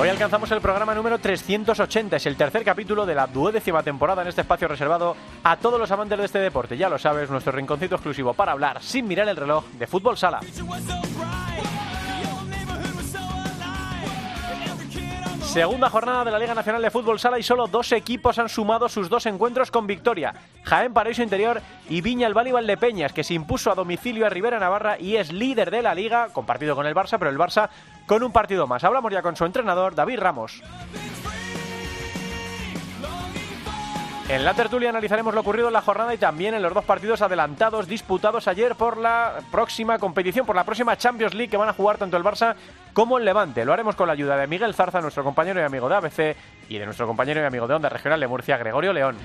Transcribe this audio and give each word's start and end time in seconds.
Hoy 0.00 0.08
alcanzamos 0.08 0.50
el 0.50 0.62
programa 0.62 0.94
número 0.94 1.18
380, 1.18 2.16
es 2.16 2.24
el 2.24 2.34
tercer 2.34 2.64
capítulo 2.64 3.04
de 3.04 3.14
la 3.14 3.26
duodécima 3.26 3.82
temporada 3.82 4.22
en 4.22 4.28
este 4.28 4.40
espacio 4.40 4.66
reservado 4.66 5.14
a 5.44 5.58
todos 5.58 5.78
los 5.78 5.90
amantes 5.90 6.16
de 6.16 6.24
este 6.24 6.38
deporte. 6.38 6.78
Ya 6.78 6.88
lo 6.88 6.98
sabes, 6.98 7.28
nuestro 7.28 7.52
rinconcito 7.52 7.96
exclusivo 7.96 8.32
para 8.32 8.52
hablar 8.52 8.82
sin 8.82 9.06
mirar 9.06 9.28
el 9.28 9.36
reloj 9.36 9.66
de 9.72 9.86
fútbol 9.86 10.16
sala. 10.16 10.40
Segunda 15.52 15.90
jornada 15.90 16.24
de 16.24 16.30
la 16.30 16.38
Liga 16.38 16.54
Nacional 16.54 16.80
de 16.80 16.92
Fútbol 16.92 17.18
Sala 17.18 17.36
y 17.36 17.42
solo 17.42 17.66
dos 17.66 17.90
equipos 17.90 18.38
han 18.38 18.48
sumado 18.48 18.88
sus 18.88 19.08
dos 19.08 19.26
encuentros 19.26 19.72
con 19.72 19.84
victoria. 19.84 20.32
Jaén 20.62 20.94
Paraíso 20.94 21.24
Interior 21.24 21.60
y 21.88 22.02
Viña 22.02 22.28
el 22.28 22.34
Valle 22.34 22.52
Valdepeñas, 22.52 23.12
que 23.12 23.24
se 23.24 23.34
impuso 23.34 23.72
a 23.72 23.74
domicilio 23.74 24.26
a 24.26 24.30
Rivera 24.30 24.60
Navarra 24.60 24.96
y 24.96 25.16
es 25.16 25.32
líder 25.32 25.72
de 25.72 25.82
la 25.82 25.92
liga, 25.92 26.28
compartido 26.32 26.76
con 26.76 26.86
el 26.86 26.94
Barça, 26.94 27.18
pero 27.18 27.32
el 27.32 27.36
Barça 27.36 27.68
con 28.06 28.22
un 28.22 28.30
partido 28.30 28.68
más. 28.68 28.84
Hablamos 28.84 29.12
ya 29.12 29.22
con 29.22 29.34
su 29.34 29.44
entrenador, 29.44 29.96
David 29.96 30.20
Ramos. 30.20 30.62
En 34.30 34.44
la 34.44 34.54
tertulia 34.54 34.90
analizaremos 34.90 35.34
lo 35.34 35.40
ocurrido 35.40 35.66
en 35.66 35.72
la 35.72 35.82
jornada 35.82 36.14
y 36.14 36.16
también 36.16 36.54
en 36.54 36.62
los 36.62 36.72
dos 36.72 36.84
partidos 36.84 37.20
adelantados 37.20 37.88
disputados 37.88 38.46
ayer 38.46 38.76
por 38.76 38.96
la 38.96 39.40
próxima 39.50 39.98
competición, 39.98 40.46
por 40.46 40.54
la 40.54 40.62
próxima 40.62 40.96
Champions 40.96 41.34
League 41.34 41.50
que 41.50 41.56
van 41.56 41.68
a 41.68 41.72
jugar 41.72 41.98
tanto 41.98 42.16
el 42.16 42.22
Barça 42.22 42.54
como 42.92 43.18
el 43.18 43.24
Levante. 43.24 43.64
Lo 43.64 43.72
haremos 43.72 43.96
con 43.96 44.06
la 44.06 44.12
ayuda 44.12 44.36
de 44.36 44.46
Miguel 44.46 44.72
Zarza, 44.72 45.00
nuestro 45.00 45.24
compañero 45.24 45.60
y 45.60 45.64
amigo 45.64 45.88
de 45.88 45.96
ABC, 45.96 46.36
y 46.68 46.78
de 46.78 46.84
nuestro 46.84 47.08
compañero 47.08 47.40
y 47.40 47.44
amigo 47.44 47.66
de 47.66 47.74
Onda 47.74 47.88
Regional 47.88 48.20
de 48.20 48.28
Murcia, 48.28 48.56
Gregorio 48.56 48.92
León. 48.92 49.16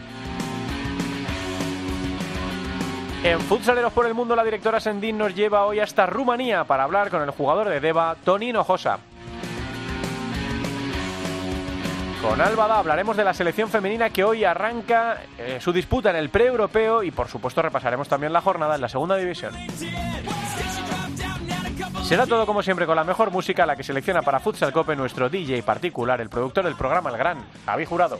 En 3.23 3.39
Futsaleros 3.41 3.93
por 3.93 4.07
el 4.07 4.15
Mundo, 4.15 4.35
la 4.35 4.43
directora 4.43 4.79
Sendín 4.79 5.19
nos 5.19 5.35
lleva 5.35 5.65
hoy 5.65 5.81
hasta 5.81 6.07
Rumanía 6.07 6.63
para 6.63 6.83
hablar 6.83 7.11
con 7.11 7.21
el 7.21 7.29
jugador 7.29 7.69
de 7.69 7.79
Deva, 7.79 8.15
Toni 8.23 8.51
Nojosa. 8.51 8.97
Con 12.27 12.41
Álvada 12.41 12.79
hablaremos 12.79 13.15
de 13.15 13.23
la 13.23 13.35
selección 13.35 13.69
femenina 13.69 14.09
que 14.09 14.23
hoy 14.23 14.43
arranca 14.45 15.21
eh, 15.37 15.59
su 15.61 15.71
disputa 15.71 16.09
en 16.09 16.15
el 16.15 16.29
pre-europeo 16.29 17.03
y 17.03 17.11
por 17.11 17.27
supuesto 17.27 17.61
repasaremos 17.61 18.07
también 18.07 18.33
la 18.33 18.41
jornada 18.41 18.73
en 18.75 18.81
la 18.81 18.89
segunda 18.89 19.15
división. 19.15 19.53
Será 22.03 22.25
todo 22.25 22.47
como 22.47 22.63
siempre 22.63 22.87
con 22.87 22.95
la 22.95 23.03
mejor 23.03 23.29
música, 23.29 23.65
la 23.67 23.75
que 23.75 23.83
selecciona 23.83 24.23
para 24.23 24.39
Futsal 24.39 24.73
Cope 24.73 24.95
nuestro 24.95 25.29
DJ 25.29 25.61
particular, 25.61 26.19
el 26.19 26.29
productor 26.29 26.65
del 26.65 26.75
programa 26.75 27.11
El 27.11 27.17
Gran, 27.17 27.37
Javi 27.63 27.85
Jurado. 27.85 28.19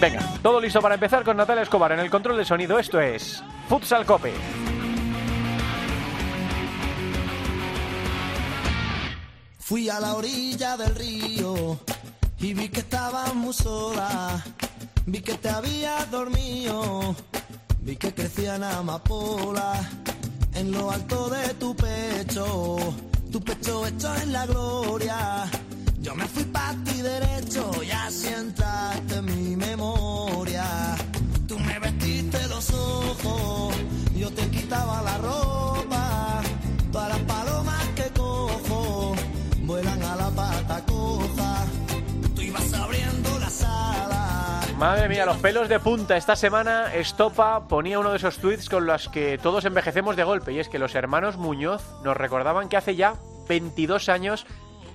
Venga, 0.00 0.20
todo 0.42 0.60
listo 0.60 0.82
para 0.82 0.94
empezar 0.94 1.22
con 1.22 1.36
Natalia 1.36 1.62
Escobar 1.62 1.92
en 1.92 2.00
el 2.00 2.10
control 2.10 2.38
de 2.38 2.44
sonido. 2.44 2.76
Esto 2.76 3.00
es 3.00 3.42
Futsal 3.68 4.04
Cope. 4.04 4.32
Fui 9.70 9.88
a 9.88 10.00
la 10.00 10.16
orilla 10.16 10.76
del 10.76 10.92
río 10.96 11.78
y 12.40 12.54
vi 12.54 12.68
que 12.70 12.80
estabas 12.80 13.32
muy 13.36 13.54
sola. 13.54 14.42
Vi 15.06 15.20
que 15.20 15.34
te 15.34 15.48
habías 15.48 16.10
dormido, 16.10 17.14
vi 17.80 17.94
que 17.94 18.12
crecían 18.12 18.64
amapolas 18.64 19.78
en 20.54 20.72
lo 20.72 20.90
alto 20.90 21.30
de 21.30 21.54
tu 21.54 21.76
pecho. 21.76 22.78
Tu 23.30 23.40
pecho 23.40 23.86
hecho 23.86 24.12
en 24.16 24.32
la 24.32 24.44
gloria. 24.44 25.48
Yo 26.00 26.16
me 26.16 26.26
fui 26.26 26.42
para 26.46 26.74
ti 26.82 27.00
derecho 27.00 27.70
y 27.80 27.90
así 27.92 28.26
entraste 28.26 29.14
en 29.18 29.24
mi 29.24 29.54
memoria. 29.54 30.96
Tú 31.46 31.56
me 31.60 31.78
vestiste 31.78 32.44
los 32.48 32.70
ojos, 32.70 33.76
yo 34.16 34.32
te 34.32 34.50
quitaba 34.50 35.00
la 35.02 35.09
Madre 44.80 45.10
mía, 45.10 45.26
los 45.26 45.36
pelos 45.36 45.68
de 45.68 45.78
punta. 45.78 46.16
Esta 46.16 46.34
semana 46.34 46.94
Estopa 46.94 47.68
ponía 47.68 47.98
uno 47.98 48.12
de 48.12 48.16
esos 48.16 48.38
tweets 48.38 48.70
con 48.70 48.86
los 48.86 49.10
que 49.10 49.36
todos 49.36 49.66
envejecemos 49.66 50.16
de 50.16 50.24
golpe. 50.24 50.54
Y 50.54 50.58
es 50.58 50.70
que 50.70 50.78
los 50.78 50.94
hermanos 50.94 51.36
Muñoz 51.36 51.82
nos 52.02 52.16
recordaban 52.16 52.70
que 52.70 52.78
hace 52.78 52.96
ya 52.96 53.16
22 53.46 54.08
años 54.08 54.46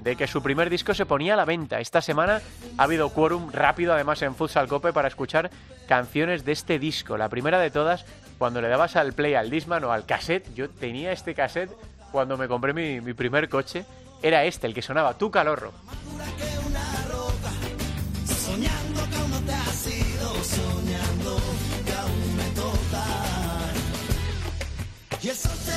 de 0.02 0.16
que 0.16 0.26
su 0.26 0.42
primer 0.42 0.72
disco 0.72 0.96
se 0.96 1.06
ponía 1.06 1.36
a 1.36 1.38
la 1.38 1.46
venta. 1.46 1.80
Esta 1.80 2.02
semana 2.02 2.42
ha 2.80 2.84
habido 2.84 3.10
quórum 3.10 3.52
rápido 3.52 3.94
además 3.94 4.24
en 4.24 4.34
Futsal 4.34 4.68
Cope 4.68 4.92
para 4.92 5.08
escuchar 5.08 5.52
canciones 5.88 6.46
de 6.46 6.54
este 6.54 6.80
disco. 6.80 7.16
La 7.16 7.30
primera 7.30 7.60
de 7.60 7.70
todas, 7.70 8.08
cuando 8.40 8.62
le 8.62 8.70
dabas 8.70 8.96
al 8.96 9.14
play 9.14 9.36
al 9.36 9.52
Disman 9.52 9.84
o 9.84 9.92
al 9.92 10.08
cassette, 10.08 10.52
yo 10.56 10.68
tenía 10.68 11.12
este 11.12 11.36
cassette 11.36 11.70
cuando 12.12 12.38
me 12.38 12.48
compré 12.48 12.74
mi, 12.74 13.14
primer 13.14 13.50
coche, 13.50 13.86
era 14.24 14.46
este, 14.46 14.66
el 14.66 14.74
que 14.74 14.82
sonaba, 14.82 15.16
Tu 15.16 15.30
Calorro. 15.30 15.74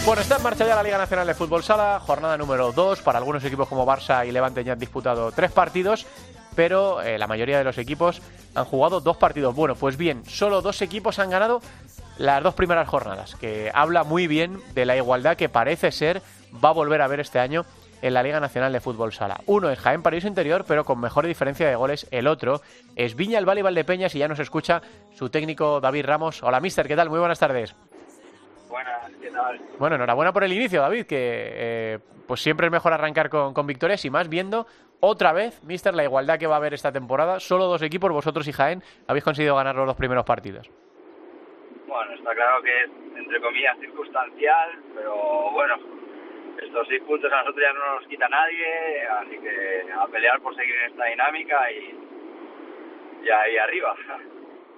Bueno, 0.08 0.22
está 0.22 0.36
en 0.36 0.42
marcha 0.42 0.66
ya 0.66 0.74
la 0.74 0.82
Liga 0.82 0.96
Nacional 0.96 1.26
de 1.26 1.34
Fútbol 1.34 1.62
Sala, 1.62 2.00
jornada 2.00 2.38
número 2.38 2.72
2. 2.72 3.02
Para 3.02 3.18
algunos 3.18 3.44
equipos 3.44 3.68
como 3.68 3.84
Barça 3.84 4.26
y 4.26 4.32
Levante 4.32 4.64
ya 4.64 4.72
han 4.72 4.78
disputado 4.78 5.30
tres 5.32 5.52
partidos, 5.52 6.06
pero 6.56 7.02
eh, 7.02 7.18
la 7.18 7.26
mayoría 7.26 7.58
de 7.58 7.64
los 7.64 7.76
equipos 7.76 8.22
han 8.54 8.64
jugado 8.64 9.02
dos 9.02 9.18
partidos. 9.18 9.54
Bueno, 9.54 9.74
pues 9.74 9.98
bien, 9.98 10.24
solo 10.24 10.62
dos 10.62 10.80
equipos 10.80 11.18
han 11.18 11.28
ganado 11.28 11.60
las 12.16 12.42
dos 12.42 12.54
primeras 12.54 12.88
jornadas, 12.88 13.34
que 13.34 13.70
habla 13.74 14.02
muy 14.02 14.26
bien 14.26 14.62
de 14.72 14.86
la 14.86 14.96
igualdad 14.96 15.36
que 15.36 15.50
parece 15.50 15.92
ser 15.92 16.22
va 16.64 16.70
a 16.70 16.72
volver 16.72 17.02
a 17.02 17.06
ver 17.06 17.20
este 17.20 17.38
año 17.38 17.66
en 18.00 18.14
la 18.14 18.22
Liga 18.22 18.40
Nacional 18.40 18.72
de 18.72 18.80
Fútbol 18.80 19.12
Sala. 19.12 19.42
Uno 19.44 19.68
es 19.68 19.78
Jaén 19.78 20.00
Paraíso 20.00 20.26
Interior, 20.26 20.64
pero 20.66 20.86
con 20.86 20.98
mejor 21.00 21.26
diferencia 21.26 21.68
de 21.68 21.76
goles. 21.76 22.06
El 22.10 22.28
otro 22.28 22.62
es 22.96 23.14
Viña 23.14 23.38
el 23.38 23.46
Valle 23.46 23.62
Valdepeñas 23.62 24.14
y 24.14 24.20
ya 24.20 24.28
nos 24.28 24.38
escucha 24.38 24.80
su 25.14 25.28
técnico 25.28 25.82
David 25.82 26.06
Ramos. 26.06 26.42
Hola, 26.42 26.60
mister, 26.60 26.88
¿qué 26.88 26.96
tal? 26.96 27.10
Muy 27.10 27.18
buenas 27.18 27.38
tardes. 27.38 27.74
Bueno, 29.78 29.96
enhorabuena 29.96 30.32
por 30.32 30.44
el 30.44 30.52
inicio, 30.52 30.80
David, 30.80 31.06
que 31.06 31.16
eh, 31.18 31.98
pues 32.26 32.40
siempre 32.40 32.66
es 32.66 32.72
mejor 32.72 32.92
arrancar 32.92 33.28
con, 33.28 33.54
con 33.54 33.66
victorias 33.66 34.04
y 34.04 34.10
más 34.10 34.28
viendo 34.28 34.66
otra 35.00 35.32
vez, 35.32 35.62
mister, 35.62 35.94
la 35.94 36.04
igualdad 36.04 36.38
que 36.38 36.46
va 36.46 36.54
a 36.54 36.58
haber 36.58 36.74
esta 36.74 36.90
temporada. 36.90 37.38
Solo 37.40 37.66
dos 37.66 37.82
equipos, 37.82 38.10
vosotros 38.10 38.48
y 38.48 38.52
Jaén, 38.52 38.82
habéis 39.06 39.24
conseguido 39.24 39.54
ganar 39.54 39.76
los 39.76 39.86
dos 39.86 39.96
primeros 39.96 40.24
partidos. 40.24 40.68
Bueno, 41.86 42.12
está 42.14 42.34
claro 42.34 42.62
que 42.62 42.84
es, 42.84 42.90
entre 43.16 43.40
comillas, 43.40 43.78
circunstancial, 43.78 44.70
pero 44.94 45.50
bueno, 45.52 45.76
estos 46.60 46.88
seis 46.88 47.02
puntos 47.02 47.32
a 47.32 47.38
nosotros 47.38 47.62
ya 47.62 47.72
no 47.72 47.94
nos 47.94 48.06
quita 48.08 48.28
nadie, 48.28 49.06
así 49.20 49.38
que 49.38 49.92
a 49.92 50.06
pelear 50.08 50.40
por 50.40 50.54
seguir 50.54 50.74
en 50.74 50.90
esta 50.90 51.04
dinámica 51.04 51.70
y, 51.70 51.96
y 53.24 53.30
ahí 53.30 53.56
arriba. 53.56 53.94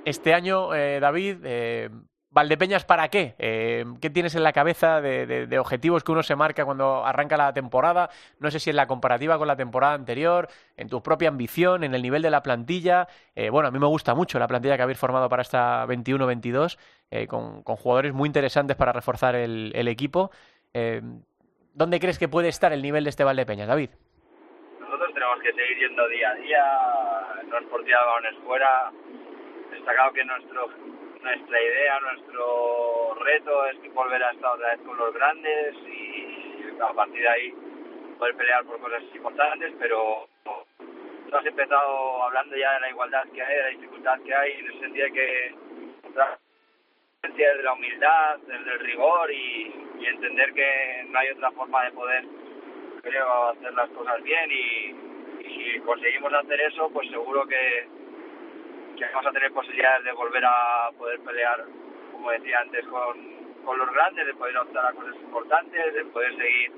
Este 0.05 0.35
año, 0.35 0.75
eh, 0.75 1.01
David, 1.01 1.39
eh, 1.45 1.91
Valdepeñas, 2.33 2.85
¿para 2.85 3.09
qué? 3.09 3.35
Eh, 3.39 3.85
¿Qué 4.01 4.09
tienes 4.09 4.37
en 4.37 4.45
la 4.45 4.53
cabeza 4.53 5.01
de, 5.01 5.27
de- 5.27 5.59
objetivos 5.59 6.05
que 6.05 6.13
uno 6.13 6.23
se 6.23 6.37
marca 6.37 6.65
cuando 6.65 7.05
arranca 7.05 7.37
la 7.37 7.53
temporada? 7.53 8.09
No 8.39 8.53
sé 8.53 8.61
si 8.61 8.71
en 8.71 8.77
la 8.77 8.87
comparativa 8.87 9.37
con 9.37 9.49
la 9.49 9.57
temporada 9.57 9.95
anterior, 9.95 10.47
en 10.77 10.89
tu 10.89 11.03
propia 11.03 11.29
ambición, 11.29 11.83
en 11.83 11.93
el 11.93 12.03
nivel 12.03 12.23
de 12.23 12.31
la 12.31 12.41
plantilla. 12.45 13.09
Eh, 13.35 13.51
bueno, 13.51 13.69
a 13.69 13.73
mí 13.73 13.81
me 13.81 13.89
gusta 13.89 14.15
mucho 14.15 14.39
la 14.39 14.47
plantilla 14.47 14.77
que 14.77 14.83
habéis 14.85 14.99
formado 14.99 15.29
para 15.29 15.43
esta 15.43 15.85
21-22, 15.87 16.79
eh, 17.11 17.27
con, 17.27 17.65
jugadores 17.65 18.13
muy 18.13 18.29
interesantes 18.29 18.77
para 18.77 18.93
reforzar 18.93 19.35
el, 19.35 19.89
equipo. 19.89 20.31
Eh, 20.73 21.03
¿Dónde 21.75 21.99
crees 21.99 22.19
que 22.19 22.29
puede 22.29 22.47
estar 22.47 22.73
el 22.73 22.81
nivel 22.81 23.03
de 23.03 23.11
este 23.11 23.25
Valdepeñas, 23.25 23.67
David? 23.67 23.91
Nosotros 24.79 25.15
tenemos 25.15 25.41
que 25.41 25.53
seguir 25.53 25.79
yendo 25.79 26.07
día 26.09 26.31
a 26.31 26.35
día, 26.35 27.43
no 27.49 27.59
es 27.59 27.65
por 27.67 27.85
tirar 27.85 28.07
balones 28.07 28.41
fuera. 28.45 28.93
Está 29.77 29.95
claro 29.95 30.13
que 30.13 30.25
nuestro, 30.25 30.69
nuestra 31.23 31.63
idea, 31.63 32.01
nuestro 32.01 33.15
reto 33.15 33.67
es 33.67 33.95
volver 33.95 34.23
a 34.23 34.31
estar 34.31 34.55
otra 34.55 34.71
vez 34.71 34.81
con 34.87 34.97
los 34.97 35.13
grandes 35.15 35.75
y 35.87 36.81
a 36.81 36.93
partir 36.93 37.23
de 37.23 37.29
ahí 37.29 37.55
poder 38.19 38.37
pelear 38.37 38.65
por 38.65 38.81
cosas 38.81 39.03
importantes, 39.15 39.73
pero 39.79 40.29
tú 40.45 41.37
has 41.37 41.47
empezado 41.47 42.23
hablando 42.23 42.57
ya 42.57 42.75
de 42.75 42.81
la 42.81 42.91
igualdad 42.91 43.25
que 43.35 43.43
hay, 43.43 43.55
de 43.55 43.63
la 43.63 43.69
dificultad 43.69 44.21
que 44.21 44.35
hay, 44.35 44.53
en 44.53 44.67
el 44.67 44.81
sentido 44.81 45.07
de 45.07 45.13
que 45.13 45.55
de 47.37 47.63
la 47.63 47.73
humildad, 47.73 48.39
desde 48.47 48.73
el 48.73 48.81
rigor 48.81 49.31
y, 49.33 49.73
y 49.99 50.07
entender 50.07 50.53
que 50.53 51.07
no 51.09 51.19
hay 51.19 51.31
otra 51.31 51.51
forma 51.53 51.85
de 51.85 51.93
poder 51.93 52.25
creo 53.03 53.49
hacer 53.49 53.73
las 53.73 53.89
cosas 53.91 54.23
bien 54.23 54.51
y, 54.51 55.45
y 55.47 55.73
si 55.73 55.81
conseguimos 55.81 56.33
hacer 56.35 56.61
eso 56.61 56.91
pues 56.91 57.09
seguro 57.09 57.47
que 57.47 57.89
que 59.09 59.15
vamos 59.15 59.27
a 59.27 59.33
tener 59.33 59.53
posibilidades 59.53 60.05
de 60.05 60.13
volver 60.13 60.45
a 60.45 60.91
poder 60.99 61.21
pelear, 61.21 61.65
como 62.13 62.31
decía 62.33 62.61
antes, 62.61 62.87
con, 62.87 63.17
con 63.65 63.79
los 63.79 63.91
grandes, 63.93 64.27
de 64.27 64.35
poder 64.35 64.57
optar 64.59 64.87
a 64.87 64.93
cosas 64.93 65.15
importantes, 65.17 65.95
de 65.95 66.05
poder 66.07 66.37
seguir 66.37 66.73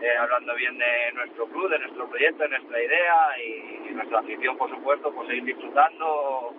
eh, 0.00 0.16
hablando 0.18 0.54
bien 0.54 0.78
de 0.78 1.12
nuestro 1.14 1.46
club, 1.46 1.68
de 1.68 1.78
nuestro 1.78 2.08
proyecto, 2.08 2.42
de 2.44 2.48
nuestra 2.48 2.82
idea 2.82 3.14
y, 3.44 3.92
nuestra 3.92 4.18
afición, 4.18 4.56
por 4.58 4.68
supuesto, 4.70 5.10
pues 5.12 5.28
seguir 5.28 5.44
disfrutando 5.44 6.54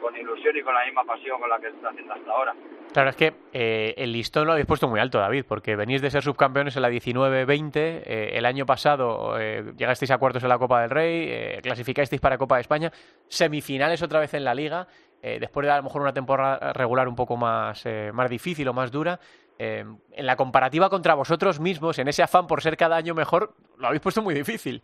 con 0.00 0.16
ilusión 0.16 0.56
y 0.56 0.62
con 0.62 0.74
la 0.74 0.84
misma 0.84 1.04
pasión 1.04 1.40
con 1.40 1.48
la 1.48 1.58
que 1.58 1.68
está 1.68 1.90
haciendo 1.90 2.14
hasta 2.14 2.30
ahora. 2.30 2.54
Claro, 2.92 3.10
es 3.10 3.16
que 3.16 3.32
eh, 3.52 3.94
el 3.96 4.12
listón 4.12 4.46
lo 4.46 4.52
habéis 4.52 4.66
puesto 4.66 4.88
muy 4.88 4.98
alto, 4.98 5.18
David, 5.18 5.44
porque 5.46 5.76
venís 5.76 6.02
de 6.02 6.10
ser 6.10 6.22
subcampeones 6.22 6.74
en 6.74 6.82
la 6.82 6.90
19-20, 6.90 7.76
eh, 7.76 8.30
el 8.32 8.44
año 8.44 8.66
pasado 8.66 9.38
eh, 9.38 9.72
llegasteis 9.76 10.10
a 10.10 10.18
cuartos 10.18 10.42
en 10.42 10.48
la 10.48 10.58
Copa 10.58 10.80
del 10.82 10.90
Rey, 10.90 11.26
eh, 11.28 11.60
clasificasteis 11.62 12.20
para 12.20 12.36
Copa 12.36 12.56
de 12.56 12.62
España, 12.62 12.90
semifinales 13.28 14.02
otra 14.02 14.18
vez 14.18 14.34
en 14.34 14.44
la 14.44 14.54
Liga, 14.54 14.86
después 15.22 15.66
de 15.66 15.70
a 15.70 15.76
lo 15.76 15.82
mejor 15.82 16.00
una 16.00 16.14
temporada 16.14 16.72
regular 16.72 17.06
un 17.06 17.14
poco 17.14 17.36
más, 17.36 17.84
más 18.14 18.30
difícil 18.30 18.66
o 18.68 18.72
más 18.72 18.90
dura. 18.90 19.20
En 19.58 19.98
la 20.16 20.34
comparativa 20.34 20.88
contra 20.88 21.12
vosotros 21.12 21.60
mismos, 21.60 21.98
en 21.98 22.08
ese 22.08 22.22
afán 22.22 22.46
por 22.46 22.62
ser 22.62 22.78
cada 22.78 22.96
año 22.96 23.14
mejor, 23.14 23.52
lo 23.76 23.88
habéis 23.88 24.00
puesto 24.00 24.22
muy 24.22 24.32
difícil. 24.32 24.82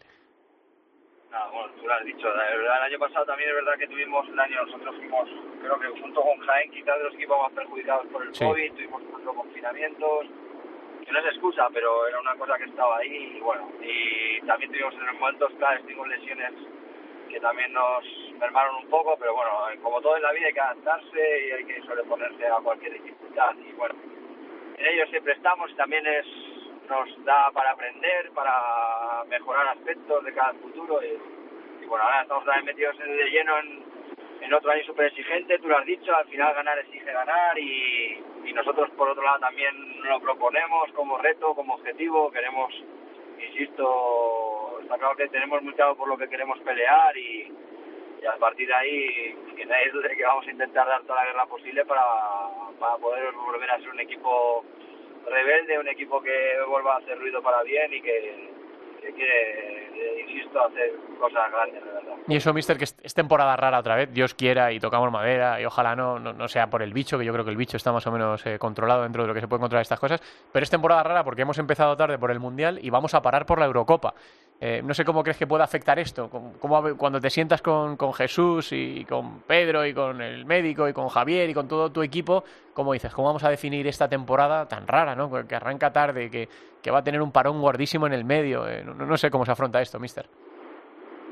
Tú 1.87 1.91
lo 1.91 1.99
has 1.99 2.05
dicho. 2.05 2.27
El 2.35 2.67
año 2.69 2.99
pasado 2.99 3.27
también 3.27 3.49
es 3.49 3.55
verdad 3.55 3.79
que 3.79 3.87
tuvimos 3.87 4.29
un 4.29 4.41
año, 4.41 4.61
nosotros 4.65 4.97
fuimos, 4.97 5.31
creo 5.61 5.79
que 5.79 6.00
junto 6.00 6.21
con 6.21 6.37
Jaén, 6.41 6.69
quizás 6.73 6.99
de 6.99 7.05
los 7.05 7.15
equipos 7.15 7.38
más 7.41 7.53
perjudicados 7.53 8.06
por 8.09 8.23
el 8.25 8.35
Sí. 8.35 8.44
COVID, 8.44 8.73
tuvimos 8.73 9.03
cuatro 9.09 9.35
confinamientos, 9.35 10.27
que 11.05 11.12
no 11.12 11.19
es 11.21 11.27
excusa, 11.27 11.69
pero 11.73 12.09
era 12.09 12.19
una 12.19 12.35
cosa 12.35 12.59
que 12.59 12.65
estaba 12.65 12.97
ahí 12.97 13.37
y 13.37 13.41
bueno, 13.41 13.71
y 13.81 14.41
también 14.44 14.73
tuvimos 14.73 14.94
en 14.94 15.06
los 15.06 15.15
momentos 15.15 15.53
claves, 15.59 15.83
tuvimos 15.83 16.09
lesiones 16.09 16.53
que 17.29 17.38
también 17.38 17.73
nos 17.73 18.05
mermaron 18.37 18.83
un 18.83 18.91
poco, 18.91 19.17
pero 19.17 19.37
bueno, 19.37 19.53
como 19.81 20.00
todo 20.00 20.17
en 20.17 20.23
la 20.25 20.33
vida 20.33 20.49
hay 20.49 20.55
que 20.55 20.61
adaptarse 20.61 21.47
y 21.47 21.50
hay 21.53 21.65
que 21.67 21.83
sobreponerse 21.83 22.49
a 22.49 22.56
cualquier 22.65 22.94
dificultad 22.94 23.55
y 23.59 23.73
bueno, 23.75 23.94
en 24.77 24.87
ello 24.87 25.06
siempre 25.06 25.35
estamos 25.35 25.71
y 25.71 25.75
también 25.75 26.05
es 26.05 26.27
nos 26.88 27.25
da 27.25 27.50
para 27.53 27.71
aprender, 27.73 28.31
para 28.33 29.23
mejorar 29.29 29.69
aspectos 29.69 30.25
de 30.25 30.33
cada 30.35 30.53
futuro 30.55 31.00
y, 31.03 31.36
bueno, 31.88 32.05
ahora 32.05 32.23
estamos 32.23 32.44
también 32.44 32.67
metidos 32.67 32.99
de 32.99 33.31
lleno 33.31 33.59
en, 33.59 34.55
otro 34.55 34.71
año 34.71 34.85
súper 34.85 35.06
exigente, 35.06 35.59
tú 35.59 35.69
lo 35.69 35.77
has 35.77 35.85
dicho, 35.85 36.15
al 36.15 36.27
final 36.29 36.55
ganar 36.55 36.79
exige 36.79 37.12
ganar 37.12 37.59
y, 37.59 38.23
y 38.44 38.53
nosotros 38.53 38.88
por 38.91 39.09
otro 39.09 39.25
lado 39.25 39.41
también 39.41 39.75
lo 40.05 40.21
proponemos 40.21 40.93
como 40.93 41.19
reto, 41.19 41.53
como 41.55 41.75
objetivo, 41.75 42.31
queremos, 42.31 42.73
insisto, 43.41 44.79
está 44.83 44.99
claro 44.99 45.17
que 45.17 45.29
tenemos 45.29 45.61
muy 45.62 45.75
claro 45.75 45.97
por 45.97 46.06
lo 46.06 46.17
que 46.17 46.29
queremos 46.29 46.61
pelear 46.61 47.17
y, 47.17 47.53
y 48.23 48.27
a 48.27 48.37
partir 48.37 48.69
de 48.69 48.75
ahí 48.75 49.37
que 49.56 49.67
nadie 49.67 49.91
dude 49.91 50.17
que 50.17 50.25
vamos 50.25 50.47
a 50.47 50.50
intentar 50.53 50.87
dar 50.87 51.03
toda 51.03 51.25
la 51.25 51.27
guerra 51.27 51.47
posible 51.47 51.85
para, 51.85 52.05
para 52.79 52.97
poder 52.99 53.33
volver 53.33 53.71
a 53.71 53.79
ser 53.81 53.88
un 53.88 54.00
equipo 54.00 54.65
rebelde, 55.29 55.79
un 55.79 55.88
equipo 55.88 56.23
que 56.23 56.56
vuelva 56.69 56.94
a 56.94 56.99
hacer 56.99 57.19
ruido 57.19 57.43
para 57.43 57.65
bien 57.65 57.93
y 57.93 58.00
que, 58.00 58.56
que 59.14 59.87
eh, 59.97 60.26
insisto, 60.26 60.61
hacer 60.64 60.93
cosas 61.19 61.50
grandes, 61.50 61.85
de 61.85 61.91
verdad. 61.91 62.14
Y 62.29 62.37
eso, 62.37 62.53
mister, 62.53 62.76
que 62.76 62.85
es 62.85 63.14
temporada 63.14 63.56
rara 63.56 63.79
otra 63.79 63.97
vez, 63.97 64.12
Dios 64.12 64.35
quiera 64.35 64.73
y 64.73 64.81
tocamos 64.81 65.11
madera 65.11 65.61
y 65.61 65.64
ojalá 65.64 65.97
no, 65.97 66.19
no, 66.19 66.32
no 66.32 66.49
sea 66.49 66.69
por 66.69 66.82
el 66.82 66.93
bicho, 66.93 67.19
que 67.19 67.25
yo 67.25 67.32
creo 67.32 67.44
que 67.44 67.50
el 67.50 67.56
bicho 67.56 67.76
está 67.76 67.93
más 67.93 68.06
o 68.06 68.12
menos 68.12 68.44
eh, 68.47 68.58
controlado 68.58 69.03
dentro 69.03 69.23
de 69.23 69.29
lo 69.29 69.35
que 69.35 69.41
se 69.41 69.49
puede 69.49 69.61
controlar 69.61 69.82
estas 69.82 70.00
cosas, 70.00 70.20
pero 70.53 70.62
es 70.62 70.70
temporada 70.70 71.03
rara 71.03 71.25
porque 71.25 71.43
hemos 71.43 71.58
empezado 71.58 71.97
tarde 71.97 72.19
por 72.19 72.31
el 72.31 72.41
Mundial 72.41 72.79
y 72.82 72.91
vamos 72.91 73.14
a 73.14 73.23
parar 73.23 73.47
por 73.47 73.58
la 73.58 73.67
Eurocopa. 73.67 74.14
Eh, 74.58 74.81
no 74.82 74.94
sé 74.94 75.05
cómo 75.05 75.23
crees 75.23 75.37
que 75.37 75.47
puede 75.47 75.62
afectar 75.64 75.99
esto, 75.99 76.31
cómo, 76.31 76.55
cómo- 76.58 76.97
cuando 76.97 77.20
te 77.20 77.29
sientas 77.29 77.61
con, 77.61 77.97
con 77.99 78.14
Jesús 78.14 78.73
y 78.73 79.05
con 79.05 79.41
Pedro 79.43 79.85
y 79.85 79.93
con 79.93 80.23
el 80.23 80.47
médico 80.47 80.88
y 80.88 80.94
con 80.94 81.08
Javier 81.08 81.50
y 81.50 81.55
con 81.55 81.69
todo 81.69 81.93
tu 81.93 82.03
equipo, 82.03 82.43
¿cómo 82.73 82.94
dices? 82.94 83.12
¿Cómo 83.12 83.29
vamos 83.29 83.44
a 83.44 83.50
definir 83.50 83.87
esta 83.87 84.08
temporada 84.08 84.67
tan 84.67 84.87
rara, 84.87 85.14
¿no? 85.14 85.31
que 85.47 85.55
arranca 85.55 85.93
tarde, 85.93 86.31
que, 86.31 86.49
que 86.82 86.91
va 86.91 87.00
a 87.00 87.05
tener 87.05 87.20
un 87.20 87.32
parón 87.32 87.61
guardísimo 87.61 88.06
en 88.06 88.14
el 88.14 88.25
medio? 88.25 88.67
Eh, 88.67 88.82
no, 88.82 88.94
no 88.94 89.17
sé 89.19 89.31
cómo 89.31 89.44
se 89.44 89.53
afronta 89.53 89.82
esto, 89.82 90.00
mister. 90.00 90.26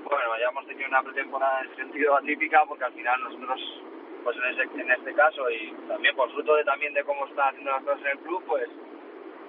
Bueno, 0.04 0.26
ya 0.38 0.50
hemos 0.50 0.66
tenido 0.66 0.88
una 0.88 1.02
pretemporada 1.02 1.62
en 1.62 1.76
sentido 1.76 2.16
atípica 2.16 2.62
porque 2.68 2.84
al 2.84 2.92
final 2.92 3.20
nosotros, 3.22 3.60
pues 4.22 4.36
en, 4.36 4.44
ese, 4.52 4.80
en 4.82 4.90
este 4.92 5.14
caso 5.14 5.48
y 5.50 5.72
también 5.88 6.14
por 6.14 6.30
fruto 6.32 6.56
de 6.56 6.64
también 6.64 6.92
de 6.92 7.02
cómo 7.04 7.26
están 7.26 7.48
haciendo 7.48 7.70
las 7.72 7.82
cosas 7.84 8.00
en 8.02 8.06
el 8.08 8.18
club, 8.18 8.44
pues 8.46 8.68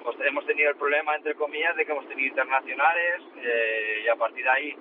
pues 0.06 0.18
hemos 0.22 0.46
tenido 0.46 0.69
el 0.69 0.75
problema, 0.75 1.16
entre 1.16 1.34
comillas, 1.34 1.75
de 1.75 1.84
que 1.84 1.92
hemos 1.92 2.07
tenido 2.07 2.30
internacionales 2.30 3.22
eh, 3.38 4.04
y 4.06 4.07
a 4.07 4.16
partir 4.16 4.44
de 4.44 4.50
ahí, 4.52 4.75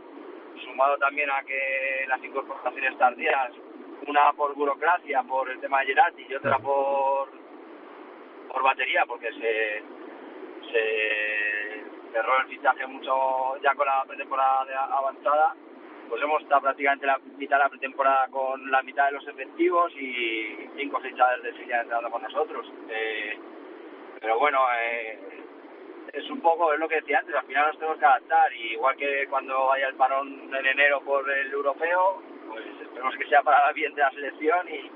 sumado 0.62 0.98
también 0.98 1.30
a 1.30 1.42
que 1.44 2.04
las 2.06 2.22
incorporaciones 2.22 2.98
tardías, 2.98 3.52
una 4.06 4.32
por 4.34 4.54
burocracia, 4.54 5.22
por 5.22 5.50
el 5.50 5.58
tema 5.60 5.80
de 5.80 5.86
Gerati 5.86 6.26
y 6.28 6.34
otra 6.34 6.58
por, 6.58 7.30
por 8.52 8.62
batería, 8.62 9.04
porque 9.06 9.32
se, 9.32 9.82
se 10.70 11.84
cerró 12.12 12.40
el 12.40 12.46
fichaje 12.48 12.86
mucho 12.86 13.56
ya 13.62 13.74
con 13.74 13.86
la 13.86 14.04
pretemporada 14.06 14.84
avanzada, 14.84 15.56
pues 16.06 16.22
hemos 16.22 16.42
estado 16.42 16.60
prácticamente 16.60 17.06
la 17.06 17.18
mitad 17.38 17.56
de 17.56 17.62
la 17.64 17.70
pretemporada 17.70 18.28
con 18.28 18.70
la 18.70 18.82
mitad 18.82 19.06
de 19.06 19.12
los 19.12 19.26
efectivos 19.26 19.90
y 19.96 20.68
cinco 20.76 21.00
chavales 21.16 21.42
de 21.44 21.52
filial 21.54 21.84
entrando 21.84 22.10
con 22.10 22.22
nosotros. 22.22 22.70
Eh, 22.90 23.38
pero 24.24 24.38
bueno, 24.38 24.58
eh, 24.80 25.18
es 26.14 26.30
un 26.30 26.40
poco, 26.40 26.72
es 26.72 26.80
lo 26.80 26.88
que 26.88 26.94
decía 26.94 27.18
antes, 27.18 27.34
al 27.34 27.44
final 27.44 27.66
nos 27.66 27.76
tenemos 27.76 27.98
que 27.98 28.06
adaptar, 28.06 28.52
y 28.54 28.72
igual 28.72 28.96
que 28.96 29.26
cuando 29.28 29.70
haya 29.70 29.88
el 29.88 29.96
parón 29.96 30.48
en 30.54 30.66
enero 30.66 31.02
por 31.02 31.30
el 31.30 31.52
europeo, 31.52 32.22
pues 32.48 32.64
esperemos 32.80 33.14
que 33.16 33.26
sea 33.26 33.42
para 33.42 33.70
bien 33.72 33.94
de 33.94 34.00
la 34.00 34.10
selección 34.12 34.66
y, 34.66 34.90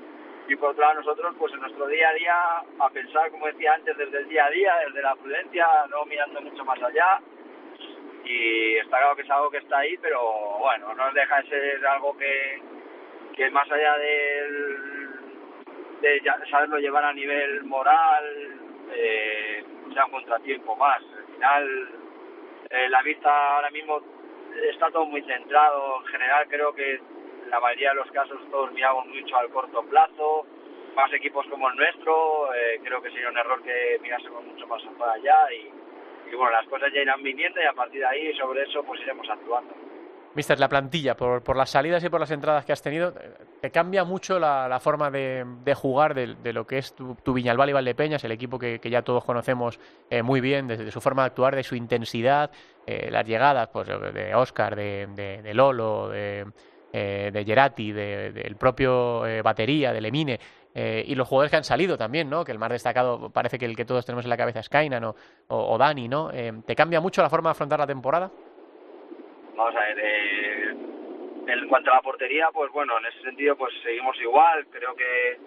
y 0.51 0.55
por 0.55 0.71
otro 0.71 0.81
lado 0.81 0.95
nosotros 0.95 1.35
pues 1.37 1.53
en 1.53 1.59
nuestro 1.59 1.85
día 1.85 2.09
a 2.09 2.13
día 2.13 2.35
a 2.79 2.89
pensar, 2.89 3.29
como 3.29 3.45
decía 3.45 3.75
antes, 3.75 3.95
desde 3.97 4.17
el 4.17 4.29
día 4.29 4.45
a 4.45 4.49
día, 4.49 4.73
desde 4.87 5.01
la 5.03 5.15
prudencia, 5.15 5.67
no 5.91 6.05
mirando 6.05 6.41
mucho 6.41 6.65
más 6.65 6.81
allá, 6.81 7.19
y 8.25 8.77
está 8.77 8.97
claro 8.97 9.15
que 9.15 9.21
es 9.21 9.29
algo 9.29 9.51
que 9.51 9.59
está 9.59 9.77
ahí, 9.77 9.95
pero 10.01 10.21
bueno, 10.57 10.95
no 10.95 11.11
deja 11.11 11.39
de 11.43 11.49
ser 11.49 11.85
algo 11.85 12.17
que, 12.17 12.63
que 13.35 13.47
más 13.51 13.71
allá 13.71 13.95
del, 13.99 15.09
de 16.01 16.21
saberlo 16.49 16.79
llevar 16.79 17.05
a 17.05 17.13
nivel 17.13 17.63
moral, 17.65 18.68
eh, 18.93 19.63
sea 19.93 20.05
un 20.05 20.11
contratiempo 20.11 20.75
más. 20.75 21.01
Al 21.01 21.33
final, 21.33 21.89
eh, 22.69 22.89
la 22.89 23.01
vista 23.01 23.55
ahora 23.55 23.69
mismo 23.71 24.01
está 24.69 24.89
todo 24.91 25.05
muy 25.05 25.21
centrado. 25.23 26.01
En 26.01 26.07
general, 26.07 26.47
creo 26.49 26.73
que 26.73 26.95
en 26.95 27.49
la 27.49 27.59
mayoría 27.59 27.89
de 27.89 27.95
los 27.95 28.11
casos 28.11 28.39
todos 28.51 28.71
miramos 28.71 29.07
mucho 29.07 29.37
al 29.37 29.49
corto 29.49 29.83
plazo. 29.83 30.45
Más 30.95 31.13
equipos 31.13 31.45
como 31.47 31.69
el 31.69 31.75
nuestro, 31.75 32.53
eh, 32.53 32.79
creo 32.83 33.01
que 33.01 33.11
sería 33.11 33.29
un 33.29 33.37
error 33.37 33.61
que 33.63 33.99
mirásemos 34.01 34.43
mucho 34.43 34.67
más 34.67 34.81
para 34.97 35.13
allá. 35.13 35.53
Y, 35.53 35.71
y 36.31 36.35
bueno, 36.35 36.51
las 36.51 36.67
cosas 36.67 36.91
ya 36.93 37.01
irán 37.01 37.23
viniendo 37.23 37.61
y 37.61 37.65
a 37.65 37.73
partir 37.73 38.01
de 38.01 38.07
ahí, 38.07 38.33
sobre 38.35 38.63
eso, 38.63 38.83
pues 38.83 39.01
iremos 39.01 39.29
actuando. 39.29 39.88
Mister, 40.35 40.59
la 40.59 40.69
plantilla, 40.69 41.17
por, 41.17 41.41
por 41.43 41.57
las 41.57 41.71
salidas 41.71 42.03
y 42.03 42.09
por 42.09 42.19
las 42.19 42.29
entradas 42.29 42.63
que 42.63 42.71
has 42.71 42.81
tenido, 42.81 43.09
eh, 43.19 43.33
¿te 43.61 43.71
cambia 43.71 44.03
mucho 44.03 44.37
la, 44.37 44.79
forma 44.79 45.09
de, 45.09 45.43
jugar 45.75 46.13
de, 46.13 46.53
lo 46.53 46.67
que 46.67 46.77
es 46.77 46.93
tu, 46.93 47.15
tu 47.15 47.33
Viñalbal 47.33 47.69
y 47.69 47.73
Valdepeñas, 47.73 48.23
el 48.23 48.31
equipo 48.31 48.59
que, 48.59 48.79
ya 48.89 49.01
todos 49.01 49.25
conocemos 49.25 49.79
eh, 50.09 50.21
muy 50.21 50.39
bien, 50.39 50.67
desde 50.67 50.85
de 50.85 50.91
su 50.91 51.01
forma 51.01 51.23
de 51.23 51.27
actuar, 51.27 51.55
de 51.55 51.63
su 51.63 51.75
intensidad, 51.75 52.51
eh, 52.85 53.09
las 53.11 53.25
llegadas 53.25 53.69
pues, 53.69 53.87
de 53.87 54.33
Oscar, 54.35 54.75
de, 54.75 55.07
de- 55.43 55.53
Lolo, 55.53 56.09
de, 56.09 56.45
eh, 56.93 57.43
Gerati, 57.45 57.91
de- 57.91 58.31
del 58.31 58.55
propio 58.55 59.25
eh, 59.25 59.41
Batería, 59.41 59.91
de 59.91 60.01
Lemine, 60.01 60.39
eh, 60.75 61.03
y 61.07 61.15
los 61.15 61.27
jugadores 61.27 61.49
que 61.49 61.57
han 61.57 61.63
salido 61.63 61.97
también, 61.97 62.29
¿no? 62.29 62.45
Que 62.45 62.51
el 62.51 62.59
más 62.59 62.69
destacado 62.69 63.31
parece 63.31 63.57
que 63.57 63.65
el 63.65 63.75
que 63.75 63.85
todos 63.85 64.05
tenemos 64.05 64.25
en 64.25 64.29
la 64.29 64.37
cabeza 64.37 64.59
es 64.59 64.69
Kainan 64.69 65.03
o, 65.03 65.15
o, 65.47 65.73
o 65.73 65.77
Dani, 65.79 66.07
¿no? 66.07 66.29
Eh, 66.31 66.53
¿Te 66.65 66.75
cambia 66.75 67.01
mucho 67.01 67.23
la 67.23 67.29
forma 67.29 67.49
de 67.49 67.51
afrontar 67.53 67.79
la 67.79 67.87
temporada? 67.87 68.31
Vamos 69.59 69.75
a 69.75 69.79
ver, 69.87 69.99
eh, 70.01 70.69
en 71.47 71.67
cuanto 71.67 71.91
a 71.91 71.95
la 71.95 72.01
portería, 72.01 72.47
pues 72.53 72.71
bueno, 72.71 72.97
en 72.97 73.07
ese 73.07 73.21
sentido 73.23 73.57
pues 73.57 73.73
seguimos 73.83 74.17
igual. 74.21 74.65
Creo 74.67 74.95
que, 74.95 75.37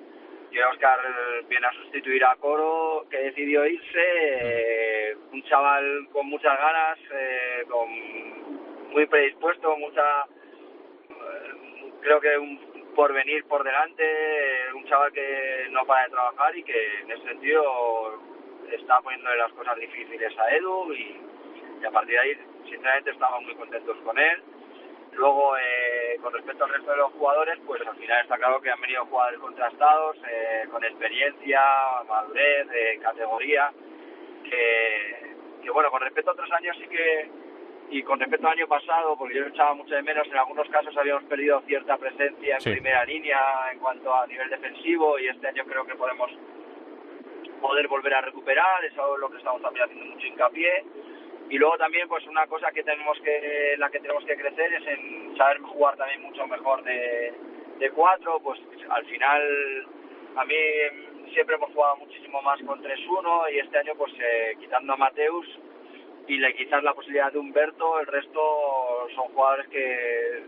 Oscar 0.70 1.00
viene 1.48 1.66
a 1.66 1.72
sustituir 1.72 2.22
a 2.22 2.36
Coro, 2.36 3.06
que 3.10 3.16
decidió 3.16 3.64
irse. 3.64 4.04
eh, 4.04 5.16
un 5.32 5.42
chaval 5.44 6.08
con 6.12 6.26
muchas 6.26 6.58
ganas, 6.58 6.98
eh, 7.10 7.64
con 7.70 8.90
muy 8.90 9.06
predispuesto, 9.06 9.78
mucha... 9.78 10.26
creo 12.02 12.20
que 12.20 12.36
un 12.36 12.92
porvenir 12.94 13.44
por 13.46 13.64
delante, 13.64 14.04
eh, 14.04 14.74
un 14.74 14.84
chaval 14.88 15.10
que 15.14 15.68
no 15.70 15.86
para 15.86 16.04
de 16.04 16.10
trabajar 16.10 16.54
y 16.54 16.62
que 16.64 17.00
en 17.00 17.12
ese 17.12 17.24
sentido 17.28 18.20
está 18.70 19.00
poniéndole 19.00 19.38
las 19.38 19.52
cosas 19.52 19.74
difíciles 19.78 20.38
a 20.38 20.54
Edu 20.54 20.92
y 20.92 21.16
a 21.82 21.90
partir 21.90 22.12
de 22.12 22.20
ahí 22.20 22.51
sinceramente 22.64 23.10
estamos 23.10 23.42
muy 23.42 23.54
contentos 23.54 23.96
con 24.04 24.18
él. 24.18 24.42
Luego, 25.12 25.56
eh, 25.58 26.18
con 26.22 26.32
respecto 26.32 26.64
al 26.64 26.72
resto 26.72 26.90
de 26.90 26.96
los 26.96 27.12
jugadores, 27.12 27.58
pues 27.66 27.86
al 27.86 27.96
final 27.96 28.22
está 28.22 28.38
claro 28.38 28.60
que 28.60 28.70
han 28.70 28.80
venido 28.80 29.04
jugadores 29.04 29.40
contrastados, 29.40 30.16
eh, 30.26 30.64
con 30.70 30.82
experiencia, 30.82 31.60
madurez, 32.08 32.66
eh, 32.72 32.98
categoría, 33.02 33.70
que, 34.44 35.36
que 35.62 35.70
bueno, 35.70 35.90
con 35.90 36.00
respecto 36.00 36.30
a 36.30 36.32
otros 36.32 36.50
años 36.52 36.76
sí 36.78 36.88
que 36.88 37.30
y 37.90 38.02
con 38.04 38.18
respecto 38.18 38.46
al 38.46 38.54
año 38.54 38.66
pasado, 38.66 39.16
porque 39.18 39.34
yo 39.34 39.42
lo 39.42 39.48
echaba 39.48 39.74
mucho 39.74 39.94
de 39.94 40.02
menos, 40.02 40.26
en 40.26 40.38
algunos 40.38 40.66
casos 40.70 40.96
habíamos 40.96 41.24
perdido 41.24 41.60
cierta 41.66 41.98
presencia 41.98 42.56
en 42.56 42.72
primera 42.72 43.04
línea 43.04 43.38
en 43.70 43.78
cuanto 43.80 44.14
a 44.14 44.26
nivel 44.26 44.48
defensivo 44.48 45.18
y 45.18 45.28
este 45.28 45.48
año 45.48 45.62
creo 45.66 45.84
que 45.84 45.94
podemos 45.94 46.30
poder 47.60 47.86
volver 47.88 48.14
a 48.14 48.22
recuperar, 48.22 48.82
eso 48.84 49.14
es 49.14 49.20
lo 49.20 49.30
que 49.30 49.36
estamos 49.36 49.60
también 49.60 49.84
haciendo 49.84 50.14
mucho 50.14 50.26
hincapié. 50.26 50.84
Y 51.52 51.58
luego 51.58 51.76
también 51.76 52.08
pues 52.08 52.26
una 52.26 52.46
cosa 52.46 52.72
que 52.72 52.82
tenemos 52.82 53.18
que, 53.20 53.74
la 53.76 53.90
que 53.90 54.00
tenemos 54.00 54.24
que 54.24 54.38
crecer 54.38 54.72
es 54.72 54.86
en 54.86 55.36
saber 55.36 55.58
jugar 55.60 55.94
también 55.98 56.22
mucho 56.22 56.46
mejor 56.46 56.82
de, 56.82 57.30
de 57.78 57.90
cuatro, 57.90 58.40
pues 58.40 58.58
al 58.88 59.04
final 59.04 59.86
a 60.36 60.46
mí 60.46 60.54
siempre 61.34 61.56
hemos 61.56 61.70
jugado 61.74 61.96
muchísimo 61.96 62.40
más 62.40 62.58
con 62.62 62.82
3-1 62.82 63.52
y 63.52 63.58
este 63.58 63.76
año 63.76 63.92
pues 63.98 64.14
eh, 64.18 64.56
quitando 64.60 64.94
a 64.94 64.96
Mateus 64.96 65.46
y 66.26 66.38
le 66.38 66.54
quizás 66.54 66.82
la 66.82 66.94
posibilidad 66.94 67.30
de 67.30 67.40
Humberto, 67.40 68.00
el 68.00 68.06
resto 68.06 69.08
son 69.14 69.28
jugadores 69.34 69.68
que 69.68 70.38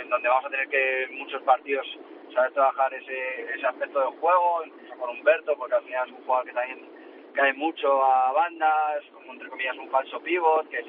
en 0.00 0.08
donde 0.08 0.30
vamos 0.30 0.46
a 0.46 0.50
tener 0.50 0.68
que 0.68 1.08
muchos 1.10 1.42
partidos 1.42 1.86
saber 2.32 2.52
trabajar 2.52 2.94
ese, 2.94 3.52
ese 3.54 3.66
aspecto 3.66 4.00
del 4.00 4.18
juego, 4.18 4.62
incluso 4.64 4.96
con 4.96 5.10
Humberto, 5.10 5.58
porque 5.58 5.74
al 5.74 5.84
final 5.84 6.08
es 6.08 6.14
un 6.14 6.24
jugador 6.24 6.46
que 6.46 6.52
también 6.52 6.93
cae 7.34 7.52
mucho 7.54 8.02
a 8.02 8.32
bandas, 8.32 9.04
como 9.12 9.32
entre 9.32 9.48
comillas 9.48 9.76
un 9.76 9.90
falso 9.90 10.20
pivot, 10.20 10.68
que, 10.68 10.84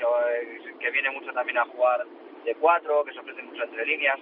que 0.80 0.92
viene 0.92 1.10
mucho 1.12 1.34
también 1.34 1.58
a 1.58 1.66
jugar 1.66 2.06
de 2.44 2.56
cuatro, 2.56 3.04
que 3.04 3.14
se 3.14 3.20
ofrece 3.20 3.42
mucho 3.44 3.64
entre 3.64 3.86
líneas. 3.86 4.20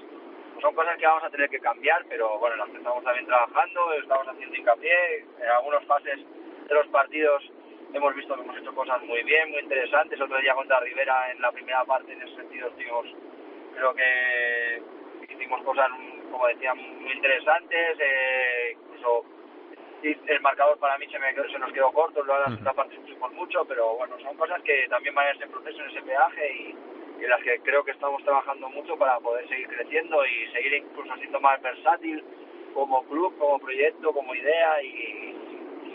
son 0.61 0.73
cosas 0.73 0.97
que 0.97 1.05
vamos 1.05 1.23
a 1.23 1.29
tener 1.29 1.49
que 1.49 1.59
cambiar, 1.59 2.05
pero 2.07 2.39
bueno, 2.39 2.55
las 2.55 2.69
estamos 2.69 3.03
también 3.03 3.25
trabajando, 3.25 3.93
estamos 3.93 4.27
haciendo 4.27 4.55
hincapié, 4.55 5.17
en 5.39 5.49
algunas 5.57 5.83
fases 5.85 6.19
de 6.67 6.73
los 6.73 6.87
partidos 6.87 7.43
hemos 7.93 8.15
visto 8.15 8.35
que 8.35 8.41
hemos 8.41 8.57
hecho 8.57 8.73
cosas 8.73 9.01
muy 9.03 9.21
bien, 9.23 9.51
muy 9.51 9.59
interesantes. 9.59 10.19
Otro 10.19 10.37
día 10.39 10.55
contra 10.55 10.79
Rivera 10.79 11.31
en 11.31 11.41
la 11.41 11.51
primera 11.51 11.85
parte, 11.85 12.13
en 12.13 12.21
ese 12.21 12.35
sentido, 12.35 12.67
estuvimos, 12.67 13.05
creo 13.75 13.93
que 13.93 14.81
hicimos 15.29 15.61
cosas, 15.61 15.89
como 16.31 16.47
decía, 16.47 16.73
muy 16.73 17.11
interesantes. 17.11 17.97
Eh, 17.99 18.77
incluso 18.81 19.25
el 20.03 20.41
marcador 20.41 20.77
para 20.79 20.97
mí 20.97 21.07
se, 21.07 21.17
me, 21.19 21.33
se 21.33 21.59
nos 21.59 21.71
quedó 21.71 21.91
corto, 21.91 22.23
luego 22.23 22.39
en 22.39 22.43
la 22.43 22.49
segunda 22.49 22.73
parte 22.73 22.95
sufrimos 22.97 23.31
mucho, 23.33 23.65
pero 23.65 23.95
bueno, 23.95 24.19
son 24.19 24.35
cosas 24.35 24.61
que 24.63 24.87
también 24.89 25.15
van 25.15 25.27
a 25.27 25.31
ese 25.31 25.47
proceso, 25.47 25.81
en 25.81 25.89
ese 25.89 26.01
peaje 26.01 26.53
y, 26.53 26.75
y 27.19 27.23
en 27.23 27.29
las 27.29 27.41
que 27.41 27.59
creo 27.61 27.83
que 27.83 27.91
estamos 27.91 28.21
trabajando 28.23 28.69
mucho 28.69 28.97
para 28.97 29.19
poder 29.19 29.47
seguir 29.47 29.67
creciendo 29.67 30.25
y 30.25 30.51
seguir 30.51 30.73
incluso 30.73 31.15
siendo 31.15 31.39
más 31.39 31.61
versátil 31.61 32.23
como 32.73 33.03
club, 33.03 33.37
como 33.37 33.59
proyecto, 33.59 34.11
como 34.11 34.35
idea 34.35 34.81
y, 34.83 35.35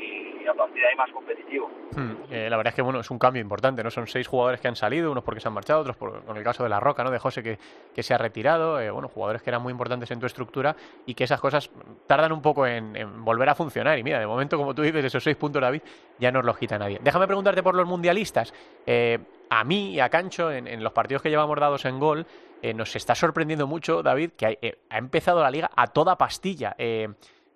y 0.00 0.46
a 0.46 0.54
partir 0.54 0.82
de 0.82 0.88
ahí 0.88 0.96
más 0.96 1.10
competitivo. 1.10 1.70
Hmm, 1.92 2.12
eh, 2.30 2.48
la 2.48 2.56
verdad 2.56 2.70
es 2.72 2.74
que 2.74 2.82
bueno, 2.82 3.00
es 3.00 3.10
un 3.10 3.18
cambio 3.18 3.42
importante, 3.42 3.82
¿no? 3.82 3.90
Son 3.90 4.06
seis 4.06 4.26
jugadores 4.26 4.60
que 4.60 4.68
han 4.68 4.76
salido, 4.76 5.10
unos 5.10 5.24
porque 5.24 5.40
se 5.40 5.48
han 5.48 5.54
marchado, 5.54 5.80
otros 5.80 5.96
por, 5.96 6.24
con 6.24 6.36
el 6.36 6.44
caso 6.44 6.62
de 6.62 6.68
La 6.68 6.80
Roca, 6.80 7.04
¿no? 7.04 7.10
De 7.10 7.18
José 7.18 7.42
que, 7.42 7.58
que 7.94 8.02
se 8.02 8.14
ha 8.14 8.18
retirado, 8.18 8.80
eh, 8.80 8.90
bueno, 8.90 9.08
jugadores 9.08 9.42
que 9.42 9.50
eran 9.50 9.62
muy 9.62 9.72
importantes 9.72 10.10
en 10.10 10.20
tu 10.20 10.26
estructura 10.26 10.76
y 11.06 11.14
que 11.14 11.24
esas 11.24 11.40
cosas 11.40 11.70
tardan 12.06 12.32
un 12.32 12.42
poco 12.42 12.66
en, 12.66 13.24
volver 13.24 13.48
a 13.48 13.54
funcionar. 13.54 13.98
Y 13.98 14.02
mira, 14.02 14.18
de 14.18 14.26
momento, 14.26 14.56
como 14.56 14.74
tú 14.74 14.82
dices, 14.82 15.04
esos 15.04 15.22
seis 15.22 15.36
puntos, 15.36 15.60
David, 15.60 15.82
ya 16.18 16.30
no 16.30 16.42
los 16.42 16.56
quita 16.58 16.78
nadie. 16.78 16.98
Déjame 17.02 17.26
preguntarte 17.26 17.62
por 17.62 17.74
los 17.74 17.86
mundialistas. 17.86 18.52
Eh, 18.86 19.18
a 19.50 19.64
mí 19.64 19.94
y 19.94 20.00
a 20.00 20.08
Cancho, 20.08 20.52
en, 20.52 20.82
los 20.82 20.92
partidos 20.92 21.22
que 21.22 21.30
llevamos 21.30 21.58
dados 21.58 21.84
en 21.86 21.98
gol, 21.98 22.26
nos 22.74 22.94
está 22.96 23.14
sorprendiendo 23.14 23.66
mucho, 23.66 24.02
David, 24.02 24.32
que 24.36 24.76
ha, 24.90 24.98
empezado 24.98 25.42
la 25.42 25.50
liga 25.50 25.70
a 25.74 25.86
toda 25.86 26.18
pastilla 26.18 26.76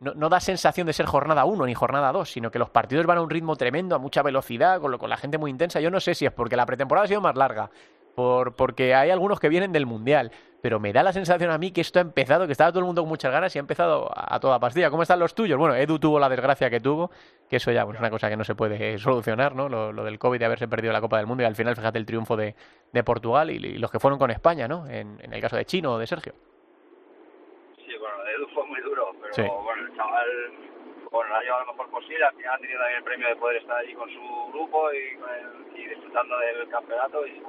no, 0.03 0.29
da 0.29 0.41
sensación 0.41 0.87
de 0.87 0.93
ser 0.93 1.07
jornada 1.07 1.45
1 1.45 1.67
ni 1.67 1.75
jornada 1.75 2.11
2, 2.13 2.31
sino 2.31 2.51
que 2.51 2.59
los 2.59 2.71
partidos 2.71 3.07
van 3.07 3.19
a 3.19 3.23
un 3.23 3.31
ritmo 3.31 3.57
tremendo, 3.57 3.95
a 3.95 3.99
mucha 3.99 4.23
velocidad, 4.23 4.81
con, 4.81 4.91
lo, 4.91 4.99
con 4.99 5.09
la 5.09 5.17
gente 5.17 5.39
muy 5.39 5.51
intensa. 5.51 5.81
Yo 5.81 5.91
no 5.91 6.01
sé 6.01 6.15
si 6.15 6.27
es 6.27 6.33
porque 6.33 6.57
la 6.57 6.67
pretemporada 6.67 7.05
ha 7.05 7.09
sido 7.09 7.21
más 7.21 7.37
larga, 7.37 7.71
por, 8.15 8.57
porque 8.57 8.95
hay 8.95 9.11
algunos 9.11 9.39
que 9.39 9.49
vienen 9.49 9.73
del 9.73 9.87
Mundial, 9.87 10.33
pero 10.61 10.81
me 10.81 10.93
da 10.93 11.03
la 11.03 11.13
sensación 11.13 11.51
a 11.51 11.59
mí 11.59 11.71
que 11.71 11.81
esto 11.81 11.99
ha 11.99 12.03
empezado, 12.03 12.47
que 12.47 12.53
estaba 12.53 12.71
todo 12.71 12.81
el 12.81 12.87
mundo 12.87 13.03
con 13.03 13.09
muchas 13.09 13.33
ganas 13.33 13.55
y 13.55 13.59
ha 13.59 13.61
empezado 13.61 14.11
a, 14.15 14.39
toda 14.41 14.59
pastilla. 14.59 14.91
¿Cómo 14.91 15.03
están 15.03 15.19
los 15.19 15.35
tuyos? 15.35 15.59
Bueno, 15.59 15.75
Edu 15.75 15.99
tuvo 15.99 16.19
la 16.19 16.29
desgracia 16.29 16.69
que 16.69 16.81
tuvo, 16.81 17.11
que 17.49 17.57
eso 17.57 17.71
ya 17.73 17.83
es 17.83 17.99
una 17.99 18.11
cosa 18.11 18.29
que 18.29 18.37
no 18.37 18.45
se 18.45 18.55
puede 18.55 18.99
solucionar, 18.99 19.55
¿no? 19.55 19.69
Lo, 19.69 20.05
del 20.05 20.19
COVID 20.19 20.39
de 20.39 20.45
haberse 20.45 20.69
perdido 20.69 20.93
la 20.93 21.01
Copa 21.01 21.17
del 21.19 21.27
Mundo 21.27 21.43
y 21.43 21.47
al 21.47 21.57
final, 21.57 21.75
fíjate 21.75 21.99
el 21.99 22.07
triunfo 22.07 22.37
de, 22.37 22.55
Portugal 23.05 23.51
y, 23.51 23.79
los 23.79 23.91
que 23.91 23.99
fueron 23.99 24.19
con 24.19 24.31
España, 24.31 24.69
¿no? 24.69 24.87
En, 24.87 25.19
en 25.21 25.33
el 25.33 25.41
caso 25.41 25.57
de 25.57 25.65
Chino 25.65 25.95
o 25.95 25.99
de 25.99 26.07
Sergio 26.07 26.35
fue 28.55 28.67
muy 28.67 28.81
duro, 28.81 29.15
pero 29.21 29.63
bueno, 29.63 29.87
el 29.87 29.97
chaval 29.97 30.53
bueno, 31.11 31.29
lo 31.29 31.37
ha 31.37 31.43
llevado 31.43 31.65
lo 31.67 31.73
mejor 31.73 31.91
posible, 31.91 32.25
al 32.25 32.35
final 32.35 32.55
ha 32.55 32.59
tenido 32.59 32.79
también 32.79 32.99
el 32.99 33.05
premio 33.05 33.29
de 33.29 33.37
poder 33.37 33.57
estar 33.59 33.77
allí 33.77 33.95
con 33.95 34.11
su 34.11 34.47
grupo 34.53 34.91
y, 34.93 35.79
y 35.79 35.87
disfrutando 35.87 36.39
del 36.39 36.69
campeonato 36.69 37.27
y, 37.27 37.43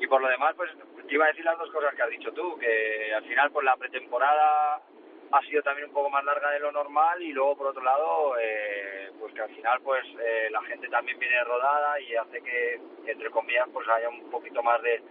y 0.00 0.06
por 0.06 0.20
lo 0.20 0.28
demás 0.28 0.54
pues 0.54 0.70
te 1.06 1.14
iba 1.14 1.24
a 1.24 1.28
decir 1.28 1.44
las 1.44 1.58
dos 1.58 1.70
cosas 1.70 1.94
que 1.94 2.02
has 2.02 2.10
dicho 2.10 2.32
tú, 2.32 2.58
que 2.58 3.14
al 3.14 3.24
final 3.24 3.50
pues 3.50 3.64
la 3.64 3.76
pretemporada 3.76 4.82
ha 5.30 5.42
sido 5.42 5.62
también 5.62 5.88
un 5.88 5.94
poco 5.94 6.10
más 6.10 6.24
larga 6.24 6.50
de 6.50 6.60
lo 6.60 6.72
normal 6.72 7.22
y 7.22 7.32
luego 7.32 7.56
por 7.56 7.66
otro 7.68 7.82
lado 7.82 8.36
eh, 8.40 9.10
pues 9.18 9.34
que 9.34 9.42
al 9.42 9.54
final 9.54 9.80
pues 9.82 10.04
eh, 10.20 10.48
la 10.50 10.62
gente 10.62 10.88
también 10.88 11.18
viene 11.18 11.44
rodada 11.44 12.00
y 12.00 12.14
hace 12.14 12.40
que 12.40 12.80
entre 13.06 13.30
comillas 13.30 13.68
pues 13.72 13.86
haya 13.88 14.08
un 14.08 14.30
poquito 14.30 14.62
más 14.62 14.80
de 14.82 15.02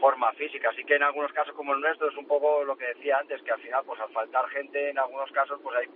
forma 0.00 0.32
física. 0.32 0.70
Así 0.70 0.84
que 0.84 0.96
en 0.96 1.02
algunos 1.02 1.32
casos 1.32 1.54
como 1.54 1.74
el 1.74 1.80
nuestro 1.80 2.08
es 2.08 2.16
un 2.16 2.26
poco 2.26 2.64
lo 2.64 2.76
que 2.76 2.86
decía 2.86 3.18
antes, 3.18 3.42
que 3.42 3.52
al 3.52 3.60
final, 3.60 3.82
pues 3.86 4.00
al 4.00 4.10
faltar 4.10 4.48
gente, 4.50 4.90
en 4.90 4.98
algunos 4.98 5.30
casos, 5.32 5.60
pues 5.62 5.76
hay 5.76 5.86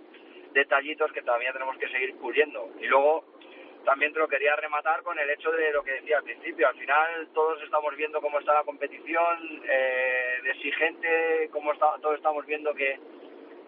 detallitos 0.53 1.11
que 1.11 1.21
todavía 1.21 1.53
tenemos 1.53 1.77
que 1.77 1.89
seguir 1.89 2.15
puliendo. 2.17 2.69
Y 2.79 2.87
luego 2.87 3.23
también 3.85 4.13
te 4.13 4.19
lo 4.19 4.27
quería 4.27 4.55
rematar 4.55 5.03
con 5.03 5.17
el 5.19 5.29
hecho 5.29 5.51
de 5.51 5.71
lo 5.71 5.83
que 5.83 5.93
decía 5.93 6.17
al 6.17 6.23
principio. 6.23 6.67
Al 6.67 6.75
final 6.75 7.29
todos 7.33 7.61
estamos 7.63 7.95
viendo 7.95 8.21
cómo 8.21 8.39
está 8.39 8.53
la 8.53 8.63
competición, 8.63 9.61
eh, 9.69 10.39
de 10.43 10.49
exigente, 10.51 11.49
cómo 11.51 11.73
está, 11.73 11.95
todos 12.01 12.15
estamos 12.15 12.45
viendo 12.45 12.73
que, 12.73 12.99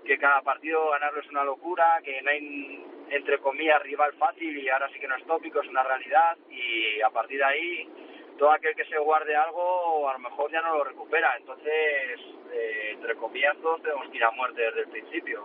que 0.06 0.18
cada 0.18 0.42
partido 0.42 0.90
ganarlo 0.92 1.22
es 1.22 1.30
una 1.30 1.44
locura, 1.44 2.00
que 2.04 2.22
no 2.22 2.30
hay, 2.30 2.86
entre 3.10 3.40
comillas, 3.40 3.82
rival 3.84 4.14
fácil 4.14 4.58
y 4.58 4.70
ahora 4.70 4.90
sí 4.90 5.00
que 5.00 5.08
no 5.08 5.16
es 5.16 5.26
tópico, 5.26 5.62
es 5.62 5.68
una 5.68 5.84
realidad 5.84 6.38
y 6.50 7.02
a 7.02 7.10
partir 7.10 7.38
de 7.38 7.46
ahí 7.46 7.90
todo 8.38 8.52
aquel 8.52 8.76
que 8.76 8.86
se 8.86 8.98
guarde 8.98 9.36
algo 9.36 10.10
a 10.10 10.14
lo 10.14 10.20
mejor 10.20 10.52
ya 10.52 10.62
no 10.62 10.78
lo 10.78 10.84
recupera. 10.84 11.36
Entonces, 11.38 12.20
eh, 12.52 12.92
entre 12.94 13.16
comillas, 13.16 13.56
todos 13.62 13.82
tenemos 13.84 14.10
que 14.10 14.18
ir 14.18 14.24
a 14.24 14.32
muerte 14.32 14.62
desde 14.62 14.82
el 14.82 14.90
principio. 14.90 15.44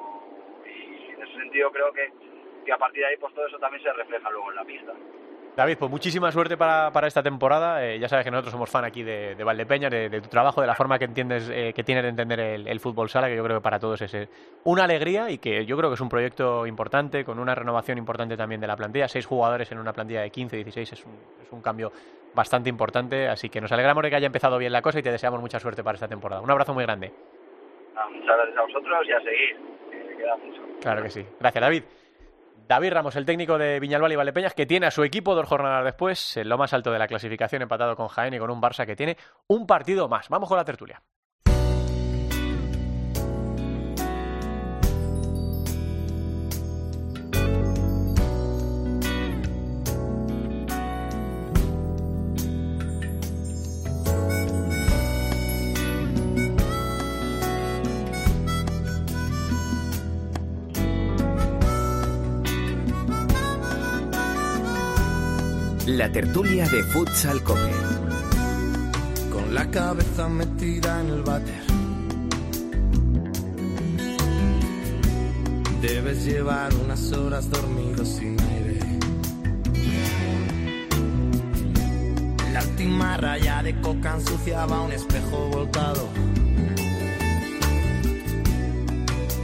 Y 0.64 1.12
en 1.12 1.22
ese 1.22 1.34
sentido 1.34 1.70
creo 1.70 1.92
que, 1.92 2.10
que 2.64 2.72
a 2.72 2.78
partir 2.78 3.00
de 3.02 3.08
ahí 3.08 3.16
pues 3.18 3.34
todo 3.34 3.46
eso 3.46 3.58
también 3.58 3.82
se 3.82 3.92
refleja 3.92 4.30
luego 4.30 4.50
en 4.50 4.56
la 4.56 4.64
pista. 4.64 4.92
David, 5.56 5.78
pues 5.78 5.90
muchísima 5.90 6.30
suerte 6.30 6.58
para, 6.58 6.90
para 6.92 7.06
esta 7.06 7.22
temporada. 7.22 7.82
Eh, 7.82 7.98
ya 7.98 8.08
sabes 8.08 8.24
que 8.26 8.30
nosotros 8.30 8.52
somos 8.52 8.68
fan 8.68 8.84
aquí 8.84 9.02
de, 9.02 9.34
de 9.34 9.42
Valdepeña, 9.42 9.88
de, 9.88 10.20
tu 10.20 10.28
trabajo, 10.28 10.60
de 10.60 10.66
la 10.66 10.74
forma 10.74 10.98
que 10.98 11.06
entiendes, 11.06 11.48
eh, 11.50 11.72
que 11.74 11.82
tienes 11.82 12.04
de 12.04 12.10
entender 12.10 12.38
el, 12.40 12.78
fútbol 12.80 13.08
sala, 13.08 13.28
que 13.28 13.36
yo 13.36 13.42
creo 13.42 13.56
que 13.56 13.62
para 13.62 13.78
todos 13.78 14.02
es 14.02 14.12
eh, 14.12 14.28
una 14.64 14.84
alegría 14.84 15.30
y 15.30 15.38
que 15.38 15.64
yo 15.64 15.78
creo 15.78 15.88
que 15.88 15.94
es 15.94 16.00
un 16.02 16.10
proyecto 16.10 16.66
importante, 16.66 17.24
con 17.24 17.38
una 17.38 17.54
renovación 17.54 17.96
importante 17.96 18.36
también 18.36 18.60
de 18.60 18.66
la 18.66 18.76
plantilla. 18.76 19.08
Seis 19.08 19.24
jugadores 19.24 19.72
en 19.72 19.78
una 19.78 19.94
plantilla 19.94 20.20
de 20.20 20.30
15, 20.30 20.56
16 20.56 20.92
es 20.92 21.06
un, 21.06 21.12
es 21.42 21.50
un 21.50 21.62
cambio 21.62 21.90
bastante 22.34 22.68
importante, 22.68 23.26
así 23.26 23.48
que 23.48 23.58
nos 23.58 23.72
alegramos 23.72 24.02
de 24.02 24.10
que 24.10 24.16
haya 24.16 24.26
empezado 24.26 24.58
bien 24.58 24.72
la 24.72 24.82
cosa 24.82 24.98
y 24.98 25.02
te 25.02 25.10
deseamos 25.10 25.40
mucha 25.40 25.58
suerte 25.58 25.82
para 25.82 25.94
esta 25.94 26.06
temporada. 26.06 26.42
Un 26.42 26.50
abrazo 26.50 26.74
muy 26.74 26.84
grande. 26.84 27.14
Ah, 27.96 28.06
muchas 28.10 28.36
gracias 28.36 28.58
a 28.58 28.62
vosotros 28.62 29.06
y 29.08 29.12
a 29.12 29.20
seguir, 29.20 29.56
que 29.90 30.16
queda 30.18 30.36
mucho. 30.36 30.60
Claro 30.82 31.02
que 31.02 31.08
sí. 31.08 31.26
Gracias, 31.40 31.62
David. 31.62 31.82
David 32.68 32.92
Ramos, 32.92 33.14
el 33.14 33.24
técnico 33.24 33.58
de 33.58 33.78
Viñalbal 33.78 34.10
y 34.10 34.16
Valdepeñas, 34.16 34.54
que 34.54 34.66
tiene 34.66 34.86
a 34.86 34.90
su 34.90 35.04
equipo 35.04 35.36
dos 35.36 35.46
jornadas 35.46 35.84
después, 35.84 36.36
en 36.36 36.48
lo 36.48 36.58
más 36.58 36.72
alto 36.72 36.90
de 36.90 36.98
la 36.98 37.06
clasificación, 37.06 37.62
empatado 37.62 37.94
con 37.94 38.08
Jaén 38.08 38.34
y 38.34 38.38
con 38.38 38.50
un 38.50 38.60
Barça 38.60 38.84
que 38.84 38.96
tiene 38.96 39.16
un 39.46 39.66
partido 39.66 40.08
más. 40.08 40.28
Vamos 40.28 40.48
con 40.48 40.58
la 40.58 40.64
tertulia. 40.64 41.00
La 65.96 66.12
tertulia 66.12 66.68
de 66.68 66.82
Futsal 66.82 67.42
Cope. 67.42 67.72
Con 69.32 69.54
la 69.54 69.70
cabeza 69.70 70.28
metida 70.28 71.00
en 71.00 71.06
el 71.08 71.22
váter. 71.22 71.62
Debes 75.80 76.26
llevar 76.26 76.74
unas 76.84 77.12
horas 77.12 77.48
dormido 77.48 78.04
sin 78.04 78.38
aire. 78.38 78.78
La 82.52 82.62
última 82.62 83.16
raya 83.16 83.62
de 83.62 83.80
coca 83.80 84.16
ensuciaba 84.16 84.82
un 84.82 84.92
espejo 84.92 85.48
volcado. 85.48 86.10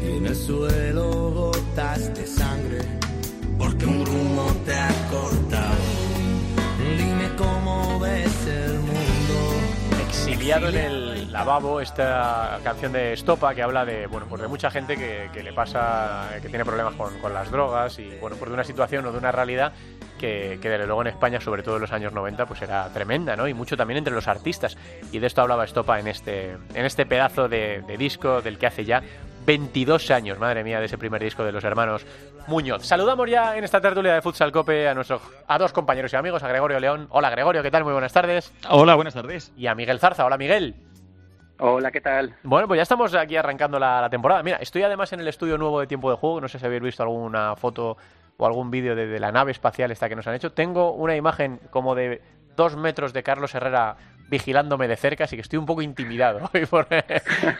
Y 0.04 0.18
en 0.18 0.26
el 0.26 0.36
suelo 0.36 1.30
gotas 1.30 2.14
de 2.14 2.26
sangre. 2.26 2.80
Porque 3.56 3.86
un 3.86 4.04
grumo 4.04 4.54
te 4.66 4.74
ha 4.74 5.08
pillado 10.42 10.70
en 10.70 10.76
el 10.76 11.32
lavabo 11.32 11.80
esta 11.80 12.58
canción 12.64 12.90
de 12.90 13.12
Estopa 13.12 13.54
que 13.54 13.62
habla 13.62 13.84
de, 13.84 14.08
bueno, 14.08 14.26
pues 14.28 14.42
de 14.42 14.48
mucha 14.48 14.72
gente 14.72 14.96
que, 14.96 15.40
le 15.40 15.52
pasa, 15.52 16.30
que 16.42 16.48
tiene 16.48 16.64
problemas 16.64 16.94
con, 16.94 17.16
con, 17.20 17.32
las 17.32 17.48
drogas 17.48 17.96
y, 18.00 18.10
bueno, 18.20 18.34
pues 18.36 18.50
de 18.50 18.54
una 18.54 18.64
situación 18.64 19.06
o 19.06 19.12
de 19.12 19.18
una 19.18 19.30
realidad 19.30 19.72
que, 20.18 20.58
que, 20.60 20.68
desde 20.68 20.86
luego 20.86 21.02
en 21.02 21.06
España, 21.06 21.40
sobre 21.40 21.62
todo 21.62 21.76
en 21.76 21.82
los 21.82 21.92
años 21.92 22.12
90, 22.12 22.46
pues 22.46 22.60
era 22.60 22.88
tremenda, 22.92 23.36
¿no? 23.36 23.46
Y 23.46 23.54
mucho 23.54 23.76
también 23.76 23.98
entre 23.98 24.12
los 24.12 24.26
artistas. 24.26 24.76
Y 25.12 25.20
de 25.20 25.28
esto 25.28 25.42
hablaba 25.42 25.64
Estopa 25.64 26.00
en 26.00 26.08
este, 26.08 26.56
en 26.74 26.86
este 26.86 27.06
pedazo 27.06 27.48
de 27.48 27.84
disco 27.96 28.42
del 28.42 28.58
que 28.58 28.66
hace 28.66 28.84
ya 28.84 29.00
22 29.44 30.10
años, 30.10 30.38
madre 30.38 30.62
mía, 30.62 30.78
de 30.78 30.86
ese 30.86 30.98
primer 30.98 31.22
disco 31.22 31.44
de 31.44 31.52
los 31.52 31.64
hermanos 31.64 32.06
Muñoz. 32.46 32.84
Saludamos 32.84 33.28
ya 33.28 33.56
en 33.56 33.64
esta 33.64 33.80
tertulia 33.80 34.14
de 34.14 34.22
Futsal 34.22 34.52
Cope 34.52 34.88
a 34.88 34.94
nuestros 34.94 35.22
a 35.46 35.58
dos 35.58 35.72
compañeros 35.72 36.12
y 36.12 36.16
amigos, 36.16 36.42
a 36.42 36.48
Gregorio 36.48 36.80
León. 36.80 37.06
Hola 37.10 37.30
Gregorio, 37.30 37.62
¿qué 37.62 37.70
tal? 37.70 37.84
Muy 37.84 37.92
buenas 37.92 38.12
tardes. 38.12 38.52
Hola, 38.68 38.94
buenas 38.94 39.14
tardes. 39.14 39.52
Y 39.56 39.66
a 39.66 39.74
Miguel 39.74 39.98
Zarza. 39.98 40.24
Hola 40.24 40.38
Miguel. 40.38 40.74
Hola, 41.58 41.90
¿qué 41.92 42.00
tal? 42.00 42.34
Bueno, 42.42 42.66
pues 42.66 42.78
ya 42.78 42.82
estamos 42.82 43.14
aquí 43.14 43.36
arrancando 43.36 43.78
la, 43.78 44.08
temporada. 44.10 44.42
Mira, 44.42 44.56
estoy 44.56 44.82
además 44.82 45.12
en 45.12 45.20
el 45.20 45.28
estudio 45.28 45.58
nuevo 45.58 45.80
de 45.80 45.86
Tiempo 45.86 46.10
de 46.10 46.16
Juego. 46.16 46.40
No 46.40 46.48
sé 46.48 46.58
si 46.58 46.66
habéis 46.66 46.82
visto 46.82 47.02
alguna 47.02 47.54
foto 47.54 47.96
o 48.36 48.46
algún 48.46 48.70
vídeo 48.70 48.96
de, 48.96 49.06
de 49.06 49.20
la 49.20 49.30
nave 49.30 49.52
espacial 49.52 49.90
esta 49.92 50.08
que 50.08 50.16
nos 50.16 50.26
han 50.26 50.34
hecho. 50.34 50.52
Tengo 50.52 50.92
una 50.92 51.14
imagen 51.14 51.60
como 51.70 51.94
de 51.94 52.20
dos 52.56 52.76
metros 52.76 53.12
de 53.12 53.22
Carlos 53.22 53.54
Herrera 53.54 53.96
vigilándome 54.28 54.88
de 54.88 54.96
cerca, 54.96 55.24
así 55.24 55.36
que 55.36 55.42
estoy 55.42 55.58
un 55.58 55.66
poco 55.66 55.82
intimidado 55.82 56.50
por, 56.70 56.86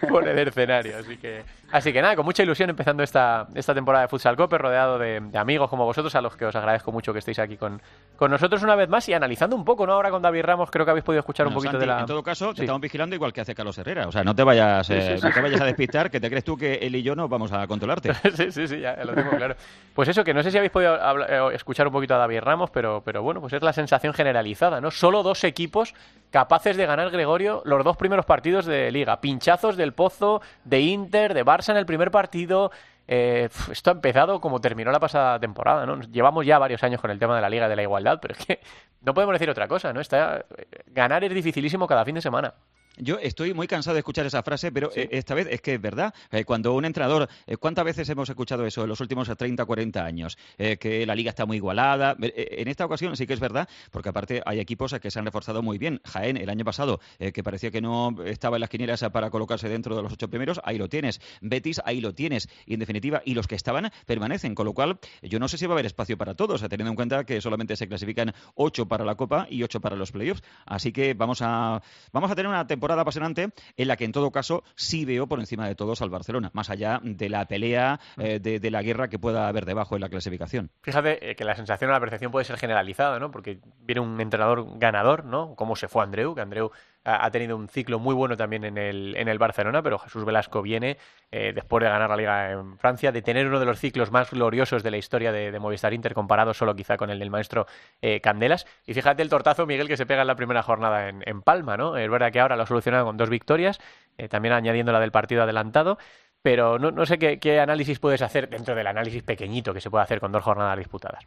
por 0.08 0.28
el 0.28 0.48
escenario. 0.48 0.96
Así 0.98 1.16
que, 1.18 1.42
así 1.70 1.92
que 1.92 2.00
nada, 2.00 2.16
con 2.16 2.24
mucha 2.24 2.42
ilusión 2.42 2.70
empezando 2.70 3.02
esta, 3.02 3.46
esta 3.54 3.74
temporada 3.74 4.02
de 4.02 4.08
Futsal 4.08 4.36
Cope, 4.36 4.56
rodeado 4.56 4.98
de, 4.98 5.22
amigos 5.34 5.68
como 5.68 5.84
vosotros, 5.84 6.14
a 6.14 6.20
los 6.20 6.34
que 6.34 6.46
os 6.46 6.56
agradezco 6.56 6.90
mucho 6.90 7.12
que 7.12 7.18
estéis 7.18 7.38
aquí 7.38 7.56
con, 7.56 7.80
con 8.16 8.30
nosotros 8.30 8.62
una 8.62 8.74
vez 8.74 8.88
más 8.88 9.06
y 9.08 9.12
analizando 9.12 9.54
un 9.54 9.64
poco, 9.64 9.86
¿no? 9.86 9.92
Ahora 9.92 10.10
con 10.10 10.22
David 10.22 10.42
Ramos 10.42 10.70
creo 10.70 10.86
que 10.86 10.92
habéis 10.92 11.04
podido 11.04 11.20
escuchar 11.20 11.46
un 11.46 11.54
poquito 11.54 11.78
de 11.78 11.86
la... 11.86 12.00
En 12.00 12.06
todo 12.06 12.22
caso, 12.22 12.54
te 12.54 12.62
estamos 12.62 12.80
vigilando 12.80 13.14
igual 13.14 13.32
que 13.32 13.42
hace 13.42 13.54
Carlos 13.54 13.76
Herrera. 13.76 14.08
O 14.08 14.12
sea, 14.12 14.24
no 14.24 14.34
te 14.34 14.42
vayas, 14.42 14.88
eh, 14.88 15.18
no 15.22 15.30
te 15.30 15.40
vayas 15.40 15.60
a 15.60 15.66
despistar, 15.66 16.10
que 16.10 16.20
te 16.20 16.30
crees 16.30 16.44
tú 16.44 16.56
que 16.56 16.74
él 16.74 16.96
y 16.96 17.02
yo 17.02 17.14
no 17.14 17.28
vamos 17.28 17.52
a 17.52 17.66
controlarte. 17.66 18.14
sí, 18.34 18.50
sí, 18.50 18.66
sí, 18.66 18.80
ya 18.80 18.96
lo 19.04 19.12
tengo 19.12 19.30
claro. 19.30 19.56
Pues 19.94 20.08
eso, 20.08 20.24
que 20.24 20.32
no 20.32 20.42
sé 20.42 20.50
si 20.50 20.56
habéis 20.56 20.72
podido 20.72 20.96
eh, 21.28 21.54
escuchar 21.54 21.86
un 21.86 21.92
poquito 21.92 22.14
a 22.14 22.18
David 22.18 22.40
Ramos, 22.40 22.70
pero, 22.70 23.02
pero 23.04 23.22
bueno, 23.22 23.42
pues 23.42 23.52
es 23.52 23.62
la 23.62 23.74
sensación 23.74 24.14
generalizada, 24.14 24.80
¿no? 24.80 24.90
Solo 24.90 25.22
dos 25.22 25.44
equipos 25.44 25.94
capaces 26.30 26.51
de 26.52 26.86
ganar 26.86 27.10
Gregorio 27.10 27.62
los 27.64 27.82
dos 27.82 27.96
primeros 27.96 28.26
partidos 28.26 28.66
de 28.66 28.90
liga. 28.92 29.22
Pinchazos 29.22 29.74
del 29.74 29.94
Pozo, 29.94 30.42
de 30.64 30.80
Inter, 30.82 31.32
de 31.32 31.46
Barça 31.46 31.70
en 31.70 31.78
el 31.78 31.86
primer 31.86 32.10
partido. 32.10 32.70
Eh, 33.08 33.48
esto 33.70 33.90
ha 33.90 33.94
empezado 33.94 34.38
como 34.40 34.60
terminó 34.60 34.92
la 34.92 35.00
pasada 35.00 35.40
temporada, 35.40 35.86
¿no? 35.86 35.98
Llevamos 36.02 36.44
ya 36.44 36.58
varios 36.58 36.82
años 36.84 37.00
con 37.00 37.10
el 37.10 37.18
tema 37.18 37.34
de 37.34 37.40
la 37.40 37.48
liga 37.48 37.70
de 37.70 37.76
la 37.76 37.82
igualdad, 37.82 38.18
pero 38.20 38.34
es 38.34 38.46
que 38.46 38.60
no 39.00 39.14
podemos 39.14 39.32
decir 39.32 39.48
otra 39.48 39.66
cosa, 39.66 39.94
¿no? 39.94 40.00
Está, 40.00 40.44
ganar 40.88 41.24
es 41.24 41.32
dificilísimo 41.32 41.86
cada 41.86 42.04
fin 42.04 42.16
de 42.16 42.20
semana. 42.20 42.52
Yo 42.98 43.18
estoy 43.18 43.54
muy 43.54 43.66
cansado 43.66 43.94
de 43.94 44.00
escuchar 44.00 44.26
esa 44.26 44.42
frase, 44.42 44.70
pero 44.70 44.90
eh, 44.94 45.08
esta 45.12 45.34
vez 45.34 45.46
es 45.50 45.62
que 45.62 45.74
es 45.74 45.80
verdad. 45.80 46.12
Eh, 46.30 46.44
cuando 46.44 46.74
un 46.74 46.84
entrenador, 46.84 47.28
eh, 47.46 47.56
¿cuántas 47.56 47.84
veces 47.86 48.08
hemos 48.10 48.28
escuchado 48.28 48.66
eso 48.66 48.82
en 48.82 48.88
los 48.88 49.00
últimos 49.00 49.30
30, 49.34 49.64
40 49.64 50.04
años? 50.04 50.36
que 50.78 51.04
la 51.06 51.14
liga 51.14 51.30
está 51.30 51.44
muy 51.46 51.56
igualada. 51.56 52.16
En 52.20 52.68
esta 52.68 52.84
ocasión 52.84 53.16
sí 53.16 53.26
que 53.26 53.32
es 53.32 53.40
verdad, 53.40 53.68
porque 53.90 54.08
aparte 54.08 54.42
hay 54.44 54.60
equipos 54.60 54.94
que 55.00 55.10
se 55.10 55.18
han 55.18 55.24
reforzado 55.24 55.62
muy 55.62 55.78
bien. 55.78 56.00
Jaén, 56.04 56.36
el 56.36 56.48
año 56.48 56.64
pasado, 56.64 57.00
que 57.18 57.42
parecía 57.42 57.70
que 57.70 57.80
no 57.80 58.14
estaba 58.24 58.56
en 58.56 58.60
las 58.60 58.70
quinielas 58.70 59.02
para 59.12 59.30
colocarse 59.30 59.68
dentro 59.68 59.96
de 59.96 60.02
los 60.02 60.12
ocho 60.12 60.28
primeros, 60.28 60.60
ahí 60.64 60.78
lo 60.78 60.88
tienes. 60.88 61.20
Betis, 61.40 61.80
ahí 61.84 62.00
lo 62.00 62.14
tienes. 62.14 62.48
Y 62.66 62.74
en 62.74 62.80
definitiva, 62.80 63.22
y 63.24 63.34
los 63.34 63.46
que 63.46 63.54
estaban 63.54 63.90
permanecen. 64.06 64.54
Con 64.54 64.66
lo 64.66 64.72
cual, 64.72 64.98
yo 65.22 65.38
no 65.38 65.48
sé 65.48 65.58
si 65.58 65.66
va 65.66 65.72
a 65.72 65.76
haber 65.76 65.86
espacio 65.86 66.16
para 66.16 66.34
todos, 66.34 66.60
teniendo 66.62 66.90
en 66.90 66.96
cuenta 66.96 67.24
que 67.24 67.40
solamente 67.40 67.76
se 67.76 67.88
clasifican 67.88 68.32
ocho 68.54 68.86
para 68.86 69.04
la 69.04 69.14
Copa 69.14 69.46
y 69.50 69.62
ocho 69.62 69.80
para 69.80 69.96
los 69.96 70.12
playoffs. 70.12 70.42
Así 70.66 70.92
que 70.92 71.14
vamos 71.14 71.42
a, 71.42 71.82
vamos 72.12 72.30
a 72.30 72.34
tener 72.34 72.48
una 72.48 72.66
temporada 72.66 72.81
temporada 72.82 73.02
apasionante 73.02 73.50
en 73.76 73.86
la 73.86 73.96
que 73.96 74.04
en 74.04 74.10
todo 74.10 74.32
caso 74.32 74.64
sí 74.74 75.04
veo 75.04 75.28
por 75.28 75.38
encima 75.38 75.68
de 75.68 75.76
todos 75.76 76.02
al 76.02 76.10
Barcelona, 76.10 76.50
más 76.52 76.68
allá 76.68 77.00
de 77.04 77.28
la 77.28 77.46
pelea, 77.46 78.00
eh, 78.18 78.40
de, 78.40 78.70
la 78.72 78.82
guerra 78.82 79.06
que 79.06 79.20
pueda 79.20 79.46
haber 79.46 79.66
debajo 79.66 79.94
en 79.94 80.00
la 80.00 80.08
clasificación. 80.08 80.72
Fíjate 80.82 81.30
eh, 81.30 81.36
que 81.36 81.44
la 81.44 81.54
sensación 81.54 81.90
o 81.90 81.92
la 81.92 82.00
percepción 82.00 82.32
puede 82.32 82.44
ser 82.44 82.56
generalizada, 82.56 83.20
¿no? 83.20 83.30
Porque 83.30 83.60
viene 83.82 84.00
un 84.00 84.20
entrenador 84.20 84.66
ganador, 84.78 85.24
¿no? 85.24 85.54
Como 85.54 85.76
se 85.76 85.86
fue 85.86 86.02
Andreu, 86.02 86.34
que 86.34 86.40
Andreu 86.40 86.72
ha 87.04 87.30
tenido 87.30 87.56
un 87.56 87.68
ciclo 87.68 87.98
muy 87.98 88.14
bueno 88.14 88.36
también 88.36 88.64
en 88.64 88.78
el, 88.78 89.14
en 89.16 89.28
el 89.28 89.38
Barcelona, 89.38 89.82
pero 89.82 89.98
Jesús 89.98 90.24
Velasco 90.24 90.62
viene, 90.62 90.98
eh, 91.30 91.52
después 91.54 91.82
de 91.82 91.90
ganar 91.90 92.08
la 92.10 92.16
Liga 92.16 92.50
en 92.52 92.78
Francia, 92.78 93.10
de 93.10 93.22
tener 93.22 93.46
uno 93.46 93.58
de 93.58 93.66
los 93.66 93.80
ciclos 93.80 94.12
más 94.12 94.30
gloriosos 94.30 94.82
de 94.82 94.90
la 94.90 94.96
historia 94.96 95.32
de, 95.32 95.58
Movistar 95.58 95.92
Inter, 95.92 96.14
comparado 96.14 96.54
solo 96.54 96.74
quizá 96.74 96.96
con 96.96 97.10
el 97.10 97.18
del 97.18 97.30
maestro 97.30 97.66
eh, 98.00 98.20
Candelas. 98.20 98.66
Y 98.86 98.94
fíjate 98.94 99.22
el 99.22 99.28
tortazo, 99.28 99.66
Miguel, 99.66 99.88
que 99.88 99.96
se 99.96 100.06
pega 100.06 100.22
en 100.22 100.28
la 100.28 100.36
primera 100.36 100.62
jornada 100.62 101.08
en, 101.08 101.22
en 101.26 101.42
Palma, 101.42 101.76
¿no? 101.76 101.96
Es 101.96 102.10
verdad 102.10 102.32
que 102.32 102.40
ahora 102.40 102.56
lo 102.56 102.62
ha 102.62 102.66
solucionado 102.66 103.04
con 103.04 103.16
dos 103.16 103.30
victorias, 103.30 103.80
eh, 104.16 104.28
también 104.28 104.54
añadiendo 104.54 104.92
la 104.92 105.00
del 105.00 105.12
partido 105.12 105.42
adelantado, 105.42 105.98
pero 106.42 106.78
no, 106.78 106.90
no 106.90 107.06
sé 107.06 107.18
qué, 107.18 107.38
qué 107.38 107.60
análisis 107.60 107.98
puedes 107.98 108.22
hacer 108.22 108.48
dentro 108.48 108.74
del 108.74 108.86
análisis 108.86 109.22
pequeñito 109.22 109.74
que 109.74 109.80
se 109.80 109.90
puede 109.90 110.04
hacer 110.04 110.20
con 110.20 110.32
dos 110.32 110.42
jornadas 110.42 110.78
disputadas. 110.78 111.26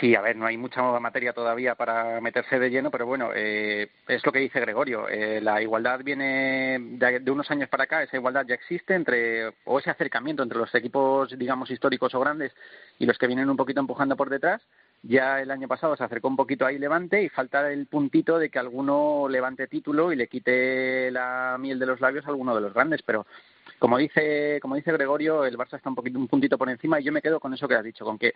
Sí, 0.00 0.14
a 0.14 0.20
ver, 0.20 0.36
no 0.36 0.46
hay 0.46 0.56
mucha 0.56 0.82
materia 1.00 1.32
todavía 1.32 1.74
para 1.74 2.20
meterse 2.20 2.58
de 2.58 2.70
lleno, 2.70 2.90
pero 2.90 3.06
bueno, 3.06 3.30
eh, 3.34 3.90
es 4.06 4.24
lo 4.24 4.30
que 4.30 4.38
dice 4.38 4.60
Gregorio. 4.60 5.08
Eh, 5.08 5.40
la 5.40 5.60
igualdad 5.62 6.00
viene 6.04 6.78
de, 6.78 7.30
unos 7.30 7.50
años 7.50 7.68
para 7.68 7.84
acá, 7.84 8.02
esa 8.02 8.16
igualdad 8.16 8.46
ya 8.46 8.54
existe 8.54 8.94
entre, 8.94 9.48
o 9.64 9.78
ese 9.78 9.90
acercamiento 9.90 10.42
entre 10.42 10.58
los 10.58 10.72
equipos, 10.74 11.36
digamos, 11.36 11.70
históricos 11.70 12.14
o 12.14 12.20
grandes 12.20 12.52
y 12.98 13.06
los 13.06 13.18
que 13.18 13.26
vienen 13.26 13.50
un 13.50 13.56
poquito 13.56 13.80
empujando 13.80 14.14
por 14.14 14.28
detrás. 14.30 14.62
Ya 15.02 15.40
el 15.40 15.50
año 15.50 15.68
pasado 15.68 15.96
se 15.96 16.04
acercó 16.04 16.28
un 16.28 16.36
poquito 16.36 16.66
ahí 16.66 16.78
Levante 16.78 17.22
y 17.22 17.28
falta 17.28 17.70
el 17.70 17.86
puntito 17.86 18.38
de 18.38 18.50
que 18.50 18.58
alguno 18.58 19.26
levante 19.28 19.68
título 19.68 20.12
y 20.12 20.16
le 20.16 20.28
quite 20.28 21.10
la 21.10 21.56
miel 21.58 21.78
de 21.78 21.86
los 21.86 22.00
labios 22.00 22.26
a 22.26 22.30
alguno 22.30 22.54
de 22.54 22.60
los 22.60 22.74
grandes, 22.74 23.02
pero 23.02 23.26
como 23.78 23.98
dice, 23.98 24.58
como 24.60 24.74
dice 24.74 24.92
Gregorio, 24.92 25.44
el 25.44 25.56
Barça 25.56 25.76
está 25.76 25.88
un 25.88 25.94
poquito 25.94 26.18
un 26.18 26.28
puntito 26.28 26.58
por 26.58 26.68
encima 26.68 27.00
y 27.00 27.04
yo 27.04 27.12
me 27.12 27.22
quedo 27.22 27.40
con 27.40 27.54
eso 27.54 27.68
que 27.68 27.74
has 27.74 27.84
dicho, 27.84 28.04
con 28.04 28.18
que 28.18 28.34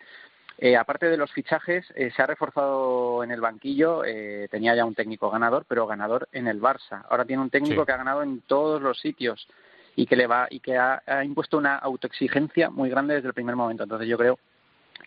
eh, 0.58 0.76
aparte 0.76 1.08
de 1.08 1.16
los 1.16 1.32
fichajes, 1.32 1.84
eh, 1.96 2.10
se 2.14 2.22
ha 2.22 2.26
reforzado 2.26 3.24
en 3.24 3.30
el 3.30 3.40
banquillo, 3.40 4.04
eh, 4.04 4.48
tenía 4.50 4.74
ya 4.74 4.84
un 4.84 4.94
técnico 4.94 5.30
ganador, 5.30 5.64
pero 5.66 5.86
ganador 5.86 6.28
en 6.32 6.46
el 6.46 6.60
Barça. 6.60 7.04
Ahora 7.08 7.24
tiene 7.24 7.42
un 7.42 7.50
técnico 7.50 7.84
que 7.84 7.92
ha 7.92 7.96
ganado 7.96 8.22
en 8.22 8.42
todos 8.42 8.80
los 8.80 9.00
sitios 9.00 9.48
y 9.96 10.06
que 10.06 10.16
le 10.16 10.26
va 10.26 10.46
y 10.50 10.60
que 10.60 10.76
ha, 10.76 11.02
ha 11.06 11.24
impuesto 11.24 11.58
una 11.58 11.76
autoexigencia 11.76 12.70
muy 12.70 12.88
grande 12.90 13.14
desde 13.14 13.28
el 13.28 13.34
primer 13.34 13.56
momento. 13.56 13.82
Entonces 13.82 14.08
yo 14.08 14.16
creo 14.16 14.38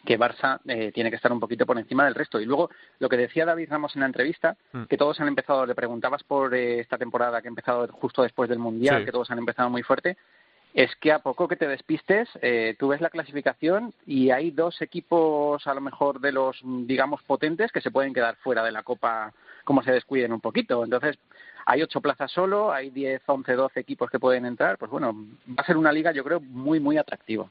que 0.05 0.19
Barça 0.19 0.59
eh, 0.67 0.91
tiene 0.93 1.09
que 1.09 1.17
estar 1.17 1.31
un 1.31 1.39
poquito 1.39 1.65
por 1.65 1.77
encima 1.77 2.05
del 2.05 2.15
resto. 2.15 2.39
Y 2.39 2.45
luego, 2.45 2.69
lo 2.99 3.09
que 3.09 3.17
decía 3.17 3.45
David 3.45 3.69
Ramos 3.69 3.95
en 3.95 4.01
la 4.01 4.07
entrevista, 4.07 4.55
mm. 4.71 4.83
que 4.83 4.97
todos 4.97 5.19
han 5.19 5.27
empezado, 5.27 5.65
le 5.65 5.75
preguntabas 5.75 6.23
por 6.23 6.53
eh, 6.53 6.79
esta 6.79 6.97
temporada 6.97 7.41
que 7.41 7.47
ha 7.47 7.49
empezado 7.49 7.87
justo 7.87 8.21
después 8.21 8.49
del 8.49 8.59
Mundial, 8.59 9.03
que 9.03 9.11
todos 9.11 9.31
han 9.31 9.39
empezado 9.39 9.69
muy 9.69 9.83
fuerte, 9.83 10.17
es 10.75 10.93
que 10.97 11.13
a 11.13 11.19
poco 11.19 11.47
que 11.47 11.55
te 11.55 11.67
despistes, 11.67 12.27
eh, 12.41 12.75
tú 12.77 12.89
ves 12.89 12.99
la 12.99 13.09
clasificación 13.09 13.93
y 14.05 14.31
hay 14.31 14.51
dos 14.51 14.81
equipos, 14.81 15.65
a 15.67 15.73
lo 15.73 15.79
mejor 15.79 16.19
de 16.19 16.33
los, 16.33 16.59
digamos, 16.63 17.23
potentes 17.23 17.71
que 17.71 17.79
se 17.79 17.91
pueden 17.91 18.13
quedar 18.13 18.35
fuera 18.35 18.61
de 18.61 18.73
la 18.73 18.83
Copa 18.83 19.31
como 19.63 19.83
se 19.83 19.93
descuiden 19.93 20.33
un 20.33 20.41
poquito. 20.41 20.83
Entonces, 20.83 21.17
hay 21.65 21.81
ocho 21.81 21.99
plazas 21.99 22.31
solo, 22.31 22.71
hay 22.71 22.91
diez, 22.91 23.21
once, 23.25 23.53
doce 23.53 23.79
equipos 23.79 24.09
que 24.09 24.19
pueden 24.19 24.45
entrar. 24.45 24.77
Pues 24.77 24.91
bueno, 24.91 25.13
va 25.49 25.63
a 25.63 25.65
ser 25.65 25.77
una 25.77 25.91
liga, 25.91 26.11
yo 26.11 26.23
creo, 26.23 26.39
muy, 26.39 26.79
muy 26.79 26.97
atractiva. 26.97 27.47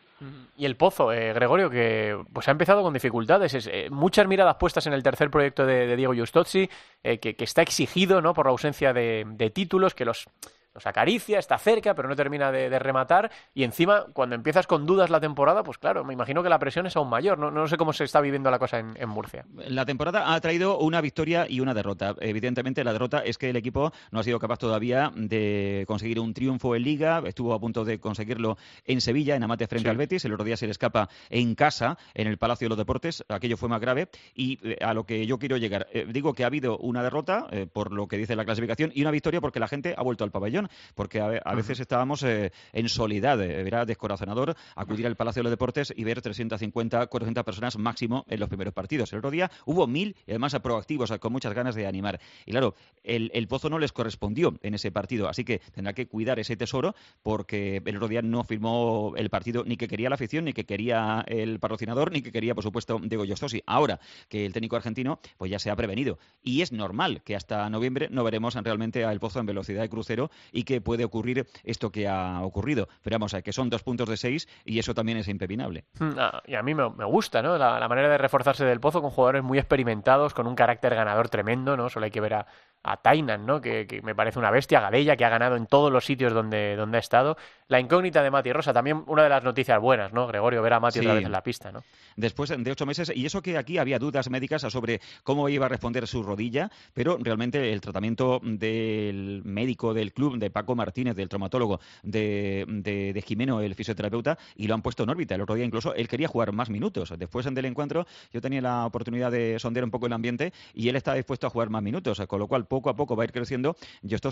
Y 0.57 0.65
el 0.65 0.77
Pozo, 0.77 1.13
eh, 1.13 1.33
Gregorio, 1.33 1.69
que 1.69 2.17
pues 2.33 2.47
ha 2.47 2.53
empezado 2.53 2.83
con 2.83 2.95
dificultades. 2.95 3.55
Es, 3.55 3.67
eh, 3.67 3.89
muchas 3.91 4.29
miradas 4.29 4.57
puestas 4.57 4.87
en 4.87 4.93
el 4.93 5.03
tercer 5.03 5.31
proyecto 5.31 5.67
de, 5.67 5.97
Diego 5.97 6.15
Giustozzi, 6.15 6.71
eh, 7.03 7.19
que, 7.19 7.35
está 7.39 7.63
exigido 7.63 8.23
¿no? 8.23 8.35
por 8.35 8.47
la 8.47 8.53
ausencia 8.53 8.93
de 8.93 9.51
títulos, 9.53 9.95
que 9.95 10.05
los 10.05 10.29
los 10.75 10.87
acaricia, 10.87 11.39
está 11.39 11.57
cerca, 11.57 11.95
pero 11.95 12.09
no 12.09 12.17
termina 12.17 12.51
de, 12.51 12.79
rematar. 12.79 13.31
Y 13.55 13.63
encima, 13.63 14.07
cuando 14.13 14.35
empiezas 14.35 14.67
con 14.67 14.87
dudas 14.87 15.09
la 15.09 15.21
temporada, 15.21 15.63
pues 15.63 15.79
claro, 15.79 16.05
me 16.05 16.13
imagino 16.13 16.43
que 16.43 16.49
la 16.49 16.59
presión 16.59 16.87
es 16.87 16.97
aún 16.97 17.09
mayor. 17.09 17.39
No, 17.39 17.51
no 17.51 17.69
sé 17.69 17.77
cómo 17.77 17.93
se 17.93 18.05
está 18.05 18.21
viviendo 18.21 18.51
la 18.51 18.59
cosa 18.59 18.79
en, 18.79 19.09
Murcia. 19.09 19.45
La 19.69 19.85
temporada 19.85 20.35
ha 20.35 20.41
traído 20.41 20.79
una 20.79 21.01
victoria 21.01 21.47
y 21.49 21.61
una 21.61 21.75
derrota. 21.75 22.17
Evidentemente, 22.21 22.83
la 22.83 22.93
derrota 22.93 23.19
es 23.19 23.39
que 23.39 23.51
el 23.51 23.57
equipo 23.57 23.93
no 24.11 24.19
ha 24.19 24.25
sido 24.25 24.41
capaz 24.41 24.59
todavía 24.59 25.13
de 25.15 25.85
conseguir 25.87 26.19
un 26.19 26.35
triunfo 26.35 26.75
en 26.75 26.83
Liga. 26.83 27.23
Estuvo 27.25 27.55
a 27.55 27.61
punto 27.61 27.85
de 27.85 28.01
conseguirlo 28.01 28.57
en 28.85 29.01
Sevilla, 29.01 29.37
en 29.37 29.45
Amate 29.45 29.69
frente 29.69 29.89
al 29.89 29.97
Betis. 29.97 30.25
El 30.25 30.33
otro 30.33 30.45
día 30.45 30.57
se 30.57 30.67
le 30.67 30.73
escapa 30.73 31.09
en 31.31 31.55
casa, 31.55 31.99
en 32.15 32.27
el 32.27 32.39
Palacio 32.39 32.67
de 32.67 32.71
los 32.71 32.79
Deportes. 32.79 33.25
Aquello 33.29 33.57
fue 33.57 33.69
más 33.69 33.81
grave. 33.81 34.09
Y 34.35 34.59
eh, 34.69 34.79
a 34.81 34.95
lo 34.95 35.05
que 35.05 35.27
yo 35.27 35.39
quiero 35.39 35.57
llegar, 35.57 35.87
eh, 35.93 36.07
digo 36.09 36.35
que 36.35 36.43
ha 36.43 36.49
habido 36.49 36.79
una 36.79 37.03
derrota, 37.03 37.47
eh, 37.51 37.67
por 37.73 37.93
lo 37.93 38.09
que 38.09 38.17
dice 38.17 38.35
la 38.35 38.45
clasificación, 38.45 38.91
y 38.95 39.03
una 39.03 39.11
victoria 39.11 39.41
porque 39.41 39.61
la 39.61 39.69
gente 39.69 39.95
ha 39.97 40.03
vuelto 40.03 40.25
al 40.25 40.31
pabellón. 40.31 40.64
Porque 40.95 41.21
a, 41.21 41.55
veces 41.55 41.81
estábamos 41.81 42.23
eh, 42.23 42.53
en 42.73 42.89
soledad. 42.89 43.41
Era 43.43 43.85
descorazonador 43.85 44.57
acudir 44.77 45.07
al 45.07 45.17
Palacio 45.17 45.41
de 45.41 45.45
los 45.45 45.53
Deportes 45.53 45.93
y 45.97 46.05
ver 46.05 46.21
350, 46.21 47.07
400 47.07 47.45
personas 47.45 47.79
máximo 47.79 48.25
en 48.29 48.41
los 48.41 48.49
primeros 48.49 48.75
partidos. 48.75 49.13
El 49.13 49.19
otro 49.19 49.31
día 49.31 49.51
hubo 49.67 49.87
mil 49.87 50.17
y 50.27 50.33
además 50.33 50.55
proactivos, 50.63 51.13
con 51.19 51.33
muchas 51.33 51.55
ganas 51.55 51.75
de 51.75 51.87
animar. 51.87 52.21
Y 52.47 52.53
claro, 52.53 52.75
el, 53.03 53.31
el 53.35 53.49
Pozo 53.49 53.69
no 53.69 53.79
les 53.79 53.93
correspondió 53.93 54.55
en 54.63 54.75
ese 54.75 54.91
partido, 54.91 55.29
así 55.29 55.45
que 55.45 55.61
tendrá 55.73 55.93
que 55.93 56.07
cuidar 56.07 56.39
ese 56.39 56.57
tesoro 56.57 56.95
porque 57.23 57.83
el 57.85 57.97
otro 57.97 58.09
día 58.09 58.23
no 58.23 58.45
firmó 58.45 59.15
el 59.17 59.31
partido 59.31 59.65
ni 59.65 59.77
que 59.77 59.89
quería 59.89 60.09
la 60.09 60.15
afición, 60.15 60.45
ni 60.45 60.53
que 60.53 60.65
quería 60.65 61.25
el 61.27 61.59
patrocinador, 61.61 62.13
ni 62.13 62.23
que 62.23 62.33
quería, 62.33 62.55
por 62.55 62.65
supuesto, 62.65 63.01
Diego 63.03 63.25
Yostosi. 63.25 63.63
Ahora 63.67 64.01
que 64.29 64.47
el 64.47 64.53
técnico 64.53 64.77
argentino 64.77 65.21
pues 65.37 65.51
ya 65.51 65.59
se 65.59 65.71
ha 65.71 65.77
prevenido. 65.77 66.19
Y 66.43 66.63
es 66.63 66.73
normal 66.73 67.23
que 67.25 67.37
hasta 67.37 67.69
noviembre 67.71 68.09
no 68.11 68.25
veremos 68.25 68.55
realmente 68.55 69.05
al 69.05 69.21
Pozo 69.21 69.41
en 69.41 69.47
velocidad 69.47 69.83
de 69.83 69.89
crucero 69.89 70.31
y 70.55 70.63
que 70.63 70.81
puede 70.81 71.05
ocurrir 71.05 71.47
esto 71.65 71.91
que 71.91 72.09
ha 72.09 72.41
ocurrido. 72.43 72.89
Pero 73.03 73.17
vamos, 73.17 73.35
que 73.45 73.53
son 73.53 73.69
dos 73.69 73.83
puntos 73.83 74.09
de 74.09 74.17
seis 74.17 74.49
y 74.65 74.79
eso 74.79 74.95
también 74.95 75.19
es 75.19 75.29
impepinable. 75.29 75.85
Hmm, 75.99 76.13
ah, 76.17 76.43
y 76.47 76.55
a 76.55 76.63
mí 76.63 76.75
me, 76.75 77.05
gusta 77.05 77.43
¿no? 77.43 77.59
La, 77.59 77.87
manera 77.89 78.09
de 78.09 78.17
reforzarse 78.17 78.65
del 78.65 78.81
Pozo 78.81 79.03
con 79.03 79.11
jugadores 79.11 79.43
muy 79.43 79.59
experimentados, 79.59 80.33
con 80.33 80.47
un 80.47 80.55
carácter 80.55 80.95
ganador 80.95 81.29
tremendo. 81.29 81.77
¿no? 81.77 81.91
Solo 81.91 82.05
hay 82.05 82.13
que 82.13 82.21
ver 82.21 82.35
a, 82.35 82.47
a 82.85 82.99
Tainan, 82.99 83.47
¿no? 83.47 83.61
Que, 83.61 84.01
me 84.05 84.15
parece 84.15 84.39
una 84.39 84.51
bestia, 84.51 84.81
Gadella, 84.81 85.17
que 85.17 85.25
ha 85.25 85.31
ganado 85.31 85.57
en 85.57 85.67
todos 85.67 85.91
los 85.91 86.05
sitios 86.05 86.33
donde, 86.33 86.77
donde 86.77 86.99
ha 86.99 87.01
estado. 87.01 87.37
La 87.69 87.81
incógnita 87.81 88.23
de 88.23 88.31
Mati 88.31 88.53
Rosa, 88.53 88.73
también 88.75 89.03
una 89.07 89.23
de 89.23 89.31
las 89.31 89.43
noticias 89.43 89.81
buenas, 89.81 90.13
¿no? 90.13 90.27
Gregorio, 90.27 90.63
ver 90.63 90.75
a 90.75 90.81
Mati 90.81 90.99
otra 90.99 91.15
vez 91.15 91.25
en 91.25 91.33
la 91.33 91.43
pista, 91.43 91.73
¿no? 91.73 91.83
Después 92.15 92.53
de 92.57 92.71
ocho 92.71 92.85
meses, 92.85 93.11
y 93.15 93.25
eso 93.25 93.43
que 93.43 93.57
aquí 93.57 93.79
había 93.79 93.99
dudas 93.99 94.29
médicas 94.29 94.63
sobre 94.63 95.01
cómo 95.23 95.49
iba 95.49 95.67
a 95.67 95.69
responder 95.69 96.07
su 96.07 96.23
rodilla, 96.23 96.71
pero 96.93 97.17
realmente 97.19 97.73
el 97.73 97.81
tratamiento 97.81 98.41
del 98.43 99.43
médico 99.45 99.95
del 99.95 100.13
club, 100.13 100.39
de 100.39 100.51
Paco 100.51 100.75
Martínez, 100.75 101.17
del 101.17 101.29
traumatólogo, 101.31 101.81
de, 102.03 102.67
de, 102.69 103.23
Jimeno, 103.23 103.63
el 103.63 103.75
fisioterapeuta, 103.75 104.37
y 104.57 104.67
lo 104.67 104.75
han 104.75 104.83
puesto 104.83 105.05
en 105.05 105.11
órbita. 105.11 105.35
El 105.35 105.41
otro 105.41 105.55
día 105.55 105.65
incluso 105.65 105.95
él 105.95 106.07
quería 106.07 106.29
jugar 106.29 106.53
más 106.53 106.69
minutos. 106.69 107.15
Después 107.17 107.47
del 107.47 107.65
encuentro 107.65 108.07
yo 108.33 108.43
tenía 108.43 108.61
la 108.61 108.85
oportunidad 108.85 109.31
de 109.31 109.59
sondear 109.59 109.85
un 109.85 109.91
poco 109.91 110.07
el 110.07 110.13
ambiente 110.13 110.53
y 110.75 110.89
él 110.89 110.97
está 110.97 111.15
dispuesto 111.15 111.47
a 111.47 111.51
jugar 111.51 111.71
más 111.71 111.83
minutos, 111.83 112.21
con 112.29 112.39
lo 112.39 112.47
cual 112.47 112.67
poco 112.75 112.91
a 112.91 112.97
poco 112.97 113.15
va 113.15 113.23
a 113.23 113.27
ir 113.27 113.33
creciendo. 113.33 113.77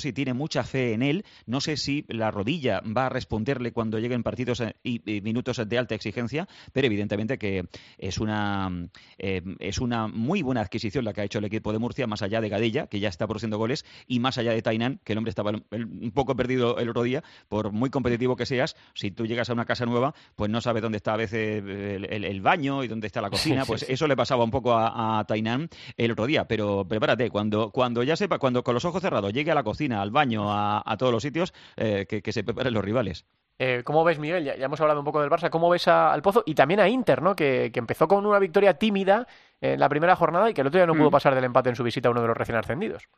sí 0.00 0.12
tiene 0.12 0.34
mucha 0.34 0.64
fe 0.64 0.94
en 0.94 1.02
él. 1.02 1.24
No 1.46 1.60
sé 1.60 1.76
si 1.76 2.04
la 2.08 2.32
rodilla 2.32 2.82
va 2.84 3.06
a 3.06 3.08
responderle 3.08 3.70
cuando 3.70 4.00
lleguen 4.00 4.24
partidos 4.24 4.60
eh, 4.60 4.74
y, 4.82 5.20
minutos 5.20 5.60
de 5.64 5.78
alta 5.78 5.94
exigencia, 5.94 6.48
pero 6.72 6.88
evidentemente 6.88 7.38
que 7.38 7.66
es 7.98 8.18
una, 8.18 8.88
eh, 9.18 9.42
es 9.60 9.78
una 9.78 10.08
muy 10.08 10.42
buena 10.42 10.60
adquisición 10.60 11.04
la 11.04 11.12
que 11.12 11.20
ha 11.20 11.24
hecho 11.24 11.38
el 11.38 11.44
equipo 11.44 11.72
de 11.72 11.78
Murcia, 11.78 12.08
más 12.08 12.22
allá 12.22 12.40
de 12.40 12.48
Gadella, 12.48 12.88
que 12.88 12.98
ya 12.98 13.08
está 13.08 13.28
produciendo 13.28 13.58
goles, 13.58 13.84
y 14.08 14.18
más 14.18 14.38
allá 14.38 14.50
de 14.50 14.62
Tainan, 14.62 14.98
que 15.04 15.12
el 15.12 15.18
hombre 15.18 15.30
estaba 15.30 15.52
un 15.52 16.10
poco 16.12 16.34
perdido 16.34 16.78
el 16.78 16.88
otro 16.88 17.04
día, 17.04 17.22
por 17.48 17.70
muy 17.70 17.90
competitivo 17.90 18.34
que 18.34 18.46
seas, 18.46 18.74
si 18.94 19.12
tú 19.12 19.24
llegas 19.24 19.50
a 19.50 19.52
una 19.52 19.66
casa 19.66 19.86
nueva, 19.86 20.14
pues 20.34 20.50
no 20.50 20.60
sabes 20.60 20.82
dónde 20.82 20.96
está 20.96 21.14
a 21.14 21.18
veces 21.18 21.62
el, 21.62 22.40
baño 22.40 22.82
y 22.82 22.88
dónde 22.88 23.06
está 23.06 23.20
la 23.20 23.30
cocina, 23.30 23.64
pues 23.66 23.86
eso 23.88 24.08
le 24.08 24.16
pasaba 24.16 24.42
un 24.42 24.50
poco 24.50 24.72
a, 24.72 25.20
a 25.20 25.24
Tainan 25.26 25.68
el 25.96 26.10
otro 26.10 26.26
día, 26.26 26.48
pero 26.48 26.84
prepárate, 26.88 27.30
cuando, 27.30 27.70
cuando 27.70 28.02
ya 28.02 28.16
sepa, 28.32 28.38
cuando 28.38 28.62
con 28.62 28.74
los 28.74 28.84
ojos 28.84 29.02
cerrados 29.02 29.32
llegue 29.32 29.50
a 29.50 29.54
la 29.54 29.62
cocina, 29.62 30.02
al 30.02 30.10
baño, 30.10 30.46
a, 30.48 30.96
todos 30.98 31.12
los 31.12 31.22
sitios, 31.22 31.52
eh, 31.76 32.06
que, 32.06 32.32
se 32.32 32.44
preparen 32.44 32.74
los 32.74 32.84
rivales. 32.84 33.26
Eh, 33.58 33.82
¿Cómo 33.84 34.02
ves, 34.02 34.18
Miguel? 34.18 34.44
Ya, 34.44 34.54
hemos 34.54 34.80
hablado 34.80 35.00
un 35.00 35.04
poco 35.04 35.20
del 35.20 35.30
Barça. 35.30 35.50
¿Cómo 35.50 35.68
ves 35.68 35.86
al 35.88 36.22
Pozo? 36.22 36.42
Y 36.46 36.54
también 36.54 36.80
a 36.80 36.88
Inter, 36.88 37.22
¿no? 37.22 37.36
Que, 37.36 37.70
empezó 37.74 38.08
con 38.08 38.26
una 38.26 38.38
victoria 38.38 38.74
tímida 38.74 39.26
en 39.60 39.78
la 39.78 39.88
primera 39.88 40.16
jornada 40.16 40.50
y 40.50 40.54
que 40.54 40.62
el 40.62 40.66
otro 40.66 40.78
día 40.78 40.86
no 40.86 40.94
pudo 40.94 41.08
mm. 41.08 41.12
pasar 41.12 41.34
del 41.34 41.44
empate 41.44 41.68
en 41.68 41.76
su 41.76 41.84
visita 41.84 42.08
a 42.08 42.10
uno 42.10 42.22
de 42.22 42.28
los 42.28 42.36
recién 42.36 42.56
ascendidos. 42.56 43.08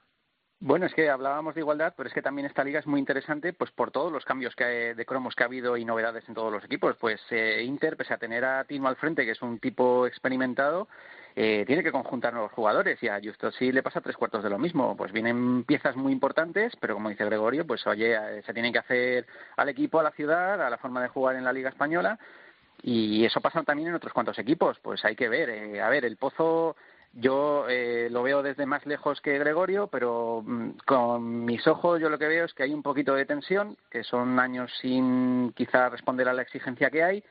Bueno, 0.66 0.86
es 0.86 0.94
que 0.94 1.10
hablábamos 1.10 1.54
de 1.54 1.60
igualdad, 1.60 1.92
pero 1.94 2.08
es 2.08 2.14
que 2.14 2.22
también 2.22 2.46
esta 2.46 2.64
liga 2.64 2.80
es 2.80 2.86
muy 2.86 2.98
interesante 2.98 3.52
pues 3.52 3.70
por 3.70 3.90
todos 3.90 4.10
los 4.10 4.24
cambios 4.24 4.56
que 4.56 4.94
de 4.94 5.04
cromos 5.04 5.34
que 5.34 5.42
ha 5.42 5.46
habido 5.46 5.76
y 5.76 5.84
novedades 5.84 6.26
en 6.26 6.34
todos 6.34 6.50
los 6.50 6.64
equipos. 6.64 6.96
Pues 6.96 7.20
eh, 7.28 7.62
Inter, 7.66 7.98
pese 7.98 8.14
a 8.14 8.16
tener 8.16 8.46
a 8.46 8.64
Tino 8.64 8.88
al 8.88 8.96
frente, 8.96 9.26
que 9.26 9.32
es 9.32 9.42
un 9.42 9.58
tipo 9.58 10.06
experimentado, 10.06 10.88
eh, 11.36 11.64
tiene 11.66 11.82
que 11.82 11.92
conjuntar 11.92 12.32
nuevos 12.32 12.52
jugadores 12.52 12.98
y 13.02 13.08
a 13.08 13.20
Justo 13.22 13.52
sí 13.52 13.72
le 13.72 13.82
pasa 13.82 14.00
tres 14.00 14.16
cuartos 14.16 14.42
de 14.42 14.48
lo 14.48 14.58
mismo. 14.58 14.96
Pues 14.96 15.12
vienen 15.12 15.64
piezas 15.64 15.96
muy 15.96 16.14
importantes, 16.14 16.72
pero 16.80 16.94
como 16.94 17.10
dice 17.10 17.26
Gregorio, 17.26 17.66
pues 17.66 17.86
oye, 17.86 18.14
eh, 18.14 18.42
se 18.46 18.54
tiene 18.54 18.72
que 18.72 18.78
hacer 18.78 19.26
al 19.58 19.68
equipo, 19.68 20.00
a 20.00 20.02
la 20.02 20.12
ciudad, 20.12 20.62
a 20.62 20.70
la 20.70 20.78
forma 20.78 21.02
de 21.02 21.08
jugar 21.08 21.36
en 21.36 21.44
la 21.44 21.52
Liga 21.52 21.68
Española 21.68 22.18
y 22.82 23.22
eso 23.26 23.42
pasa 23.42 23.62
también 23.64 23.90
en 23.90 23.96
otros 23.96 24.14
cuantos 24.14 24.38
equipos. 24.38 24.78
Pues 24.80 25.04
hay 25.04 25.14
que 25.14 25.28
ver. 25.28 25.50
Eh, 25.50 25.82
a 25.82 25.90
ver, 25.90 26.06
el 26.06 26.16
Pozo 26.16 26.74
yo 27.14 27.66
lo 28.10 28.22
veo 28.22 28.42
desde 28.42 28.66
más 28.66 28.84
lejos 28.86 29.20
que 29.20 29.38
Gregorio, 29.38 29.86
pero 29.86 30.42
mm, 30.44 30.70
con 30.84 31.44
mis 31.44 31.66
ojos 31.66 32.00
yo 32.00 32.08
lo 32.08 32.18
que 32.18 32.26
veo 32.26 32.44
es 32.44 32.54
que 32.54 32.64
hay 32.64 32.72
un 32.72 32.82
poquito 32.82 33.14
de 33.14 33.26
tensión, 33.26 33.76
que 33.90 34.02
son 34.04 34.38
años 34.38 34.70
sin 34.80 35.52
quizá 35.52 35.88
responder 35.88 36.28
a 36.28 36.32
la 36.32 36.42
exigencia 36.42 36.90
que 36.90 37.02
hay 37.02 37.24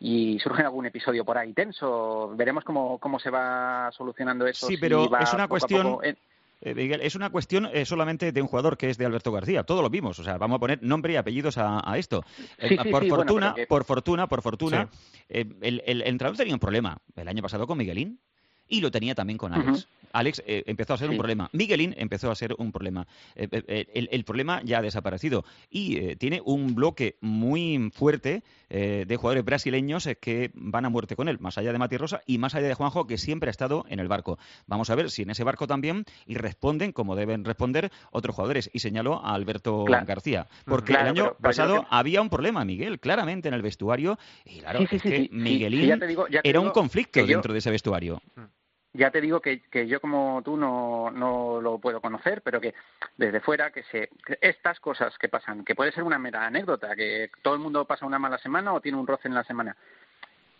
y 0.00 0.38
surge 0.38 0.62
algún 0.62 0.86
episodio 0.86 1.24
por 1.24 1.38
ahí 1.38 1.52
tenso. 1.52 2.32
Veremos 2.36 2.64
cómo, 2.64 2.98
cómo 2.98 3.18
se 3.18 3.30
va 3.30 3.90
solucionando 3.92 4.46
eso. 4.46 4.66
Sí, 4.66 4.76
pero 4.76 5.08
es 5.18 5.32
una 5.32 5.48
cuestión... 5.48 5.98
Eh, 6.04 6.14
es 6.60 7.14
una 7.14 7.30
cuestión 7.30 7.68
eh, 7.72 7.84
solamente 7.84 8.32
de 8.32 8.42
un 8.42 8.48
jugador 8.48 8.76
que 8.76 8.90
es 8.90 8.98
de 8.98 9.06
Alberto 9.06 9.30
García. 9.30 9.62
Todo 9.62 9.80
lo 9.80 9.90
vimos. 9.90 10.18
O 10.18 10.24
sea, 10.24 10.38
vamos 10.38 10.56
a 10.56 10.58
poner 10.58 10.82
nombre 10.82 11.12
y 11.12 11.16
apellidos 11.16 11.56
a, 11.56 11.96
esto. 11.96 12.24
Eh, 12.58 12.76
por, 12.90 13.06
fortuna, 13.06 13.54
por, 13.68 13.84
fortuna, 13.84 14.26
por 14.26 14.42
fortuna, 14.42 14.88
el, 15.28 15.56
el, 15.60 16.02
entrenador 16.02 16.36
tenía 16.36 16.54
un 16.54 16.58
problema 16.58 16.98
el 17.14 17.28
año 17.28 17.42
pasado 17.42 17.64
con 17.68 17.78
Miguelín 17.78 18.18
y 18.68 18.80
lo 18.80 18.90
tenía 18.90 19.14
también 19.14 19.38
con 19.38 19.52
Alex. 19.52 19.88
Alex 20.12 20.42
eh, 20.46 20.64
empezó 20.66 20.94
a 20.94 20.98
ser 20.98 21.10
un 21.10 21.16
problema. 21.16 21.48
Miguelín 21.52 21.94
empezó 21.98 22.30
a 22.30 22.34
ser 22.34 22.54
un 22.58 22.72
problema. 22.72 23.06
Eh, 23.34 23.48
eh, 23.50 24.08
el, 24.10 24.24
problema 24.24 24.62
ya 24.64 24.78
ha 24.78 24.82
desaparecido 24.82 25.44
y 25.70 26.16
tiene 26.16 26.42
un 26.44 26.74
bloque 26.74 27.16
muy 27.20 27.90
fuerte 27.94 28.42
de 28.68 29.16
jugadores 29.16 29.46
brasileños 29.46 30.06
que 30.20 30.50
van 30.54 30.84
a 30.84 30.90
muerte 30.90 31.16
con 31.16 31.28
él, 31.28 31.38
más 31.40 31.56
allá 31.56 31.72
de 31.72 31.78
Mati 31.78 31.96
Rosa 31.96 32.20
y 32.26 32.36
más 32.36 32.54
allá 32.54 32.68
de 32.68 32.74
Juanjo, 32.74 33.06
que 33.06 33.16
siempre 33.16 33.48
ha 33.48 33.50
estado 33.50 33.86
en 33.88 33.98
el 33.98 34.08
barco. 34.08 34.38
Vamos 34.66 34.90
a 34.90 34.94
ver 34.94 35.10
si 35.10 35.22
en 35.22 35.30
ese 35.30 35.42
barco 35.42 35.66
también 35.66 36.04
y 36.26 36.34
responden 36.34 36.92
como 36.92 37.16
deben 37.16 37.44
responder 37.44 37.90
otros 38.10 38.36
jugadores. 38.36 38.68
Y 38.74 38.80
señaló 38.80 39.24
a 39.24 39.32
Alberto 39.32 39.84
García. 39.84 40.48
Porque 40.66 40.92
el 40.92 40.98
año 40.98 41.34
pasado 41.40 41.86
había 41.88 42.20
un 42.20 42.28
problema, 42.28 42.62
Miguel, 42.66 43.00
claramente 43.00 43.48
en 43.48 43.54
el 43.54 43.62
vestuario. 43.62 44.18
Y 44.44 44.60
claro, 44.60 44.80
es 44.80 45.02
que 45.02 45.30
Miguelín 45.32 45.98
era 46.42 46.60
un 46.60 46.70
conflicto 46.70 47.24
dentro 47.24 47.54
de 47.54 47.60
ese 47.60 47.70
vestuario. 47.70 48.20
Mm 48.36 48.57
ya 48.92 49.10
te 49.10 49.20
digo 49.20 49.40
que, 49.40 49.62
yo 49.86 50.00
como 50.00 50.42
tú 50.44 50.56
no, 50.56 51.10
no 51.10 51.60
lo 51.60 51.78
puedo 51.78 52.00
conocer, 52.00 52.42
pero 52.42 52.60
que 52.60 52.74
desde 53.16 53.40
fuera 53.40 53.70
que 53.70 53.82
se 53.84 54.10
estas 54.40 54.80
cosas 54.80 55.16
que 55.18 55.28
pasan, 55.28 55.64
que 55.64 55.74
puede 55.74 55.92
ser 55.92 56.04
una 56.04 56.18
mera 56.18 56.46
anécdota, 56.46 56.96
que 56.96 57.30
todo 57.42 57.54
el 57.54 57.60
mundo 57.60 57.84
pasa 57.84 58.06
una 58.06 58.18
mala 58.18 58.38
semana 58.38 58.72
o 58.72 58.80
tiene 58.80 58.98
un 58.98 59.06
roce 59.06 59.28
en 59.28 59.34
la 59.34 59.44
semana, 59.44 59.76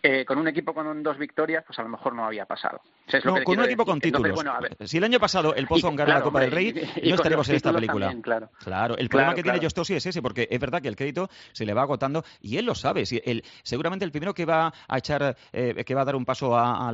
eh, 0.01 0.23
con 0.23 0.37
un 0.37 0.47
equipo 0.47 0.73
con 0.73 1.03
dos 1.03 1.17
victorias, 1.17 1.63
pues 1.67 1.77
a 1.77 1.83
lo 1.83 1.89
mejor 1.89 2.15
no 2.15 2.25
había 2.25 2.45
pasado. 2.45 2.79
no, 3.25 3.43
con 3.43 3.59
un 3.59 3.65
equipo 3.65 3.85
con 3.85 3.99
títulos. 3.99 4.39
si 4.85 4.97
el 4.97 5.03
año 5.03 5.19
pasado 5.19 5.53
el 5.53 5.67
Pozo 5.67 5.91
gana 5.91 6.15
la 6.15 6.21
Copa 6.21 6.39
del 6.39 6.51
Rey, 6.51 6.73
no 7.03 7.15
estaremos 7.15 7.49
en 7.49 7.55
esta 7.55 7.73
película. 7.73 8.15
claro. 8.21 8.49
claro. 8.63 8.97
el 8.97 9.09
problema 9.09 9.35
que 9.35 9.43
tiene 9.43 9.59
Jostosi 9.61 9.95
es 9.95 10.05
ese, 10.05 10.21
porque 10.21 10.47
es 10.49 10.59
verdad 10.59 10.81
que 10.81 10.87
el 10.87 10.95
crédito 10.95 11.29
se 11.51 11.65
le 11.65 11.73
va 11.73 11.81
agotando 11.81 12.23
y 12.41 12.57
él 12.57 12.65
lo 12.65 12.75
sabe. 12.75 13.05
Si 13.05 13.21
seguramente 13.63 14.05
el 14.05 14.11
primero 14.11 14.33
que 14.33 14.45
va 14.45 14.73
a 14.87 14.97
echar, 14.97 15.35
eh, 15.51 15.83
que 15.83 15.95
va 15.95 16.01
a 16.03 16.05
dar 16.05 16.15
un 16.15 16.23
paso 16.23 16.57
a, 16.57 16.91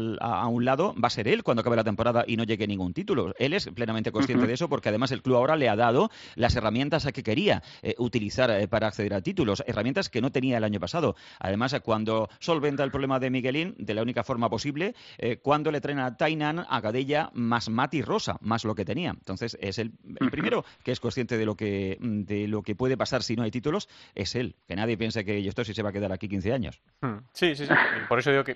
un 0.48 0.66
lado 0.66 0.96
va 0.96 1.08
a 1.08 1.12
ser 1.12 1.28
él 1.28 1.44
cuando 1.44 1.62
acabe 1.62 1.76
la 1.76 1.84
temporada 1.84 2.24
y 2.26 2.38
no 2.38 2.44
llegue 2.44 2.66
ningún 2.66 2.94
título. 2.94 3.36
Él 3.38 3.54
es 3.54 3.68
plenamente 3.68 4.12
consciente 4.12 4.48
de 4.48 4.54
eso, 4.54 4.68
porque 4.68 4.90
además 4.90 5.12
el 5.12 5.22
club 5.22 5.36
ahora 5.36 5.56
le 5.56 5.70
ha 5.70 5.76
dado 5.76 6.10
las 6.36 6.56
herramientas 6.56 7.06
a 7.06 7.12
que 7.12 7.22
quería 7.22 7.62
eh, 7.84 7.94
utilizar 8.00 8.68
para 8.68 8.88
acceder 8.88 9.14
a 9.14 9.22
títulos, 9.22 9.64
herramientas 9.68 10.10
que 10.10 10.22
no 10.22 10.32
tenía 10.32 10.58
el 10.58 10.64
año 10.64 10.80
pasado. 10.80 11.16
Además, 11.40 11.76
cuando 11.84 12.30
solventa 12.40 12.84
el 12.84 12.92
problema 12.96 13.20
de 13.20 13.30
Miguelín 13.30 13.76
de 13.78 13.94
la 13.94 14.02
única 14.02 14.24
forma 14.24 14.50
posible 14.50 14.96
eh, 15.18 15.38
cuando 15.38 15.70
le 15.70 15.82
traen 15.82 16.00
a 16.00 16.16
Tainan, 16.16 16.66
a 16.70 16.80
Gadella, 16.80 17.30
más 17.34 17.68
Mati 17.68 18.02
Rosa, 18.02 18.38
más 18.40 18.64
lo 18.64 18.74
que 18.74 18.86
tenía. 18.86 19.10
Entonces, 19.10 19.58
es 19.60 19.80
el, 19.80 19.92
primero 20.32 20.64
que 20.82 20.94
es 20.94 21.02
consciente 21.02 21.38
de 21.38 21.46
lo 21.46 21.56
que, 21.56 21.98
de 22.00 22.48
lo 22.48 22.62
que 22.62 22.74
puede 22.74 22.96
pasar 22.96 23.22
si 23.22 23.36
no 23.36 23.44
hay 23.44 23.52
títulos, 23.52 23.90
es 24.14 24.34
él. 24.36 24.56
Que 24.66 24.78
nadie 24.78 24.98
piense 24.98 25.26
que 25.26 25.46
esto 25.46 25.66
sí 25.66 25.74
se 25.74 25.84
va 25.84 25.90
a 25.90 25.92
quedar 25.92 26.14
aquí 26.14 26.30
15 26.30 26.54
años. 26.54 26.82
Hmm. 27.02 27.18
Sí, 27.34 27.54
sí, 27.54 27.66
sí. 27.66 27.74
Por 28.08 28.20
eso 28.20 28.32
digo 28.32 28.46
que, 28.46 28.56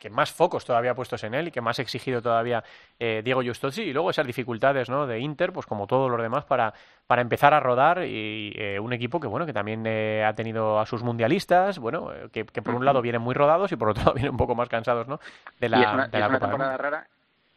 que, 0.00 0.10
más 0.10 0.32
focos 0.32 0.64
todavía 0.64 0.94
puestos 0.96 1.22
en 1.22 1.34
él 1.34 1.46
y 1.46 1.50
que 1.52 1.60
más 1.60 1.78
exigido 1.78 2.20
todavía 2.20 2.64
eh, 2.98 3.22
Diego 3.24 3.42
Justosi. 3.44 3.82
Y 3.82 3.92
luego 3.92 4.10
esas 4.10 4.26
dificultades 4.26 4.88
¿no? 4.88 5.06
de 5.06 5.20
Inter, 5.20 5.52
pues 5.52 5.66
como 5.66 5.86
todos 5.86 6.10
los 6.10 6.20
demás, 6.20 6.44
para, 6.44 6.74
para 7.06 7.22
empezar 7.22 7.54
a 7.54 7.60
rodar 7.60 8.04
y 8.04 8.52
eh, 8.56 8.80
un 8.80 8.92
equipo 8.92 9.20
que 9.20 9.26
bueno 9.26 9.46
que 9.46 9.52
también 9.52 9.86
ha 10.24 10.34
tenido 10.34 10.80
a 10.80 10.86
sus 10.86 11.02
mundialistas, 11.02 11.78
bueno, 11.78 12.10
que, 12.32 12.44
que 12.44 12.62
por 12.62 12.74
un 12.74 12.84
lado 12.84 13.02
vienen 13.02 13.22
muy 13.22 13.34
rodados 13.34 13.70
y 13.72 13.76
por 13.76 13.90
otro 13.90 14.12
vienen 14.14 14.32
un 14.32 14.38
poco 14.38 14.54
más 14.54 14.68
cansados, 14.68 15.06
¿no? 15.06 15.20
De 15.60 15.68
la, 15.68 15.78
y 15.78 15.82
es 15.82 15.92
una, 15.92 16.10
temporada 16.10 16.76
rara 16.76 17.06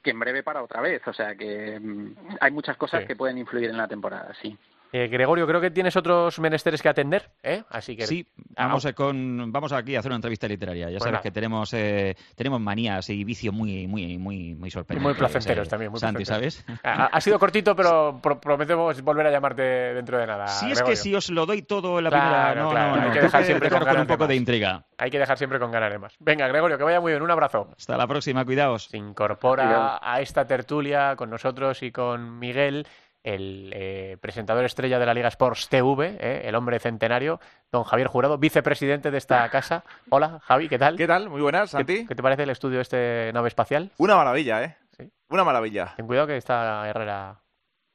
que 0.02 0.12
en 0.12 0.20
breve 0.20 0.44
para 0.44 0.64
otra 0.64 0.82
vez, 0.82 1.06
o 1.08 1.14
sea 1.14 1.36
que 1.36 1.80
mm, 1.80 2.38
hay 2.40 2.52
muchas 2.52 2.78
cosas 2.78 3.06
que 3.06 3.16
pueden 3.16 3.38
influir 3.38 3.70
en 3.70 3.78
la 3.78 3.88
temporada, 3.88 4.34
sí. 4.42 4.58
Eh, 4.92 5.08
Gregorio, 5.08 5.46
creo 5.46 5.62
que 5.62 5.70
tienes 5.70 5.96
otros 5.96 6.40
menesteres 6.40 6.82
que 6.82 6.90
atender, 6.90 7.30
¿eh? 7.44 7.64
Así 7.70 7.96
que 7.96 8.08
sí, 8.08 8.26
vamos, 8.56 8.88
con, 8.96 9.52
vamos 9.52 9.72
aquí 9.72 9.96
a 9.96 10.00
hacer 10.00 10.10
una 10.10 10.16
entrevista 10.16 10.48
literaria. 10.48 10.90
Ya 10.90 11.00
sabes 11.00 11.22
que 11.22 11.32
tenemos 11.32 11.72
eh, 11.74 12.16
tenemos 12.36 12.60
manías 12.60 13.08
y 13.10 13.24
vicios 13.24 13.54
muy 13.54 13.88
muy 13.88 14.18
muy 14.18 14.56
muy 14.56 14.72
sorprendentes. 14.72 15.04
Muy 15.04 15.20
placenteros 15.20 15.68
eh, 15.68 15.70
también, 15.70 15.92
muy 15.92 16.00
Santi, 16.00 16.26
¿sabes? 16.26 16.66
Ha, 16.84 17.22
sido 17.22 17.38
cortito, 17.40 17.76
pero 17.76 18.20
prometemos 18.20 19.00
volver 19.04 19.28
a 19.28 19.32
llamarte 19.32 19.62
dentro 19.62 20.18
de 20.18 20.26
nada. 20.26 20.48
Si 20.48 20.72
es 20.72 20.82
que 20.82 20.96
si 20.96 21.14
os 21.14 21.30
lo 21.30 21.46
doy 21.46 21.62
todo 21.62 22.00
en 22.00 22.06
la 22.06 22.10
primera, 22.10 22.56
no, 22.56 22.74
no, 22.74 22.96
no, 22.96 23.02
hay 23.04 23.12
que 23.12 23.22
dejar 23.22 23.44
siempre 23.44 23.70
con, 23.70 24.00
un 24.00 24.08
poco 24.08 24.28
de, 24.28 24.36
intriga. 24.36 24.84
Hay 24.98 25.12
que 25.12 25.20
dejar 25.20 25.38
siempre 25.38 25.60
con 25.60 25.72
ganas 25.72 25.92
de 25.92 26.00
más. 26.00 26.16
Venga, 26.20 26.48
Gregorio, 26.48 26.78
que 26.78 26.84
vaya 26.84 27.00
muy 27.00 27.12
bien, 27.12 27.22
un 27.22 27.32
abrazo. 27.32 27.70
Hasta 27.78 27.96
la 27.96 28.08
próxima, 28.08 28.44
cuidaos. 28.44 28.86
Se 28.86 28.98
incorpora 28.98 30.00
a 30.02 30.22
esta 30.22 30.48
tertulia 30.48 31.16
con 31.16 31.30
nosotros 31.30 31.84
y 31.84 31.92
con 31.92 32.40
Miguel 32.40 32.88
el 33.24 33.72
eh, 33.76 34.18
presentador 34.22 34.66
estrella 34.66 35.00
de 35.00 35.06
la 35.06 35.14
Liga 35.14 35.28
Sports 35.28 35.70
TV, 35.70 36.18
eh, 36.20 36.42
el 36.46 36.56
hombre 36.56 36.80
centenario, 36.80 37.40
don 37.72 37.84
Javier 37.84 38.08
Jurado, 38.08 38.38
vicepresidente 38.38 39.12
de 39.12 39.18
esta 39.18 39.50
casa. 39.50 39.84
Hola, 40.10 40.40
Javi, 40.44 40.70
¿qué 40.70 40.80
tal? 40.80 40.98
¿Qué 40.98 41.08
tal? 41.08 41.30
Muy 41.30 41.42
buenas, 41.42 41.72
Santi. 41.72 42.06
¿Qué, 42.06 42.16
te 42.16 42.24
parece 42.24 42.44
el 42.44 42.50
estudio 42.50 42.82
este 42.82 43.32
nave 43.34 43.48
espacial? 43.48 43.92
Una 43.98 44.16
maravilla, 44.16 44.64
¿eh? 44.64 44.78
Sí. 44.98 45.12
Una 45.30 45.44
maravilla. 45.44 45.94
Ten 45.96 46.08
cuidado 46.08 46.28
que 46.28 46.38
está 46.38 46.88
Herrera 46.88 47.42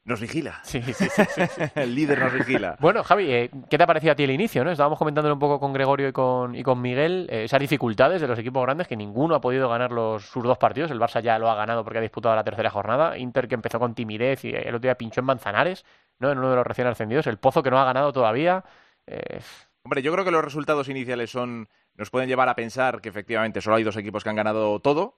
nos 0.05 0.21
vigila. 0.21 0.59
Sí, 0.63 0.81
sí, 0.83 0.93
sí. 0.93 1.23
el 1.75 1.95
líder 1.95 2.19
nos 2.19 2.31
vigila. 2.31 2.77
Bueno, 2.79 3.03
Javi, 3.03 3.31
eh, 3.31 3.49
¿qué 3.69 3.77
te 3.77 3.83
ha 3.83 3.87
parecido 3.87 4.13
a 4.13 4.15
ti 4.15 4.23
el 4.23 4.29
inicio? 4.29 4.63
¿no? 4.63 4.71
Estábamos 4.71 4.99
comentándolo 4.99 5.33
un 5.33 5.39
poco 5.39 5.59
con 5.59 5.73
Gregorio 5.73 6.07
y 6.07 6.11
con, 6.11 6.55
y 6.55 6.61
con 6.61 6.79
Miguel, 6.79 7.27
eh, 7.31 7.45
esas 7.45 7.59
dificultades 7.59 8.21
de 8.21 8.27
los 8.27 8.37
equipos 8.37 8.61
grandes 8.61 8.87
que 8.87 8.95
ninguno 8.95 9.33
ha 9.33 9.41
podido 9.41 9.67
ganar 9.67 9.91
los, 9.91 10.23
sus 10.23 10.43
dos 10.43 10.59
partidos. 10.59 10.91
El 10.91 10.99
Barça 10.99 11.21
ya 11.21 11.39
lo 11.39 11.49
ha 11.49 11.55
ganado 11.55 11.83
porque 11.83 11.97
ha 11.97 12.01
disputado 12.01 12.35
la 12.35 12.43
tercera 12.43 12.69
jornada. 12.69 13.17
Inter 13.17 13.47
que 13.47 13.55
empezó 13.55 13.79
con 13.79 13.95
timidez 13.95 14.45
y 14.45 14.49
el 14.49 14.75
otro 14.75 14.81
día 14.81 14.95
pinchó 14.95 15.21
en 15.21 15.25
Manzanares, 15.25 15.83
¿no? 16.19 16.31
en 16.31 16.37
uno 16.37 16.51
de 16.51 16.55
los 16.57 16.67
recién 16.67 16.87
ascendidos. 16.87 17.25
El 17.25 17.39
Pozo 17.39 17.63
que 17.63 17.71
no 17.71 17.79
ha 17.79 17.85
ganado 17.85 18.13
todavía. 18.13 18.63
Eh, 19.07 19.39
Hombre, 19.83 20.03
yo 20.03 20.11
creo 20.13 20.23
que 20.23 20.31
los 20.31 20.43
resultados 20.43 20.87
iniciales 20.87 21.31
son 21.31 21.67
nos 21.95 22.11
pueden 22.11 22.29
llevar 22.29 22.49
a 22.49 22.55
pensar 22.55 23.01
que 23.01 23.09
efectivamente 23.09 23.59
solo 23.59 23.77
hay 23.77 23.83
dos 23.83 23.97
equipos 23.97 24.23
que 24.23 24.29
han 24.29 24.35
ganado 24.35 24.79
todo, 24.81 25.17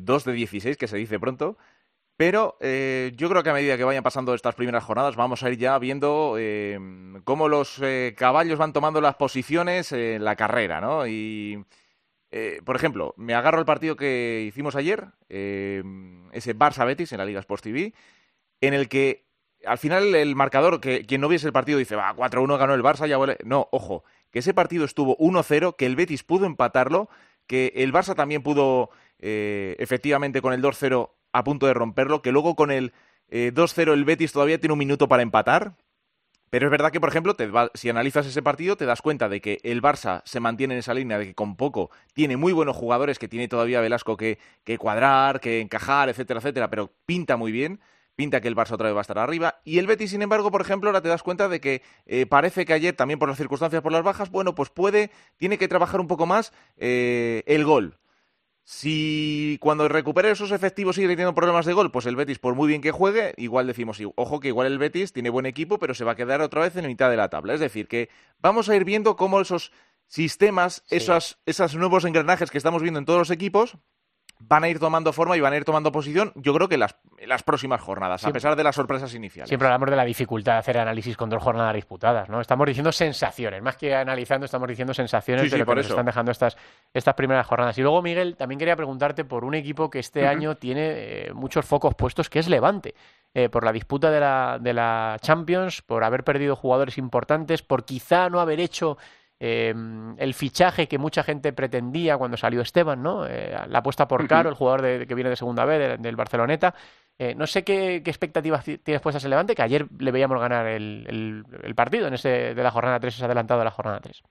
dos 0.00 0.24
de 0.24 0.32
16, 0.32 0.76
que 0.76 0.86
se 0.86 0.98
dice 0.98 1.18
pronto. 1.18 1.56
Pero 2.20 2.58
eh, 2.60 3.12
yo 3.16 3.30
creo 3.30 3.42
que 3.42 3.48
a 3.48 3.54
medida 3.54 3.78
que 3.78 3.84
vayan 3.84 4.02
pasando 4.02 4.34
estas 4.34 4.54
primeras 4.54 4.84
jornadas 4.84 5.16
vamos 5.16 5.42
a 5.42 5.48
ir 5.48 5.56
ya 5.56 5.78
viendo 5.78 6.34
eh, 6.38 6.78
cómo 7.24 7.48
los 7.48 7.80
eh, 7.80 8.14
caballos 8.14 8.58
van 8.58 8.74
tomando 8.74 9.00
las 9.00 9.14
posiciones 9.14 9.90
en 9.92 10.22
la 10.22 10.36
carrera, 10.36 10.82
¿no? 10.82 11.06
Y, 11.06 11.64
por 12.66 12.76
ejemplo, 12.76 13.14
me 13.16 13.32
agarro 13.32 13.58
el 13.58 13.64
partido 13.64 13.96
que 13.96 14.44
hicimos 14.46 14.76
ayer, 14.76 15.06
ese 15.30 16.54
Barça-Betis 16.54 17.10
en 17.12 17.18
la 17.18 17.24
Liga 17.24 17.40
Sports 17.40 17.62
TV, 17.62 17.94
en 18.60 18.74
el 18.74 18.90
que 18.90 19.24
al 19.64 19.78
final 19.78 20.14
el 20.14 20.36
marcador, 20.36 20.78
que 20.78 21.06
quien 21.06 21.22
no 21.22 21.28
viese 21.28 21.46
el 21.46 21.54
partido 21.54 21.78
dice, 21.78 21.96
va, 21.96 22.14
4-1 22.14 22.58
ganó 22.58 22.74
el 22.74 22.82
Barça, 22.82 23.08
ya 23.08 23.16
vuelve. 23.16 23.38
No, 23.46 23.66
ojo, 23.72 24.04
que 24.30 24.40
ese 24.40 24.52
partido 24.52 24.84
estuvo 24.84 25.16
1-0, 25.16 25.74
que 25.74 25.86
el 25.86 25.96
Betis 25.96 26.22
pudo 26.22 26.44
empatarlo, 26.44 27.08
que 27.46 27.72
el 27.76 27.94
Barça 27.94 28.14
también 28.14 28.42
pudo, 28.42 28.90
efectivamente, 29.18 30.42
con 30.42 30.52
el 30.52 30.60
2-0 30.60 31.12
a 31.32 31.44
punto 31.44 31.66
de 31.66 31.74
romperlo, 31.74 32.22
que 32.22 32.32
luego 32.32 32.56
con 32.56 32.70
el 32.70 32.92
2-0 33.30 33.90
eh, 33.90 33.92
el 33.94 34.04
Betis 34.04 34.32
todavía 34.32 34.58
tiene 34.58 34.72
un 34.72 34.78
minuto 34.78 35.08
para 35.08 35.22
empatar. 35.22 35.76
Pero 36.50 36.66
es 36.66 36.70
verdad 36.72 36.90
que, 36.90 36.98
por 36.98 37.08
ejemplo, 37.08 37.36
si 37.74 37.90
analizas 37.90 38.26
ese 38.26 38.42
partido, 38.42 38.76
te 38.76 38.84
das 38.84 39.02
cuenta 39.02 39.28
de 39.28 39.40
que 39.40 39.60
el 39.62 39.80
Barça 39.80 40.20
se 40.24 40.40
mantiene 40.40 40.74
en 40.74 40.80
esa 40.80 40.94
línea, 40.94 41.16
de 41.16 41.26
que 41.26 41.34
con 41.34 41.54
poco 41.54 41.90
tiene 42.12 42.36
muy 42.36 42.52
buenos 42.52 42.76
jugadores, 42.76 43.20
que 43.20 43.28
tiene 43.28 43.46
todavía 43.46 43.80
Velasco 43.80 44.16
que, 44.16 44.38
cuadrar, 44.76 45.40
que 45.40 45.60
encajar, 45.60 46.08
etcétera, 46.08 46.40
etcétera, 46.40 46.68
pero 46.68 46.92
pinta 47.06 47.36
muy 47.36 47.52
bien 47.52 47.80
pinta 48.16 48.42
que 48.42 48.48
el 48.48 48.56
Barça 48.56 48.72
otra 48.72 48.88
vez 48.88 48.94
va 48.94 49.00
a 49.00 49.00
estar 49.00 49.18
arriba. 49.18 49.62
Y 49.64 49.78
el 49.78 49.86
Betis, 49.86 50.10
sin 50.10 50.20
embargo, 50.20 50.50
por 50.50 50.60
ejemplo, 50.60 50.90
ahora 50.90 51.00
te 51.00 51.08
das 51.08 51.22
cuenta 51.22 51.48
de 51.48 51.58
que 51.58 51.80
eh, 52.04 52.26
parece 52.26 52.66
que 52.66 52.74
ayer, 52.74 52.94
también 52.94 53.18
por 53.18 53.30
las 53.30 53.38
circunstancias, 53.38 53.80
por 53.80 53.92
las 53.92 54.02
bajas, 54.02 54.30
bueno, 54.30 54.54
pues 54.54 54.68
puede, 54.68 55.10
tiene 55.38 55.56
que 55.56 55.68
trabajar 55.68 56.00
un 56.00 56.06
poco 56.06 56.26
más 56.26 56.52
eh, 56.76 57.42
el 57.46 57.64
gol. 57.64 57.99
Si 58.72 59.58
cuando 59.60 59.88
recupere 59.88 60.30
esos 60.30 60.52
efectivos 60.52 60.94
sigue 60.94 61.08
teniendo 61.08 61.34
problemas 61.34 61.66
de 61.66 61.72
gol, 61.72 61.90
pues 61.90 62.06
el 62.06 62.14
Betis, 62.14 62.38
por 62.38 62.54
muy 62.54 62.68
bien 62.68 62.80
que 62.80 62.92
juegue, 62.92 63.34
igual 63.36 63.66
decimos, 63.66 64.00
ojo 64.14 64.38
que 64.38 64.46
igual 64.46 64.68
el 64.68 64.78
Betis 64.78 65.12
tiene 65.12 65.28
buen 65.28 65.44
equipo, 65.44 65.80
pero 65.80 65.92
se 65.92 66.04
va 66.04 66.12
a 66.12 66.14
quedar 66.14 66.40
otra 66.40 66.62
vez 66.62 66.76
en 66.76 66.86
mitad 66.86 67.10
de 67.10 67.16
la 67.16 67.28
tabla. 67.28 67.52
Es 67.52 67.58
decir, 67.58 67.88
que 67.88 68.10
vamos 68.38 68.68
a 68.68 68.76
ir 68.76 68.84
viendo 68.84 69.16
cómo 69.16 69.40
esos 69.40 69.72
sistemas, 70.06 70.84
esos, 70.88 71.40
esos 71.46 71.74
nuevos 71.74 72.04
engranajes 72.04 72.52
que 72.52 72.58
estamos 72.58 72.80
viendo 72.80 73.00
en 73.00 73.06
todos 73.06 73.18
los 73.18 73.30
equipos, 73.32 73.76
van 74.40 74.64
a 74.64 74.68
ir 74.68 74.78
tomando 74.78 75.12
forma 75.12 75.36
y 75.36 75.40
van 75.40 75.52
a 75.52 75.56
ir 75.56 75.64
tomando 75.64 75.92
posición, 75.92 76.32
yo 76.34 76.54
creo 76.54 76.68
que 76.68 76.78
las, 76.78 76.96
las 77.26 77.42
próximas 77.42 77.80
jornadas, 77.80 78.24
a 78.24 78.32
pesar 78.32 78.56
de 78.56 78.64
las 78.64 78.74
sorpresas 78.74 79.14
iniciales. 79.14 79.48
Siempre 79.48 79.68
hablamos 79.68 79.90
de 79.90 79.96
la 79.96 80.04
dificultad 80.04 80.54
de 80.54 80.58
hacer 80.58 80.78
análisis 80.78 81.16
con 81.16 81.28
dos 81.28 81.42
jornadas 81.42 81.74
disputadas, 81.74 82.28
¿no? 82.28 82.40
Estamos 82.40 82.66
diciendo 82.66 82.90
sensaciones, 82.90 83.62
más 83.62 83.76
que 83.76 83.94
analizando, 83.94 84.46
estamos 84.46 84.68
diciendo 84.68 84.94
sensaciones 84.94 85.50
de 85.50 85.58
lo 85.58 85.66
que 85.66 85.74
nos 85.74 85.88
están 85.88 86.06
dejando 86.06 86.32
estas, 86.32 86.56
estas 86.92 87.14
primeras 87.14 87.46
jornadas. 87.46 87.76
Y 87.78 87.82
luego, 87.82 88.02
Miguel, 88.02 88.36
también 88.36 88.58
quería 88.58 88.76
preguntarte 88.76 89.24
por 89.24 89.44
un 89.44 89.54
equipo 89.54 89.90
que 89.90 89.98
este 89.98 90.26
año 90.26 90.56
tiene 90.56 90.88
eh, 90.90 91.32
muchos 91.34 91.66
focos 91.66 91.94
puestos, 91.94 92.30
que 92.30 92.38
es 92.38 92.48
Levante. 92.48 92.94
Eh, 93.32 93.48
por 93.48 93.64
la 93.64 93.72
disputa 93.72 94.10
de 94.10 94.18
la, 94.18 94.58
de 94.60 94.74
la 94.74 95.16
Champions, 95.20 95.82
por 95.82 96.02
haber 96.02 96.24
perdido 96.24 96.56
jugadores 96.56 96.98
importantes, 96.98 97.62
por 97.62 97.84
quizá 97.84 98.28
no 98.28 98.40
haber 98.40 98.58
hecho 98.58 98.98
eh, 99.42 99.74
el 100.18 100.34
fichaje 100.34 100.86
que 100.86 100.98
mucha 100.98 101.22
gente 101.22 101.54
pretendía 101.54 102.18
cuando 102.18 102.36
salió 102.36 102.60
Esteban, 102.60 103.02
¿no? 103.02 103.26
Eh, 103.26 103.56
la 103.68 103.78
apuesta 103.78 104.06
por 104.06 104.28
Caro, 104.28 104.50
el 104.50 104.54
jugador 104.54 104.82
de, 104.82 105.06
que 105.06 105.14
viene 105.14 105.30
de 105.30 105.36
segunda 105.36 105.64
B, 105.64 105.96
del 105.96 106.16
Barceloneta. 106.16 106.74
Eh, 107.18 107.34
no 107.34 107.46
sé 107.46 107.64
qué, 107.64 107.96
expectativas 107.96 108.62
tienes 108.64 109.00
puestas 109.00 109.24
en 109.24 109.30
Levante, 109.30 109.54
que 109.54 109.62
ayer 109.62 109.86
le 109.98 110.10
veíamos 110.12 110.38
ganar 110.38 110.66
el, 110.66 111.44
partido 111.74 112.06
en 112.06 112.14
ese 112.14 112.54
de 112.54 112.62
la 112.62 112.70
jornada 112.70 113.00
3, 113.00 113.14
ese 113.14 113.24
adelantado 113.24 113.60
de 113.60 113.64
la 113.64 113.70
jornada 113.70 114.00
3. 114.00 114.22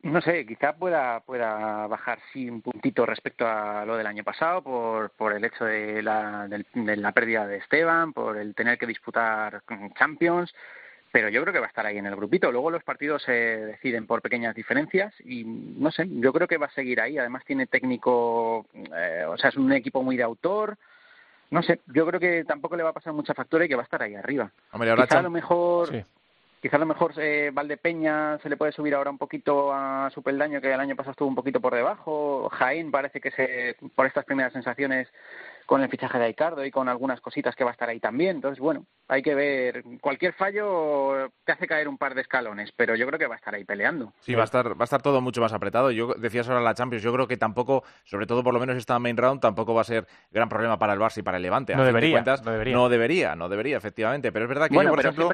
No 0.00 0.22
sé, 0.22 0.46
quizá 0.46 0.74
pueda, 0.74 1.20
pueda 1.20 1.86
bajar 1.86 2.18
sí 2.32 2.48
un 2.48 2.62
puntito 2.62 3.04
respecto 3.04 3.46
a 3.46 3.84
lo 3.84 3.96
del 3.96 4.06
año 4.06 4.24
pasado 4.24 4.62
por, 4.62 5.10
por 5.10 5.34
el 5.34 5.44
hecho 5.44 5.66
de 5.66 6.02
la, 6.02 6.48
de 6.48 6.96
la 6.96 7.12
pérdida 7.12 7.46
de 7.46 7.56
Esteban, 7.56 8.14
por 8.14 8.38
el 8.38 8.54
tener 8.54 8.78
que 8.78 8.86
disputar 8.86 9.62
Champions 9.98 10.54
pero 11.10 11.28
yo 11.28 11.40
creo 11.42 11.52
que 11.52 11.60
va 11.60 11.66
a 11.66 11.68
estar 11.68 11.86
ahí 11.86 11.98
en 11.98 12.06
el 12.06 12.16
grupito. 12.16 12.52
Luego 12.52 12.70
los 12.70 12.84
partidos 12.84 13.22
se 13.22 13.32
deciden 13.32 14.06
por 14.06 14.22
pequeñas 14.22 14.54
diferencias 14.54 15.14
y 15.24 15.44
no 15.44 15.90
sé, 15.90 16.06
yo 16.08 16.32
creo 16.32 16.46
que 16.46 16.58
va 16.58 16.66
a 16.66 16.72
seguir 16.72 17.00
ahí. 17.00 17.18
Además 17.18 17.44
tiene 17.44 17.66
técnico, 17.66 18.66
eh, 18.74 19.24
o 19.26 19.36
sea, 19.38 19.50
es 19.50 19.56
un 19.56 19.72
equipo 19.72 20.02
muy 20.02 20.16
de 20.16 20.22
autor. 20.22 20.76
No 21.50 21.62
sé, 21.62 21.80
yo 21.86 22.06
creo 22.06 22.20
que 22.20 22.44
tampoco 22.44 22.76
le 22.76 22.82
va 22.82 22.90
a 22.90 22.94
pasar 22.94 23.14
mucha 23.14 23.32
factura 23.32 23.64
y 23.64 23.68
que 23.68 23.74
va 23.74 23.82
a 23.82 23.84
estar 23.84 24.02
ahí 24.02 24.14
arriba. 24.14 24.50
quizá 24.72 25.20
a 25.20 25.22
lo 25.22 25.30
mejor, 25.30 26.04
quizá 26.60 26.76
a 26.76 26.80
lo 26.80 26.86
mejor 26.86 27.14
eh, 27.16 27.50
Valdepeña 27.54 28.38
se 28.42 28.50
le 28.50 28.58
puede 28.58 28.72
subir 28.72 28.94
ahora 28.94 29.10
un 29.10 29.16
poquito 29.16 29.72
a 29.72 30.10
su 30.12 30.22
peldaño 30.22 30.60
que 30.60 30.72
el 30.72 30.80
año 30.80 30.94
pasado 30.94 31.12
estuvo 31.12 31.28
un 31.28 31.34
poquito 31.34 31.58
por 31.60 31.74
debajo. 31.74 32.50
Jaén 32.50 32.90
parece 32.90 33.20
que 33.20 33.30
se, 33.30 33.76
por 33.94 34.06
estas 34.06 34.26
primeras 34.26 34.52
sensaciones 34.52 35.08
con 35.68 35.82
el 35.82 35.90
fichaje 35.90 36.18
de 36.18 36.24
Aicardo 36.24 36.64
y 36.64 36.70
con 36.70 36.88
algunas 36.88 37.20
cositas 37.20 37.54
que 37.54 37.62
va 37.62 37.68
a 37.68 37.72
estar 37.72 37.90
ahí 37.90 38.00
también. 38.00 38.36
Entonces, 38.36 38.58
bueno, 38.58 38.86
hay 39.06 39.20
que 39.20 39.34
ver. 39.34 39.84
Cualquier 40.00 40.32
fallo 40.32 41.30
te 41.44 41.52
hace 41.52 41.66
caer 41.66 41.88
un 41.88 41.98
par 41.98 42.14
de 42.14 42.22
escalones, 42.22 42.72
pero 42.74 42.96
yo 42.96 43.06
creo 43.06 43.18
que 43.18 43.26
va 43.26 43.34
a 43.34 43.36
estar 43.36 43.54
ahí 43.54 43.64
peleando. 43.64 44.14
Sí, 44.20 44.34
va 44.34 44.40
a 44.40 44.44
estar, 44.44 44.70
va 44.70 44.80
a 44.80 44.84
estar 44.84 45.02
todo 45.02 45.20
mucho 45.20 45.42
más 45.42 45.52
apretado. 45.52 45.90
Yo 45.90 46.14
decías 46.14 46.48
ahora 46.48 46.62
la 46.62 46.72
Champions, 46.72 47.02
yo 47.02 47.12
creo 47.12 47.28
que 47.28 47.36
tampoco, 47.36 47.84
sobre 48.04 48.24
todo 48.24 48.42
por 48.42 48.54
lo 48.54 48.60
menos 48.60 48.78
esta 48.78 48.98
main 48.98 49.18
round, 49.18 49.42
tampoco 49.42 49.74
va 49.74 49.82
a 49.82 49.84
ser 49.84 50.06
gran 50.30 50.48
problema 50.48 50.78
para 50.78 50.94
el 50.94 50.98
Barça 51.00 51.18
y 51.18 51.22
para 51.22 51.36
el 51.36 51.42
Levante. 51.42 51.76
No 51.76 51.84
debería, 51.84 52.22
no 52.22 52.50
debería, 52.50 52.74
no 52.74 52.88
debería. 52.88 53.36
No 53.36 53.48
debería, 53.50 53.76
efectivamente. 53.76 54.32
Pero 54.32 54.46
es 54.46 54.48
verdad 54.48 54.68
que 54.70 54.74
yo, 54.74 54.88
por 54.88 55.00
ejemplo... 55.00 55.30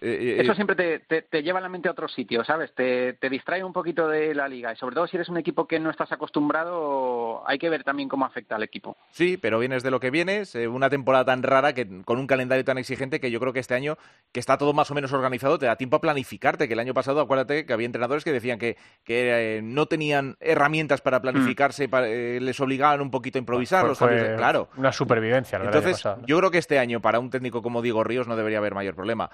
Eh, 0.00 0.36
eh, 0.38 0.42
Eso 0.42 0.54
siempre 0.54 0.76
te, 0.76 1.22
te, 1.22 1.42
lleva 1.42 1.60
la 1.60 1.68
mente 1.68 1.88
a 1.88 1.92
otro 1.92 2.08
sitio, 2.08 2.44
¿sabes? 2.44 2.74
Te, 2.74 3.14
te, 3.14 3.30
distrae 3.30 3.64
un 3.64 3.72
poquito 3.72 4.08
de 4.08 4.34
la 4.34 4.48
liga 4.48 4.72
y 4.72 4.76
sobre 4.76 4.94
todo 4.94 5.06
si 5.06 5.16
eres 5.16 5.28
un 5.28 5.36
equipo 5.36 5.66
que 5.66 5.78
no 5.78 5.90
estás 5.90 6.12
acostumbrado, 6.12 7.42
hay 7.46 7.58
que 7.58 7.68
ver 7.68 7.84
también 7.84 8.08
cómo 8.08 8.24
afecta 8.24 8.56
al 8.56 8.62
equipo. 8.62 8.96
Sí, 9.10 9.36
pero 9.36 9.58
vienes 9.58 9.82
de 9.82 9.90
lo 9.90 10.00
que 10.00 10.10
vienes, 10.10 10.54
eh, 10.54 10.68
una 10.68 10.90
temporada 10.90 11.24
tan 11.24 11.42
rara 11.42 11.72
que 11.72 11.86
con 12.04 12.18
un 12.18 12.26
calendario 12.26 12.64
tan 12.64 12.78
exigente 12.78 13.20
que 13.20 13.30
yo 13.30 13.40
creo 13.40 13.52
que 13.52 13.60
este 13.60 13.74
año, 13.74 13.96
que 14.32 14.40
está 14.40 14.58
todo 14.58 14.72
más 14.72 14.90
o 14.90 14.94
menos 14.94 15.12
organizado, 15.12 15.58
te 15.58 15.66
da 15.66 15.76
tiempo 15.76 15.96
a 15.96 16.00
planificarte, 16.00 16.68
que 16.68 16.74
el 16.74 16.80
año 16.80 16.94
pasado 16.94 17.20
acuérdate 17.20 17.66
que 17.66 17.72
había 17.72 17.86
entrenadores 17.86 18.24
que 18.24 18.32
decían 18.32 18.58
que, 18.58 18.76
que 19.04 19.60
no 19.62 19.86
tenían 19.86 20.36
herramientas 20.40 21.00
para 21.00 21.20
planificarse, 21.20 21.88
mm. 21.88 22.42
les 22.42 22.60
obligaban 22.60 23.00
un 23.00 23.10
poquito 23.10 23.38
a 23.38 23.40
improvisar. 23.40 23.86
Pues 23.86 23.98
claro. 23.98 24.68
Una 24.76 24.92
supervivencia. 24.92 25.58
Entonces, 25.62 26.02
yo 26.26 26.38
creo 26.38 26.50
que 26.50 26.58
este 26.58 26.78
año 26.78 27.00
para 27.00 27.18
un 27.18 27.30
técnico 27.30 27.62
como 27.62 27.82
Diego 27.82 28.04
Ríos 28.04 28.28
no 28.28 28.36
debería 28.36 28.58
haber 28.58 28.74
mayor 28.74 28.94
problema 28.94 29.30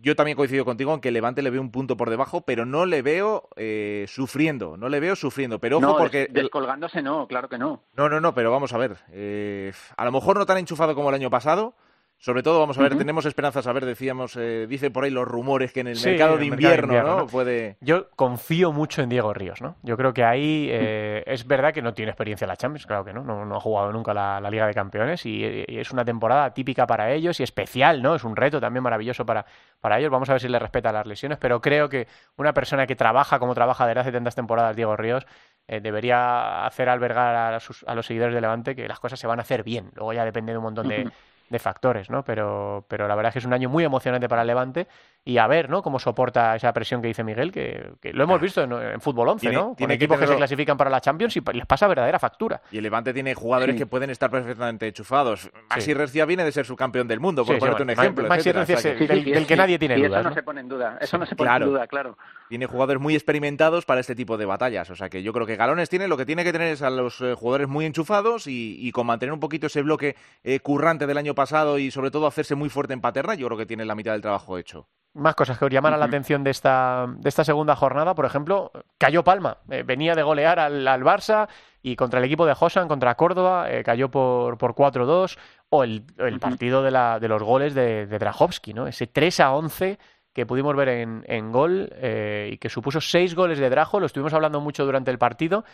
yo 0.00 0.16
también 0.16 0.36
coincido 0.36 0.64
contigo 0.64 0.94
en 0.94 1.00
que 1.00 1.10
Levante 1.10 1.42
le 1.42 1.50
veo 1.50 1.60
un 1.60 1.70
punto 1.70 1.96
por 1.96 2.10
debajo, 2.10 2.42
pero 2.42 2.64
no 2.64 2.86
le 2.86 3.02
veo 3.02 3.48
eh, 3.56 4.06
sufriendo, 4.08 4.76
no 4.76 4.88
le 4.88 5.00
veo 5.00 5.16
sufriendo. 5.16 5.58
Pero 5.58 5.78
ojo 5.78 5.96
porque. 5.96 6.28
descolgándose 6.30 7.02
no, 7.02 7.26
claro 7.26 7.48
que 7.48 7.58
no. 7.58 7.82
No, 7.94 8.08
no, 8.08 8.20
no, 8.20 8.34
pero 8.34 8.50
vamos 8.50 8.72
a 8.72 8.78
ver. 8.78 8.96
Eh, 9.10 9.72
a 9.96 10.04
lo 10.04 10.12
mejor 10.12 10.38
no 10.38 10.46
tan 10.46 10.58
enchufado 10.58 10.94
como 10.94 11.08
el 11.08 11.14
año 11.14 11.30
pasado, 11.30 11.74
Sobre 12.20 12.42
todo, 12.42 12.58
vamos 12.58 12.76
a 12.76 12.82
ver, 12.82 12.96
tenemos 12.98 13.26
esperanzas, 13.26 13.66
a 13.68 13.72
ver, 13.72 13.84
decíamos, 13.86 14.36
eh, 14.36 14.66
dice 14.68 14.90
por 14.90 15.04
ahí 15.04 15.10
los 15.10 15.26
rumores 15.26 15.72
que 15.72 15.80
en 15.80 15.86
el 15.86 15.96
Sí, 15.96 16.08
mercado 16.10 16.36
de 16.36 16.44
el 16.44 16.50
mercado 16.50 16.72
de 16.72 16.76
invierno, 16.82 17.08
¿no? 17.08 17.16
¿no? 17.20 17.26
Puede... 17.28 17.76
Yo 17.80 18.10
confío 18.10 18.72
mucho 18.72 19.02
en 19.02 19.08
Diego 19.08 19.32
Ríos, 19.32 19.62
¿no? 19.62 19.76
Yo 19.84 19.96
creo 19.96 20.12
que 20.12 20.24
ahí 20.24 20.68
eh, 20.68 21.22
es 21.26 21.46
verdad 21.46 21.72
que 21.72 21.80
no 21.80 21.94
tiene 21.94 22.10
experiencia 22.10 22.44
en 22.44 22.48
la 22.48 22.56
Champions, 22.56 22.86
claro 22.86 23.04
que 23.04 23.12
no, 23.12 23.22
no, 23.22 23.44
no 23.44 23.56
ha 23.56 23.60
jugado 23.60 23.92
nunca 23.92 24.12
la, 24.12 24.40
la 24.40 24.50
Liga 24.50 24.66
de 24.66 24.74
Campeones 24.74 25.24
y, 25.26 25.64
y 25.68 25.78
es 25.78 25.92
una 25.92 26.04
temporada 26.04 26.52
típica 26.52 26.88
para 26.88 27.12
ellos 27.12 27.38
y 27.38 27.44
especial, 27.44 28.02
¿no? 28.02 28.16
Es 28.16 28.24
un 28.24 28.34
reto 28.34 28.60
también 28.60 28.82
maravilloso 28.82 29.24
para, 29.24 29.46
para 29.80 30.00
ellos. 30.00 30.10
Vamos 30.10 30.28
a 30.28 30.32
ver 30.32 30.40
si 30.40 30.48
le 30.48 30.58
respeta 30.58 30.90
las 30.90 31.06
lesiones, 31.06 31.38
pero 31.38 31.60
creo 31.60 31.88
que 31.88 32.08
una 32.36 32.52
persona 32.52 32.84
que 32.88 32.96
trabaja 32.96 33.38
como 33.38 33.54
trabaja 33.54 33.86
desde 33.86 34.00
hace 34.00 34.10
tantas 34.12 34.34
temporadas, 34.34 34.74
Diego 34.74 34.96
Ríos, 34.96 35.24
eh, 35.68 35.80
debería 35.80 36.66
hacer 36.66 36.88
albergar 36.88 37.54
a, 37.54 37.60
sus- 37.60 37.84
a 37.86 37.94
los 37.94 38.06
seguidores 38.06 38.34
de 38.34 38.40
Levante 38.40 38.74
que 38.74 38.88
las 38.88 38.98
cosas 38.98 39.20
se 39.20 39.28
van 39.28 39.38
a 39.38 39.42
hacer 39.42 39.62
bien. 39.62 39.92
Luego 39.94 40.12
ya 40.14 40.24
depende 40.24 40.50
de 40.50 40.58
un 40.58 40.64
montón 40.64 40.88
de, 40.88 41.08
de 41.50 41.58
factores, 41.58 42.10
¿no? 42.10 42.24
Pero, 42.24 42.84
pero 42.88 43.08
la 43.08 43.14
verdad 43.14 43.30
es 43.30 43.34
que 43.34 43.38
es 43.40 43.44
un 43.44 43.52
año 43.52 43.68
muy 43.68 43.84
emocionante 43.84 44.28
para 44.28 44.42
el 44.42 44.48
Levante 44.48 44.86
y 45.24 45.36
a 45.36 45.46
ver, 45.46 45.68
¿no? 45.68 45.82
Cómo 45.82 45.98
soporta 45.98 46.56
esa 46.56 46.72
presión 46.72 47.02
que 47.02 47.08
dice 47.08 47.22
Miguel, 47.22 47.52
que, 47.52 47.92
que 48.00 48.14
lo 48.14 48.24
hemos 48.24 48.40
visto 48.40 48.62
en, 48.62 48.72
en 48.72 49.00
fútbol 49.00 49.28
11, 49.28 49.40
Tiene- 49.40 49.56
¿no? 49.56 49.66
Con 49.68 49.76
tiene 49.76 49.98
que 49.98 50.04
equipos 50.04 50.18
que, 50.18 50.26
se 50.26 50.36
clasifican 50.36 50.76
para 50.78 50.88
la 50.88 51.00
Champions 51.02 51.36
y 51.36 51.42
les 51.52 51.66
pasa 51.66 51.86
verdadera 51.86 52.18
factura. 52.18 52.62
Y 52.72 52.78
el 52.78 52.82
Levante 52.84 53.12
tiene 53.12 53.34
jugadores 53.34 53.74
Sí. 53.74 53.78
que 53.80 53.86
pueden 53.86 54.08
estar 54.08 54.30
perfectamente 54.30 54.88
enchufados. 54.88 55.50
Maxi 55.68 55.84
Sí. 55.86 55.94
Recia 55.94 56.24
viene 56.24 56.44
de 56.44 56.52
ser 56.52 56.64
subcampeón 56.64 57.06
del 57.08 57.20
mundo, 57.20 57.44
por 57.44 57.56
Sí, 57.56 57.60
ponerte 57.60 57.84
bueno, 57.84 57.92
un 57.92 57.98
ejemplo. 58.04 58.26
Maxi. 58.28 58.52
Recia 58.52 58.76
O 58.76 58.80
sea 58.80 58.92
es 58.92 59.00
el- 59.02 59.06
del- 59.06 59.24
del 59.24 59.46
que 59.46 59.56
nadie 59.56 59.78
tiene 59.78 59.98
y 59.98 60.02
dudas, 60.02 60.20
eso 60.20 60.22
no, 60.22 60.28
¿no? 60.30 60.34
se 60.34 60.42
pone 60.42 60.60
en 60.60 60.68
duda, 60.68 60.98
eso 61.00 61.18
no 61.18 61.26
se 61.26 61.36
pone 61.36 61.48
claro. 61.50 61.66
en 61.66 61.70
duda, 61.72 61.86
claro. 61.86 62.16
Tiene 62.48 62.64
jugadores 62.64 63.02
muy 63.02 63.14
experimentados 63.14 63.84
para 63.84 64.00
este 64.00 64.14
tipo 64.14 64.38
de 64.38 64.46
batallas. 64.46 64.88
O 64.88 64.96
sea 64.96 65.10
que 65.10 65.22
yo 65.22 65.34
creo 65.34 65.46
que 65.46 65.56
Galones 65.56 65.90
tiene 65.90 66.08
lo 66.08 66.16
que 66.16 66.24
tiene 66.24 66.42
que 66.44 66.52
tener 66.52 66.68
es 66.68 66.80
a 66.80 66.88
los 66.88 67.20
eh, 67.20 67.34
jugadores 67.34 67.68
muy 67.68 67.84
enchufados 67.84 68.46
y, 68.46 68.76
y 68.80 68.90
con 68.92 69.06
mantener 69.06 69.34
un 69.34 69.40
poquito 69.40 69.66
ese 69.66 69.82
bloque 69.82 70.16
eh, 70.42 70.60
currante 70.60 71.06
del 71.06 71.18
año 71.18 71.34
pasado 71.34 71.78
y 71.78 71.90
sobre 71.90 72.10
todo 72.10 72.26
hacerse 72.26 72.54
muy 72.54 72.70
fuerte 72.70 72.94
en 72.94 73.02
paterna, 73.02 73.34
yo 73.34 73.46
creo 73.48 73.58
que 73.58 73.66
tiene 73.66 73.84
la 73.84 73.94
mitad 73.94 74.12
del 74.12 74.22
trabajo 74.22 74.56
hecho. 74.56 74.86
Más 75.18 75.34
cosas 75.34 75.58
que 75.58 75.64
os 75.64 75.70
llamaran 75.70 75.98
la 75.98 76.06
atención 76.06 76.44
de 76.44 76.50
esta, 76.50 77.06
de 77.08 77.28
esta 77.28 77.44
segunda 77.44 77.74
jornada, 77.74 78.14
por 78.14 78.24
ejemplo, 78.24 78.70
cayó 78.96 79.24
Palma, 79.24 79.58
eh, 79.68 79.82
venía 79.84 80.14
de 80.14 80.22
golear 80.22 80.58
al, 80.60 80.86
al 80.86 81.02
Barça 81.02 81.48
y 81.82 81.96
contra 81.96 82.20
el 82.20 82.24
equipo 82.24 82.46
de 82.46 82.54
Josan, 82.54 82.86
contra 82.86 83.16
Córdoba, 83.16 83.70
eh, 83.70 83.82
cayó 83.82 84.10
por, 84.10 84.56
por 84.58 84.74
4-2, 84.74 85.36
o 85.70 85.84
el, 85.84 86.04
el 86.18 86.38
partido 86.38 86.82
de, 86.82 86.92
la, 86.92 87.18
de 87.18 87.28
los 87.28 87.42
goles 87.42 87.74
de, 87.74 88.06
de 88.06 88.18
Drahovski, 88.18 88.74
¿no? 88.74 88.86
Ese 88.86 89.08
3 89.08 89.40
a 89.40 89.52
11 89.54 89.98
que 90.32 90.46
pudimos 90.46 90.76
ver 90.76 90.88
en, 90.88 91.24
en 91.26 91.50
gol 91.50 91.90
eh, 91.96 92.50
y 92.52 92.58
que 92.58 92.68
supuso 92.68 93.00
seis 93.00 93.34
goles 93.34 93.58
de 93.58 93.68
Drajo, 93.70 93.98
lo 93.98 94.06
estuvimos 94.06 94.32
hablando 94.34 94.60
mucho 94.60 94.84
durante 94.84 95.10
el 95.10 95.18
partido. 95.18 95.64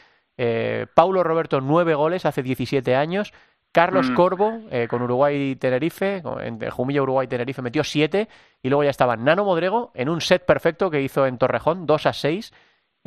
Paulo 0.94 1.22
Roberto, 1.22 1.60
nueve 1.60 1.94
goles 1.94 2.26
hace 2.26 2.42
17 2.42 2.96
años. 2.96 3.32
Carlos 3.74 4.08
Mm. 4.08 4.14
Corvo, 4.14 4.60
eh, 4.70 4.86
con 4.88 5.02
Uruguay-Tenerife, 5.02 6.22
Jumilla 6.70 7.02
Uruguay-Tenerife, 7.02 7.60
metió 7.60 7.82
siete. 7.82 8.28
Y 8.62 8.68
luego 8.68 8.84
ya 8.84 8.90
estaba 8.90 9.16
Nano 9.16 9.44
Modrego 9.44 9.90
en 9.94 10.08
un 10.08 10.20
set 10.20 10.46
perfecto 10.46 10.90
que 10.90 11.02
hizo 11.02 11.26
en 11.26 11.36
Torrejón, 11.38 11.84
2 11.84 12.06
a 12.06 12.12
6. 12.12 12.52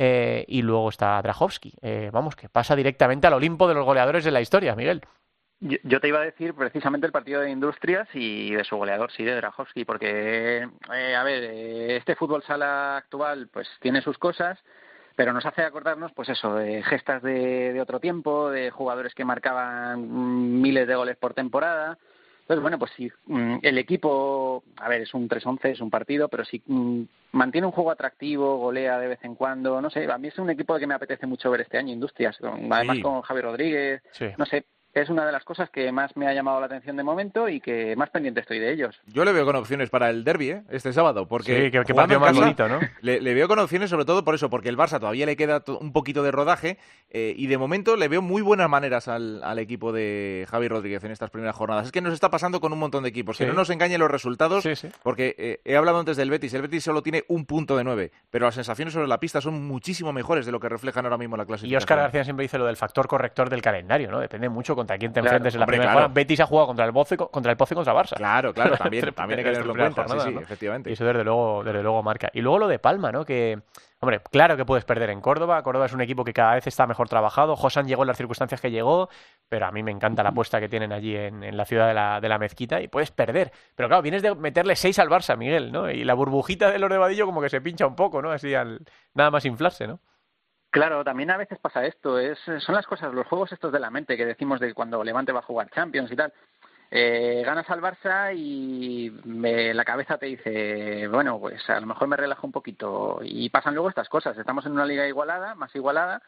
eh, 0.00 0.44
y 0.46 0.62
luego 0.62 0.90
está 0.90 1.20
Drahovski. 1.20 1.74
Eh, 1.82 2.10
vamos, 2.12 2.36
que 2.36 2.48
pasa 2.48 2.76
directamente 2.76 3.26
al 3.26 3.32
Olimpo 3.32 3.66
de 3.66 3.74
los 3.74 3.84
goleadores 3.84 4.22
de 4.24 4.30
la 4.30 4.40
historia, 4.40 4.76
Miguel. 4.76 5.00
Yo, 5.58 5.76
yo 5.82 5.98
te 6.00 6.06
iba 6.06 6.20
a 6.20 6.24
decir 6.24 6.54
precisamente 6.54 7.04
el 7.06 7.12
partido 7.12 7.40
de 7.40 7.50
Industrias 7.50 8.06
y 8.14 8.52
de 8.54 8.62
su 8.62 8.76
goleador, 8.76 9.10
sí, 9.10 9.24
de 9.24 9.34
Drahovski, 9.34 9.84
porque, 9.84 10.68
eh, 10.94 11.16
a 11.16 11.24
ver, 11.24 11.42
eh, 11.42 11.96
este 11.96 12.14
fútbol 12.14 12.44
sala 12.44 12.96
actual 12.98 13.48
pues 13.52 13.66
tiene 13.80 14.00
sus 14.00 14.18
cosas, 14.18 14.60
pero 15.18 15.32
nos 15.32 15.44
hace 15.44 15.62
acordarnos, 15.62 16.12
pues 16.12 16.28
eso, 16.28 16.54
de 16.54 16.80
gestas 16.84 17.20
de, 17.24 17.72
de 17.72 17.80
otro 17.80 17.98
tiempo, 17.98 18.50
de 18.50 18.70
jugadores 18.70 19.16
que 19.16 19.24
marcaban 19.24 20.08
mm, 20.08 20.60
miles 20.62 20.86
de 20.86 20.94
goles 20.94 21.16
por 21.16 21.34
temporada. 21.34 21.98
Entonces, 22.42 22.62
bueno, 22.62 22.78
pues 22.78 22.92
si 22.96 23.10
mm, 23.26 23.56
el 23.62 23.78
equipo, 23.78 24.62
a 24.76 24.88
ver, 24.88 25.00
es 25.00 25.12
un 25.14 25.28
3-11, 25.28 25.70
es 25.70 25.80
un 25.80 25.90
partido, 25.90 26.28
pero 26.28 26.44
si 26.44 26.62
mm, 26.64 27.02
mantiene 27.32 27.66
un 27.66 27.72
juego 27.72 27.90
atractivo, 27.90 28.58
golea 28.58 29.00
de 29.00 29.08
vez 29.08 29.18
en 29.24 29.34
cuando, 29.34 29.80
no 29.82 29.90
sé, 29.90 30.08
a 30.08 30.18
mí 30.18 30.28
es 30.28 30.38
un 30.38 30.50
equipo 30.50 30.78
que 30.78 30.86
me 30.86 30.94
apetece 30.94 31.26
mucho 31.26 31.50
ver 31.50 31.62
este 31.62 31.78
año, 31.78 31.92
Industrias, 31.92 32.38
además 32.40 32.98
Sí. 32.98 33.02
con 33.02 33.20
Javier 33.22 33.44
Rodríguez, 33.46 34.02
Sí. 34.12 34.26
no 34.36 34.46
sé, 34.46 34.66
es 34.94 35.08
una 35.10 35.24
de 35.26 35.32
las 35.32 35.44
cosas 35.44 35.70
que 35.70 35.92
más 35.92 36.16
me 36.16 36.26
ha 36.26 36.34
llamado 36.34 36.58
la 36.60 36.66
atención 36.66 36.96
de 36.96 37.02
momento 37.04 37.48
y 37.48 37.60
que 37.60 37.94
más 37.96 38.10
pendiente 38.10 38.40
estoy 38.40 38.58
de 38.58 38.72
ellos. 38.72 39.00
Yo 39.06 39.24
le 39.24 39.32
veo 39.32 39.44
con 39.44 39.54
opciones 39.56 39.90
para 39.90 40.10
el 40.10 40.24
derby 40.24 40.50
¿eh? 40.50 40.62
este 40.70 40.92
sábado, 40.92 41.26
porque 41.28 41.66
Sí, 41.66 41.70
que, 41.70 41.84
que 41.84 41.94
más 41.94 42.08
casa, 42.08 42.18
bonito, 42.32 42.68
¿no? 42.68 42.80
Le, 43.00 43.20
le 43.20 43.34
veo 43.34 43.46
con 43.48 43.58
opciones 43.58 43.90
sobre 43.90 44.04
todo 44.04 44.24
por 44.24 44.34
eso, 44.34 44.50
porque 44.50 44.68
el 44.68 44.76
Barça 44.76 44.98
todavía 44.98 45.26
le 45.26 45.36
queda 45.36 45.62
un 45.80 45.92
poquito 45.92 46.22
de 46.22 46.30
rodaje 46.32 46.78
eh, 47.10 47.34
y 47.36 47.46
de 47.46 47.58
momento 47.58 47.96
le 47.96 48.08
veo 48.08 48.22
muy 48.22 48.42
buenas 48.42 48.68
maneras 48.68 49.08
al, 49.08 49.42
al 49.44 49.58
equipo 49.58 49.92
de 49.92 50.46
Javi 50.50 50.68
Rodríguez 50.68 51.04
en 51.04 51.10
estas 51.12 51.30
primeras 51.30 51.54
jornadas. 51.54 51.86
Es 51.86 51.92
que 51.92 52.00
nos 52.00 52.12
está 52.12 52.30
pasando 52.30 52.60
con 52.60 52.72
un 52.72 52.78
montón 52.78 53.02
de 53.04 53.08
equipos, 53.10 53.38
que 53.38 53.46
no 53.46 53.52
nos 53.52 53.70
engañen 53.70 54.00
los 54.00 54.10
resultados, 54.10 54.64
Sí, 54.64 54.74
sí. 54.74 54.88
porque 55.02 55.34
eh, 55.38 55.60
he 55.64 55.76
hablado 55.76 55.98
antes 56.00 56.16
del 56.16 56.30
Betis, 56.30 56.54
el 56.54 56.62
Betis 56.62 56.82
solo 56.84 57.02
tiene 57.02 57.24
un 57.28 57.44
punto 57.46 57.76
de 57.76 57.84
nueve, 57.84 58.10
pero 58.30 58.46
las 58.46 58.54
sensaciones 58.54 58.94
sobre 58.94 59.06
la 59.06 59.20
pista 59.20 59.40
son 59.40 59.66
muchísimo 59.66 60.12
mejores 60.12 60.46
de 60.46 60.52
lo 60.52 60.60
que 60.60 60.68
reflejan 60.68 61.04
ahora 61.04 61.18
mismo 61.18 61.36
la 61.36 61.44
Y 61.44 61.46
clasificación. 61.46 61.78
Óscar 61.82 61.98
García 61.98 62.24
siempre 62.24 62.42
dice 62.44 62.58
lo 62.58 62.66
del 62.66 62.76
factor 62.76 63.06
corrector 63.06 63.48
del 63.50 63.62
calendario, 63.62 64.10
¿no? 64.10 64.18
Depende 64.20 64.48
mucho 64.48 64.74
contra 64.78 64.96
quién 64.98 65.12
te 65.12 65.20
Claro, 65.20 65.36
enfrentes 65.36 65.54
en 65.54 65.60
la 65.60 65.64
hombre, 65.64 65.76
primera 65.76 65.92
claro. 65.92 66.04
jornada. 66.06 66.14
Betis 66.14 66.40
ha 66.40 66.46
jugado 66.46 66.66
contra 66.68 66.84
el 66.86 66.92
Pozo 66.92 67.14
y 67.14 67.16
co- 67.18 67.30
contra 67.30 67.52
el 67.52 67.56
Pozo 67.58 67.74
y 67.74 67.76
contra 67.76 67.92
el 67.92 67.98
Barça. 67.98 68.16
Claro, 68.16 68.54
claro, 68.54 68.76
también, 68.78 69.12
también 69.14 69.38
hay 69.40 69.44
que 69.44 69.50
tenerlo 69.52 69.72
en 69.72 69.78
cuenta, 69.78 70.02
sí, 70.02 70.08
jornadas, 70.08 70.28
sí, 70.28 70.34
¿no? 70.34 70.40
efectivamente. 70.40 70.90
Y 70.90 70.92
eso 70.94 71.04
desde 71.04 71.24
luego, 71.24 71.62
desde 71.64 71.82
luego 71.82 72.02
marca. 72.02 72.30
Y 72.32 72.40
luego 72.40 72.58
lo 72.58 72.68
de 72.68 72.78
Palma, 72.78 73.12
¿no? 73.12 73.24
Que, 73.24 73.60
hombre, 74.00 74.20
claro 74.30 74.56
que 74.56 74.64
puedes 74.64 74.84
perder 74.84 75.10
en 75.10 75.20
Córdoba. 75.20 75.62
Córdoba 75.62 75.86
es 75.86 75.92
un 75.92 76.00
equipo 76.00 76.24
que 76.24 76.32
cada 76.32 76.54
vez 76.54 76.66
está 76.66 76.86
mejor 76.86 77.08
trabajado. 77.08 77.56
Josan 77.56 77.86
llegó 77.86 78.02
en 78.02 78.08
las 78.08 78.16
circunstancias 78.16 78.60
que 78.60 78.70
llegó, 78.70 79.08
pero 79.48 79.66
a 79.66 79.72
mí 79.72 79.82
me 79.82 79.90
encanta 79.90 80.22
la 80.22 80.30
apuesta 80.30 80.60
que 80.60 80.68
tienen 80.68 80.92
allí 80.92 81.14
en, 81.16 81.42
en 81.42 81.56
la 81.56 81.64
ciudad 81.64 81.88
de 81.88 81.94
la, 81.94 82.20
de 82.20 82.28
la 82.28 82.38
mezquita 82.38 82.80
y 82.80 82.88
puedes 82.88 83.10
perder. 83.10 83.52
Pero 83.74 83.88
claro, 83.88 84.02
vienes 84.02 84.22
de 84.22 84.34
meterle 84.34 84.76
seis 84.76 84.98
al 84.98 85.08
Barça, 85.08 85.36
Miguel, 85.36 85.72
¿no? 85.72 85.90
Y 85.90 86.04
la 86.04 86.14
burbujita 86.14 86.70
de 86.70 86.78
los 86.78 86.88
de 86.90 86.98
Vadillo 86.98 87.26
como 87.26 87.40
que 87.40 87.48
se 87.48 87.60
pincha 87.60 87.86
un 87.86 87.96
poco, 87.96 88.22
¿no? 88.22 88.30
Así 88.30 88.54
al 88.54 88.80
nada 89.14 89.30
más 89.30 89.44
inflarse, 89.44 89.86
¿no? 89.86 90.00
Claro, 90.70 91.02
también 91.02 91.30
a 91.30 91.36
veces 91.38 91.58
pasa 91.58 91.86
esto, 91.86 92.18
es, 92.18 92.38
son 92.58 92.74
las 92.74 92.86
cosas, 92.86 93.12
los 93.14 93.26
juegos 93.26 93.52
estos 93.52 93.72
de 93.72 93.80
la 93.80 93.90
mente 93.90 94.16
que 94.16 94.26
decimos 94.26 94.60
de 94.60 94.74
cuando 94.74 95.02
Levante 95.02 95.32
va 95.32 95.38
a 95.40 95.42
jugar 95.42 95.70
Champions 95.70 96.12
y 96.12 96.16
tal. 96.16 96.32
Eh, 96.90 97.42
ganas 97.44 97.68
al 97.70 97.80
Barça 97.82 98.34
y 98.34 99.10
me- 99.24 99.74
la 99.74 99.84
cabeza 99.84 100.16
te 100.18 100.26
dice, 100.26 101.06
bueno, 101.08 101.38
pues 101.38 101.68
a 101.68 101.80
lo 101.80 101.86
mejor 101.86 102.08
me 102.08 102.16
relajo 102.16 102.46
un 102.46 102.52
poquito. 102.52 103.20
Y 103.22 103.50
pasan 103.50 103.74
luego 103.74 103.88
estas 103.90 104.08
cosas. 104.08 104.36
Estamos 104.38 104.64
en 104.66 104.72
una 104.72 104.86
liga 104.86 105.06
igualada, 105.06 105.54
más 105.54 105.74
igualada, 105.74 106.22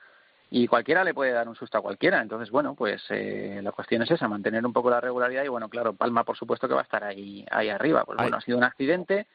y 0.51 0.67
cualquiera 0.67 1.05
le 1.05 1.15
puede 1.15 1.33
dar 1.33 1.49
un 1.49 1.55
susto 1.57 1.79
a 1.79 1.83
cualquiera. 1.83 2.21
Entonces, 2.21 2.51
bueno, 2.51 2.75
pues 2.75 3.03
eh, 3.11 3.61
la 3.63 3.73
cuestión 3.73 4.03
es 4.03 4.11
esa, 4.11 4.29
mantener 4.29 4.65
un 4.67 4.73
poco 4.73 4.91
la 4.91 5.01
regularidad. 5.01 5.45
Y 5.45 5.49
bueno, 5.49 5.69
claro, 5.69 5.95
Palma, 5.95 6.25
por 6.25 6.37
supuesto, 6.37 6.67
que 6.69 6.75
va 6.75 6.81
a 6.81 6.85
estar 6.85 7.05
ahí, 7.05 7.47
ahí 7.51 7.69
arriba. 7.71 8.05
Pues 8.05 8.17
bueno, 8.19 8.37
ha 8.39 8.41
sido 8.43 8.59
un 8.59 8.65
accidente. 8.65 9.27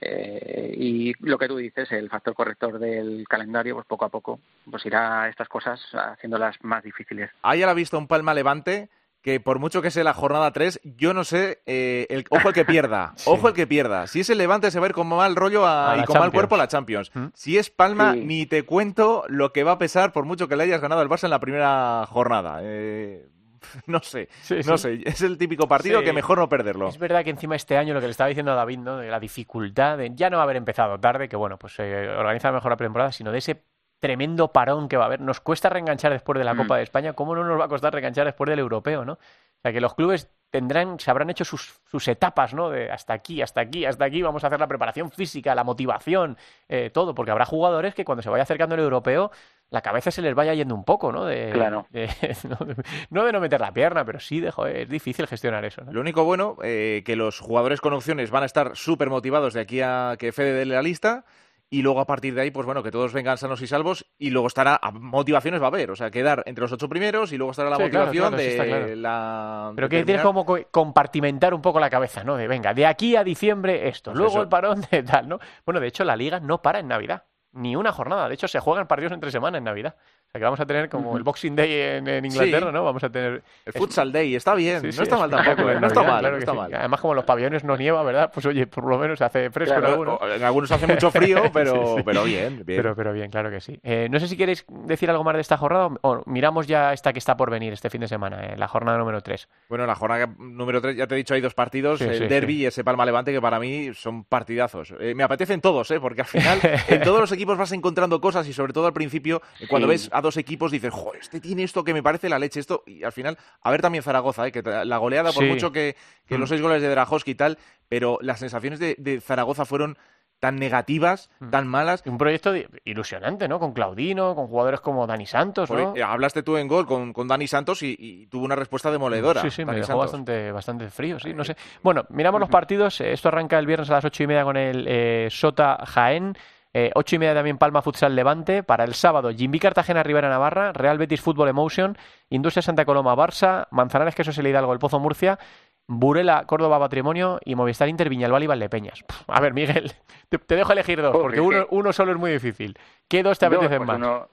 Eh, 0.00 0.74
y 0.76 1.14
lo 1.20 1.38
que 1.38 1.48
tú 1.48 1.56
dices, 1.56 1.90
el 1.92 2.10
factor 2.10 2.34
corrector 2.34 2.78
del 2.78 3.26
calendario, 3.28 3.74
pues 3.74 3.86
poco 3.86 4.04
a 4.04 4.08
poco, 4.10 4.40
pues 4.70 4.84
irá 4.86 5.28
estas 5.28 5.48
cosas 5.48 5.80
haciéndolas 5.92 6.56
más 6.62 6.82
difíciles. 6.82 7.30
Hay 7.42 7.62
a 7.62 7.66
la 7.66 7.74
vista 7.74 7.96
un 7.98 8.06
Palma 8.06 8.34
Levante 8.34 8.88
que 9.22 9.40
por 9.40 9.58
mucho 9.58 9.82
que 9.82 9.90
sea 9.90 10.04
la 10.04 10.14
jornada 10.14 10.52
3, 10.52 10.80
yo 10.84 11.12
no 11.12 11.24
sé, 11.24 11.60
eh, 11.66 12.06
el, 12.10 12.24
ojo 12.30 12.48
el 12.48 12.54
que 12.54 12.64
pierda, 12.64 13.12
Sí. 13.16 13.28
ojo 13.28 13.48
el 13.48 13.54
que 13.54 13.66
pierda. 13.66 14.06
Si 14.06 14.20
es 14.20 14.30
el 14.30 14.38
Levante 14.38 14.70
se 14.70 14.78
va 14.78 14.86
a 14.86 14.88
ir 14.90 14.94
con 14.94 15.08
mal 15.08 15.34
rollo 15.34 15.66
a- 15.66 15.94
A 15.94 15.96
y 15.96 16.04
con 16.04 16.14
mal 16.14 16.22
Champions. 16.24 16.32
cuerpo 16.34 16.54
a 16.54 16.58
la 16.58 16.68
Champions. 16.68 17.10
¿Mm? 17.12 17.26
Si 17.34 17.58
es 17.58 17.68
Palma, 17.70 18.12
Sí. 18.12 18.20
ni 18.24 18.46
te 18.46 18.62
cuento 18.64 19.24
lo 19.28 19.52
que 19.52 19.64
va 19.64 19.72
a 19.72 19.78
pesar 19.78 20.12
por 20.12 20.26
mucho 20.26 20.46
que 20.46 20.54
le 20.54 20.62
hayas 20.62 20.80
ganado 20.80 21.00
al 21.00 21.08
Barça 21.08 21.24
en 21.24 21.30
la 21.30 21.40
primera 21.40 22.06
jornada. 22.06 22.60
Eh, 22.62 23.26
no 23.86 24.00
sé, 24.00 24.28
Sí, 24.42 24.56
no 24.66 24.76
sí. 24.78 25.02
sé. 25.02 25.08
Es 25.08 25.22
el 25.22 25.38
típico 25.38 25.66
partido 25.68 26.00
Sí. 26.00 26.04
que 26.04 26.12
mejor 26.12 26.38
no 26.38 26.48
perderlo. 26.48 26.88
Es 26.88 26.98
verdad 26.98 27.24
que 27.24 27.30
encima 27.30 27.56
este 27.56 27.76
año 27.76 27.94
lo 27.94 28.00
que 28.00 28.06
le 28.06 28.10
estaba 28.12 28.28
diciendo 28.28 28.52
a 28.52 28.54
David, 28.56 28.78
¿no? 28.78 28.96
De 28.98 29.08
la 29.10 29.20
dificultad 29.20 29.98
de 29.98 30.10
ya 30.14 30.30
no 30.30 30.40
haber 30.40 30.56
empezado 30.56 30.98
tarde, 30.98 31.28
que 31.28 31.36
bueno, 31.36 31.58
pues 31.58 31.74
eh, 31.78 32.08
organiza 32.08 32.52
mejor 32.52 32.70
la 32.70 32.76
pretemporada, 32.76 33.12
sino 33.12 33.32
de 33.32 33.38
ese 33.38 33.62
tremendo 33.98 34.52
parón 34.52 34.88
que 34.88 34.96
va 34.96 35.04
a 35.04 35.06
haber. 35.06 35.20
Nos 35.20 35.40
cuesta 35.40 35.68
reenganchar 35.70 36.12
después 36.12 36.38
de 36.38 36.44
la 36.44 36.54
Mm. 36.54 36.58
Copa 36.58 36.76
de 36.76 36.82
España, 36.82 37.12
¿cómo 37.14 37.34
no 37.34 37.44
nos 37.44 37.58
va 37.58 37.64
a 37.64 37.68
costar 37.68 37.92
reenganchar 37.92 38.26
después 38.26 38.48
del 38.50 38.58
europeo, 38.58 39.04
no? 39.04 39.14
O 39.14 39.18
sea, 39.62 39.72
que 39.72 39.80
los 39.80 39.94
clubes 39.94 40.30
tendrán, 40.50 41.00
se 41.00 41.10
habrán 41.10 41.28
hecho 41.30 41.44
sus, 41.44 41.80
sus 41.90 42.06
etapas, 42.08 42.52
¿no? 42.54 42.68
De 42.70 42.90
hasta 42.90 43.14
aquí, 43.14 43.40
hasta 43.42 43.60
aquí, 43.62 43.84
hasta 43.86 44.04
aquí, 44.04 44.22
vamos 44.22 44.44
a 44.44 44.46
hacer 44.48 44.60
la 44.60 44.66
preparación 44.68 45.10
física, 45.10 45.54
la 45.54 45.64
motivación, 45.64 46.36
eh, 46.68 46.90
todo, 46.92 47.14
porque 47.14 47.30
habrá 47.32 47.46
jugadores 47.46 47.94
que 47.94 48.04
cuando 48.04 48.22
se 48.22 48.28
vaya 48.30 48.42
acercando 48.44 48.74
el 48.74 48.82
europeo, 48.82 49.32
la 49.70 49.80
cabeza 49.82 50.10
se 50.10 50.22
les 50.22 50.34
vaya 50.34 50.54
yendo 50.54 50.74
un 50.74 50.84
poco, 50.84 51.10
¿no? 51.12 51.24
De, 51.24 51.50
Claro. 51.52 51.86
de- 51.90 52.08
no, 52.48 52.66
de, 52.66 52.76
no 53.10 53.24
de 53.24 53.32
no 53.32 53.40
meter 53.40 53.60
la 53.60 53.72
pierna, 53.72 54.04
pero 54.04 54.20
sí, 54.20 54.40
de, 54.40 54.50
joder, 54.50 54.76
es 54.76 54.88
difícil 54.88 55.26
gestionar 55.26 55.64
eso, 55.64 55.82
¿no? 55.84 55.92
Lo 55.92 56.00
único 56.00 56.24
bueno, 56.24 56.56
eh, 56.62 57.02
que 57.04 57.16
los 57.16 57.40
jugadores 57.40 57.80
con 57.80 57.92
opciones 57.92 58.30
van 58.30 58.44
a 58.44 58.46
estar 58.46 58.76
súper 58.76 59.10
motivados 59.10 59.54
de 59.54 59.60
aquí 59.60 59.80
a 59.80 60.14
que 60.18 60.32
Fede 60.32 60.52
dé 60.52 60.66
la 60.66 60.82
lista. 60.82 61.24
Y 61.68 61.82
luego 61.82 61.98
a 61.98 62.06
partir 62.06 62.32
de 62.32 62.42
ahí, 62.42 62.52
pues 62.52 62.64
bueno, 62.64 62.84
que 62.84 62.92
todos 62.92 63.12
vengan 63.12 63.38
sanos 63.38 63.60
y 63.60 63.66
salvos. 63.66 64.06
Y 64.18 64.30
luego 64.30 64.46
estará, 64.46 64.78
a- 64.80 64.92
motivaciones 64.92 65.60
va 65.60 65.64
a 65.64 65.68
haber. 65.68 65.90
O 65.90 65.96
sea, 65.96 66.12
quedar 66.12 66.44
entre 66.46 66.62
los 66.62 66.70
ocho 66.70 66.88
primeros 66.88 67.32
y 67.32 67.36
luego 67.38 67.50
estará 67.50 67.70
la 67.70 67.76
Sí, 67.76 67.90
claro, 67.90 68.06
motivación 68.06 68.28
claro, 68.34 68.42
sí, 68.44 68.48
está 68.50 68.62
de 68.62 68.68
claro. 68.70 68.94
la. 68.94 69.72
Pero 69.74 69.88
que 69.88 70.04
tienes 70.04 70.22
como 70.22 70.46
co- 70.46 70.60
compartimentar 70.70 71.54
un 71.54 71.62
poco 71.62 71.80
la 71.80 71.90
cabeza, 71.90 72.22
¿no? 72.22 72.36
De 72.36 72.46
venga, 72.46 72.72
de 72.72 72.86
aquí 72.86 73.16
a 73.16 73.24
diciembre 73.24 73.88
esto, 73.88 74.12
Pues 74.12 74.18
luego 74.18 74.34
eso. 74.34 74.42
el 74.42 74.48
parón 74.48 74.84
de 74.92 75.02
tal, 75.02 75.28
¿no? 75.28 75.40
Bueno, 75.64 75.80
de 75.80 75.88
hecho 75.88 76.04
la 76.04 76.14
liga 76.14 76.38
no 76.38 76.62
para 76.62 76.78
en 76.78 76.86
Navidad, 76.86 77.24
ni 77.52 77.76
una 77.76 77.92
jornada. 77.92 78.28
De 78.28 78.34
hecho 78.34 78.48
se 78.48 78.60
juegan 78.60 78.86
partidos 78.86 79.12
entre 79.12 79.30
semana 79.30 79.58
en 79.58 79.64
Navidad. 79.64 79.96
Sea, 80.36 80.38
que 80.38 80.44
vamos 80.44 80.60
a 80.60 80.66
tener 80.66 80.88
como 80.88 81.16
el 81.16 81.22
Boxing 81.22 81.56
Day 81.56 81.72
en, 81.72 82.08
en 82.08 82.24
Inglaterra, 82.24 82.66
Sí. 82.68 82.72
¿no? 82.72 82.84
Vamos 82.84 83.02
a 83.04 83.10
tener... 83.10 83.42
El 83.64 83.72
Futsal 83.72 84.12
Day, 84.12 84.34
está 84.34 84.54
bien, 84.54 84.80
Sí, 84.80 84.92
sí, 84.92 84.98
no 84.98 85.02
está 85.04 85.14
es 85.16 85.20
mal 85.22 85.30
tampoco, 85.30 85.70
¿eh? 85.70 85.80
no 85.80 85.86
está 85.86 86.02
mal, 86.02 86.20
claro 86.20 86.34
no 86.36 86.38
está 86.40 86.52
mal. 86.54 86.74
Además, 86.74 87.00
como 87.00 87.12
en 87.12 87.16
los 87.16 87.24
pabellones 87.24 87.64
no 87.64 87.76
nieva, 87.76 88.02
¿verdad? 88.02 88.30
Pues 88.32 88.44
oye, 88.46 88.66
por 88.66 88.84
lo 88.86 88.98
menos 88.98 89.20
hace 89.22 89.50
fresco 89.50 89.74
en 89.74 89.80
Claro. 89.80 89.92
alguno. 89.94 90.14
O- 90.14 90.28
En 90.28 90.42
algunos 90.42 90.70
hace 90.70 90.86
mucho 90.86 91.10
frío, 91.10 91.42
pero, 91.52 91.96
pero 92.04 92.24
bien, 92.24 92.62
bien. 92.64 92.82
Pero, 92.82 92.94
pero 92.96 93.12
bien, 93.12 93.30
claro 93.30 93.50
que 93.50 93.60
sí. 93.60 93.78
Eh, 93.82 94.08
no 94.10 94.18
sé 94.20 94.28
si 94.28 94.36
queréis 94.36 94.64
decir 94.68 95.08
algo 95.10 95.24
más 95.24 95.34
de 95.34 95.40
esta 95.40 95.56
jornada 95.56 95.88
o 96.02 96.22
miramos 96.26 96.66
ya 96.66 96.92
esta 96.92 97.12
que 97.12 97.18
está 97.18 97.36
por 97.36 97.50
venir 97.50 97.72
este 97.72 97.90
fin 97.90 98.00
de 98.00 98.08
semana, 98.08 98.44
eh, 98.44 98.56
la 98.56 98.68
jornada 98.68 98.98
número 98.98 99.20
3. 99.22 99.48
Bueno, 99.68 99.86
la 99.86 99.94
jornada 99.94 100.28
número 100.38 100.80
3, 100.80 100.96
ya 100.96 101.06
te 101.06 101.14
he 101.14 101.18
dicho, 101.18 101.34
hay 101.34 101.40
dos 101.40 101.54
partidos, 101.54 102.00
el 102.00 102.28
derby 102.28 102.56
y 102.62 102.66
ese 102.66 102.84
Palma 102.84 103.04
Levante, 103.06 103.32
que 103.32 103.40
para 103.40 103.58
mí 103.58 103.90
son 103.94 104.24
partidazos. 104.24 104.94
Eh, 105.00 105.14
me 105.14 105.22
apetecen 105.22 105.60
todos, 105.60 105.90
¿eh? 105.90 106.00
porque 106.00 106.22
al 106.22 106.26
final 106.26 106.58
en 106.88 107.02
todos 107.02 107.20
los 107.20 107.32
equipos 107.36 107.56
vas 107.58 107.72
encontrando 107.72 108.20
cosas 108.20 108.46
y 108.48 108.52
sobre 108.52 108.72
todo 108.72 108.86
al 108.86 108.92
principio, 108.92 109.40
cuando 109.68 109.88
ves 109.88 110.08
a 110.12 110.22
dos 110.26 110.36
equipos 110.36 110.70
dices, 110.70 110.92
joder, 110.92 111.22
este 111.22 111.40
tiene 111.40 111.62
esto 111.62 111.82
que 111.84 111.94
me 111.94 112.02
parece 112.02 112.28
la 112.28 112.38
leche, 112.38 112.60
esto, 112.60 112.82
y 112.86 113.02
al 113.04 113.12
final, 113.12 113.38
a 113.62 113.70
ver 113.70 113.80
también 113.80 114.02
Zaragoza, 114.04 114.46
¿eh? 114.46 114.52
que 114.52 114.62
la 114.62 114.96
goleada, 114.98 115.32
por 115.32 115.42
Sí. 115.44 115.48
mucho 115.48 115.72
que, 115.72 115.96
que 116.26 116.36
Mm. 116.36 116.40
los 116.40 116.48
seis 116.48 116.60
goles 116.60 116.82
de 116.82 116.88
Drajowski 116.90 117.30
y 117.30 117.34
tal, 117.36 117.58
pero 117.88 118.18
las 118.20 118.38
sensaciones 118.40 118.78
de, 118.78 118.94
de 118.98 119.20
Zaragoza 119.20 119.64
fueron 119.64 119.96
tan 120.38 120.56
negativas, 120.56 121.30
Mm. 121.40 121.48
tan 121.50 121.66
malas. 121.66 122.02
Un 122.04 122.18
proyecto 122.18 122.52
ilusionante, 122.84 123.48
¿no? 123.48 123.58
Con 123.58 123.72
Claudino, 123.72 124.34
con 124.34 124.48
jugadores 124.48 124.80
como 124.80 125.06
Dani 125.06 125.24
Santos, 125.24 125.70
¿no? 125.70 125.94
Hablaste 126.04 126.42
tú 126.42 126.58
en 126.58 126.68
gol 126.68 126.86
con, 126.86 127.14
con 127.14 127.26
Dani 127.26 127.46
Santos 127.46 127.82
y, 127.82 127.96
y 127.98 128.26
tuvo 128.26 128.44
una 128.44 128.54
respuesta 128.54 128.90
demoledora. 128.90 129.40
Sí, 129.40 129.50
sí, 129.50 129.64
me 129.64 129.72
dejó 129.74 129.86
Santos. 129.86 130.04
bastante, 130.04 130.52
bastante 130.52 130.90
frío, 130.90 131.18
sí, 131.18 131.32
no 131.32 131.42
sé. 131.42 131.56
Bueno, 131.82 132.04
miramos 132.10 132.38
los 132.38 132.50
partidos. 132.50 133.00
eh, 133.00 133.12
Esto 133.14 133.28
arranca 133.28 133.58
el 133.58 133.66
viernes 133.66 133.88
a 133.88 133.94
las 133.94 134.04
ocho 134.04 134.22
y 134.24 134.26
media 134.26 134.44
con 134.44 134.58
el 134.58 134.84
eh, 134.86 135.28
Sota 135.30 135.78
Jaén. 135.86 136.36
Eh, 136.78 136.90
ocho 136.94 137.16
y 137.16 137.18
media 137.18 137.32
también 137.32 137.56
Palma 137.56 137.80
Futsal 137.80 138.14
Levante. 138.14 138.62
Para 138.62 138.84
el 138.84 138.92
sábado, 138.92 139.30
Jimbi 139.30 139.58
Cartagena 139.58 140.02
Rivera 140.02 140.28
Navarra, 140.28 140.74
Real 140.74 140.98
Betis 140.98 141.22
Fútbol 141.22 141.48
Emotion, 141.48 141.96
Industria 142.28 142.60
Santa 142.60 142.84
Coloma 142.84 143.16
Barça, 143.16 143.66
Manzanares 143.70 144.14
Quesos 144.14 144.36
El 144.36 144.46
Hidalgo, 144.48 144.74
El 144.74 144.78
Pozo 144.78 145.00
Murcia, 145.00 145.38
Burela 145.86 146.44
Córdoba 146.44 146.78
Patrimonio 146.78 147.38
y 147.46 147.54
Movistar 147.54 147.88
Inter 147.88 148.10
Viñalbal 148.10 148.42
y 148.42 148.46
Valdepeñas. 148.46 149.02
Pff, 149.04 149.22
A 149.28 149.40
ver, 149.40 149.54
Miguel, 149.54 149.92
te, 150.28 150.36
te 150.36 150.54
dejo 150.54 150.72
elegir 150.72 151.00
dos, 151.00 151.16
porque 151.16 151.40
uno, 151.40 151.66
uno 151.70 151.94
solo 151.94 152.12
es 152.12 152.18
muy 152.18 152.30
difícil. 152.32 152.78
¿Qué 153.08 153.22
dos 153.22 153.38
te 153.38 153.46
apetecen 153.46 153.78
pues 153.78 153.86
más? 153.88 153.96
uno- 153.96 154.28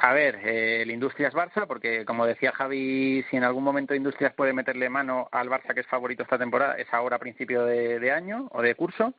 a 0.00 0.12
ver, 0.12 0.36
eh, 0.44 0.82
el 0.82 0.90
Industrias 0.90 1.32
Barça, 1.32 1.66
porque 1.66 2.04
como 2.04 2.26
decía 2.26 2.52
Javi, 2.52 3.24
si 3.30 3.36
en 3.38 3.44
algún 3.44 3.64
momento 3.64 3.94
Industrias 3.94 4.34
puede 4.34 4.52
meterle 4.52 4.90
mano 4.90 5.26
al 5.32 5.48
Barça, 5.48 5.72
que 5.72 5.80
es 5.80 5.86
favorito 5.86 6.22
esta 6.22 6.38
temporada, 6.38 6.74
es 6.76 6.86
ahora 6.92 7.16
a 7.16 7.18
principio 7.18 7.64
de, 7.64 7.98
de 7.98 8.12
año 8.12 8.46
o 8.52 8.60
de 8.60 8.74
curso. 8.74 9.14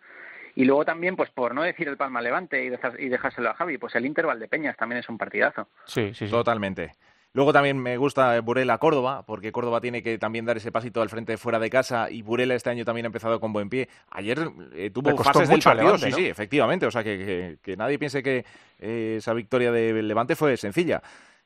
Y 0.60 0.66
luego 0.66 0.84
también, 0.84 1.16
pues 1.16 1.30
por 1.30 1.56
no 1.56 1.64
decir 1.64 1.88
el 1.88 1.96
Palma 1.96 2.22
Levante 2.22 2.62
y, 2.66 2.68
dejar- 2.70 3.00
y 3.00 3.08
dejárselo 3.08 3.50
a 3.50 3.54
Javi, 3.54 3.78
pues 3.78 3.96
el 3.96 4.06
Inter 4.06 4.26
Valdepeñas 4.26 4.76
también 4.76 5.00
es 5.00 5.08
un 5.08 5.18
partidazo. 5.18 5.70
Sí, 5.86 6.08
sí, 6.14 6.26
sí. 6.26 6.32
Totalmente. 6.32 6.92
Luego 7.32 7.54
también 7.54 7.78
me 7.78 7.96
gusta 7.96 8.36
eh, 8.36 8.42
Burela 8.42 8.78
Córdoba, 8.78 9.24
porque 9.26 9.54
Córdoba 9.54 9.80
tiene 9.80 10.04
que 10.04 10.18
también 10.18 10.44
dar 10.44 10.58
ese 10.58 10.70
pasito 10.74 11.02
al 11.02 11.08
frente 11.08 11.38
fuera 11.38 11.60
de 11.60 11.70
casa 11.70 12.12
y 12.12 12.24
Burela 12.24 12.56
este 12.56 12.72
año 12.72 12.84
también 12.84 13.06
ha 13.06 13.08
empezado 13.08 13.40
con 13.40 13.54
buen 13.54 13.70
pie. 13.70 13.88
Ayer 14.10 14.50
eh, 14.74 14.90
tuvo 14.94 15.16
fases 15.24 15.48
del 15.48 15.62
partido, 15.62 15.86
Levante, 15.96 16.06
sí, 16.08 16.12
¿no? 16.12 16.18
sí, 16.18 16.26
efectivamente. 16.26 16.86
O 16.88 16.92
sea, 16.92 17.06
que, 17.06 17.18
que- 17.20 17.58
que 17.64 17.78
nadie 17.78 17.98
piense 17.98 18.22
que 18.22 18.44
eh, 18.80 19.16
esa 19.20 19.34
victoria 19.34 19.72
de 19.72 20.04
Levante 20.04 20.36
fue 20.36 20.58
sencilla. 20.58 21.02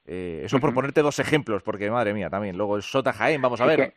Eh, 0.06 0.42
eso 0.44 0.60
por 0.60 0.74
ponerte 0.74 1.02
dos 1.04 1.20
ejemplos, 1.20 1.62
porque 1.62 1.92
madre 1.92 2.14
mía, 2.16 2.30
también. 2.32 2.58
Luego 2.58 2.78
el 2.78 2.82
Sota 2.82 3.14
Jaén, 3.14 3.42
vamos 3.44 3.62
a 3.62 3.66
Es 3.72 3.78
ver. 3.78 3.94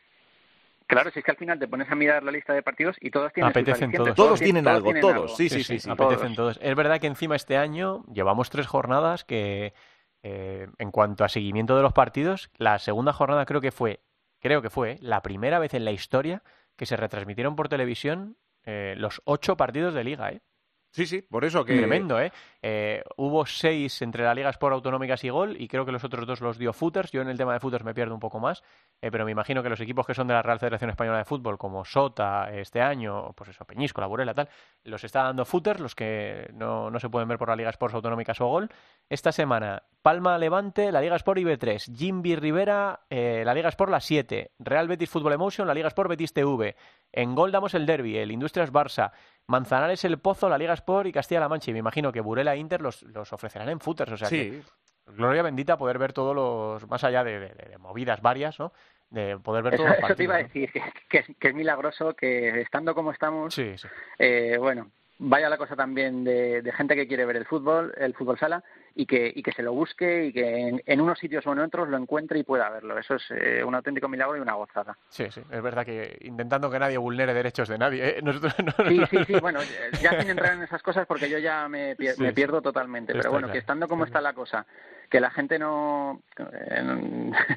Claro, 0.86 1.10
si 1.10 1.18
es 1.18 1.24
que 1.24 1.30
al 1.30 1.36
final 1.36 1.58
te 1.58 1.68
pones 1.68 1.90
a 1.90 1.94
mirar 1.94 2.22
la 2.22 2.32
lista 2.32 2.52
de 2.52 2.62
partidos 2.62 2.96
y 3.00 3.10
todos 3.10 3.32
tienen 3.32 3.50
Apetecen 3.50 3.92
todos. 3.92 4.14
Todos 4.14 4.40
tienen 4.40 4.66
algo, 4.66 4.84
tienen 4.84 5.00
todos, 5.00 5.14
algo. 5.14 5.28
sí, 5.28 5.48
sí, 5.48 5.62
sí. 5.62 5.78
sí. 5.78 5.90
apetecen 5.90 6.34
todos. 6.34 6.56
todos. 6.56 6.60
Es 6.62 6.74
verdad 6.74 7.00
que 7.00 7.06
encima 7.06 7.36
este 7.36 7.56
año 7.56 8.04
llevamos 8.12 8.50
tres 8.50 8.66
jornadas 8.66 9.24
que, 9.24 9.74
eh, 10.22 10.66
en 10.78 10.90
cuanto 10.90 11.24
a 11.24 11.28
seguimiento 11.28 11.76
de 11.76 11.82
los 11.82 11.92
partidos, 11.92 12.50
la 12.56 12.78
segunda 12.78 13.12
jornada 13.12 13.46
creo 13.46 13.60
que 13.60 13.70
fue, 13.70 14.00
creo 14.40 14.62
que 14.62 14.70
fue 14.70 14.96
la 15.00 15.22
primera 15.22 15.58
vez 15.58 15.74
en 15.74 15.84
la 15.84 15.92
historia 15.92 16.42
que 16.76 16.86
se 16.86 16.96
retransmitieron 16.96 17.56
por 17.56 17.68
televisión 17.68 18.36
eh, 18.64 18.94
los 18.96 19.22
ocho 19.24 19.56
partidos 19.56 19.94
de 19.94 20.04
liga, 20.04 20.30
¿eh? 20.30 20.42
Sí, 20.96 21.04
sí, 21.04 21.20
por 21.20 21.44
eso 21.44 21.62
que... 21.62 21.76
Tremendo, 21.76 22.18
¿eh? 22.18 22.32
Eh, 22.62 23.04
Hubo 23.18 23.44
seis 23.44 24.00
entre 24.00 24.24
la 24.24 24.34
Liga 24.34 24.48
Sport 24.48 24.72
Autonómicas 24.72 25.22
y 25.24 25.28
Gol 25.28 25.54
y 25.60 25.68
creo 25.68 25.84
que 25.84 25.92
los 25.92 26.02
otros 26.02 26.26
dos 26.26 26.40
los 26.40 26.56
dio 26.56 26.72
Footers. 26.72 27.12
Yo 27.12 27.20
en 27.20 27.28
el 27.28 27.36
tema 27.36 27.52
de 27.52 27.60
Footers 27.60 27.84
me 27.84 27.92
pierdo 27.92 28.14
un 28.14 28.20
poco 28.20 28.40
más, 28.40 28.62
eh, 29.02 29.10
pero 29.10 29.26
me 29.26 29.30
imagino 29.30 29.62
que 29.62 29.68
los 29.68 29.78
equipos 29.78 30.06
que 30.06 30.14
son 30.14 30.26
de 30.26 30.32
la 30.32 30.40
Real 30.40 30.58
Federación 30.58 30.88
Española 30.88 31.18
de 31.18 31.26
Fútbol, 31.26 31.58
como 31.58 31.84
Sota 31.84 32.50
este 32.50 32.80
año, 32.80 33.34
pues 33.34 33.50
eso, 33.50 33.66
Peñisco, 33.66 34.00
La 34.00 34.06
Burela, 34.06 34.32
tal, 34.32 34.48
los 34.84 35.04
está 35.04 35.24
dando 35.24 35.44
Footers, 35.44 35.80
los 35.80 35.94
que 35.94 36.48
no, 36.54 36.90
no 36.90 36.98
se 36.98 37.10
pueden 37.10 37.28
ver 37.28 37.36
por 37.36 37.50
la 37.50 37.56
Liga 37.56 37.68
Sports 37.68 37.94
Autonómicas 37.94 38.40
o 38.40 38.46
Gol. 38.46 38.70
Esta 39.10 39.32
semana, 39.32 39.82
Palma 40.00 40.38
Levante, 40.38 40.92
la 40.92 41.02
Liga 41.02 41.16
Sport 41.16 41.40
IB3, 41.40 41.94
Jimby 41.94 42.36
Rivera, 42.36 43.00
eh, 43.10 43.42
la 43.44 43.52
Liga 43.52 43.68
Sport 43.68 43.90
la 43.90 44.00
7, 44.00 44.52
Real 44.60 44.88
Betis 44.88 45.10
Fútbol 45.10 45.34
Emotion, 45.34 45.68
la 45.68 45.74
Liga 45.74 45.88
Sport 45.88 46.08
Betis 46.08 46.32
TV. 46.32 46.74
En 47.16 47.34
Gol 47.34 47.50
damos 47.50 47.74
el 47.74 47.86
derby, 47.86 48.16
el 48.16 48.30
Industrias 48.30 48.72
Barça, 48.72 49.10
Manzanares 49.48 50.04
el 50.04 50.18
Pozo, 50.18 50.48
la 50.48 50.58
Liga 50.58 50.74
Sport 50.74 51.08
y 51.08 51.12
Castilla-La 51.12 51.48
Mancha. 51.48 51.70
Y 51.70 51.74
me 51.74 51.80
imagino 51.80 52.12
que 52.12 52.20
Burela 52.20 52.54
e 52.54 52.58
Inter 52.58 52.80
los, 52.80 53.02
los 53.02 53.32
ofrecerán 53.32 53.68
en 53.68 53.80
footers. 53.80 54.12
O 54.12 54.16
sea 54.16 54.28
que, 54.28 54.62
Sí, 54.62 54.62
gloria 55.06 55.42
bendita 55.42 55.76
poder 55.76 55.98
ver 55.98 56.12
todos 56.12 56.34
los, 56.36 56.88
más 56.88 57.02
allá 57.04 57.24
de, 57.24 57.38
de- 57.40 57.48
de 57.70 57.78
movidas 57.78 58.20
varias, 58.22 58.58
¿no? 58.58 58.72
De 59.10 59.38
poder 59.38 59.62
ver 59.64 59.74
Eso, 59.74 59.84
todos 59.84 59.96
los 59.96 60.04
eso 60.04 60.16
te 60.16 60.22
iba 60.24 60.34
a 60.34 60.38
partidos, 60.38 60.72
decir, 60.72 60.72
que, 60.72 60.92
que 61.08 61.18
es, 61.18 61.36
que 61.38 61.48
es 61.48 61.54
milagroso 61.54 62.14
que 62.14 62.60
estando 62.60 62.94
como 62.94 63.12
estamos. 63.12 63.54
Sí, 63.54 63.78
sí. 63.78 63.86
eh, 64.18 64.56
bueno, 64.58 64.90
vaya 65.18 65.48
la 65.48 65.56
cosa 65.58 65.76
también 65.76 66.24
de, 66.24 66.60
de 66.60 66.72
gente 66.72 66.96
que 66.96 67.06
quiere 67.06 67.24
ver 67.24 67.36
el 67.36 67.46
fútbol, 67.46 67.94
el 67.96 68.14
fútbol 68.14 68.38
sala, 68.38 68.62
y 68.98 69.04
que, 69.06 69.30
y 69.34 69.42
que 69.42 69.52
se 69.52 69.62
lo 69.62 69.72
busque 69.74 70.26
y 70.26 70.32
que 70.32 70.68
en, 70.68 70.82
en 70.86 71.00
unos 71.02 71.18
sitios 71.18 71.46
o 71.46 71.52
en 71.52 71.58
otros 71.58 71.88
lo 71.88 71.98
encuentre 71.98 72.38
y 72.38 72.42
pueda 72.44 72.70
verlo. 72.70 72.98
Eso 72.98 73.16
es 73.16 73.24
eh, 73.30 73.62
un 73.62 73.74
auténtico 73.74 74.08
milagro 74.08 74.36
y 74.36 74.40
una 74.40 74.54
gozada. 74.54 74.96
Sí, 75.10 75.26
sí. 75.30 75.42
Es 75.50 75.62
verdad 75.62 75.84
que 75.84 76.16
intentando 76.22 76.70
que 76.70 76.78
nadie 76.78 76.96
vulnere 76.96 77.34
derechos 77.34 77.68
de 77.68 77.76
nadie. 77.76 78.08
¿eh? 78.18 78.20
Nosotros 78.24 78.54
no- 78.64 78.88
Sí, 78.88 78.96
no- 78.98 79.06
sí, 79.06 79.18
sí, 79.26 79.34
bueno, 79.40 79.60
ya 80.00 80.18
sin 80.20 80.30
entrar 80.30 80.54
en 80.54 80.62
esas 80.62 80.82
cosas 80.82 81.06
porque 81.06 81.28
yo 81.28 81.38
ya 81.38 81.68
me, 81.68 81.94
pier- 81.96 82.14
Sí, 82.14 82.22
me 82.22 82.32
pierdo 82.32 82.62
totalmente. 82.62 83.12
Pero 83.12 83.30
bueno, 83.30 83.46
claro. 83.48 83.52
que 83.52 83.58
estando 83.58 83.86
como 83.86 84.04
está 84.04 84.20
la 84.22 84.32
cosa, 84.32 84.64
que 85.10 85.20
la 85.20 85.30
gente 85.30 85.58
no... 85.58 86.22
eh, 86.38 86.82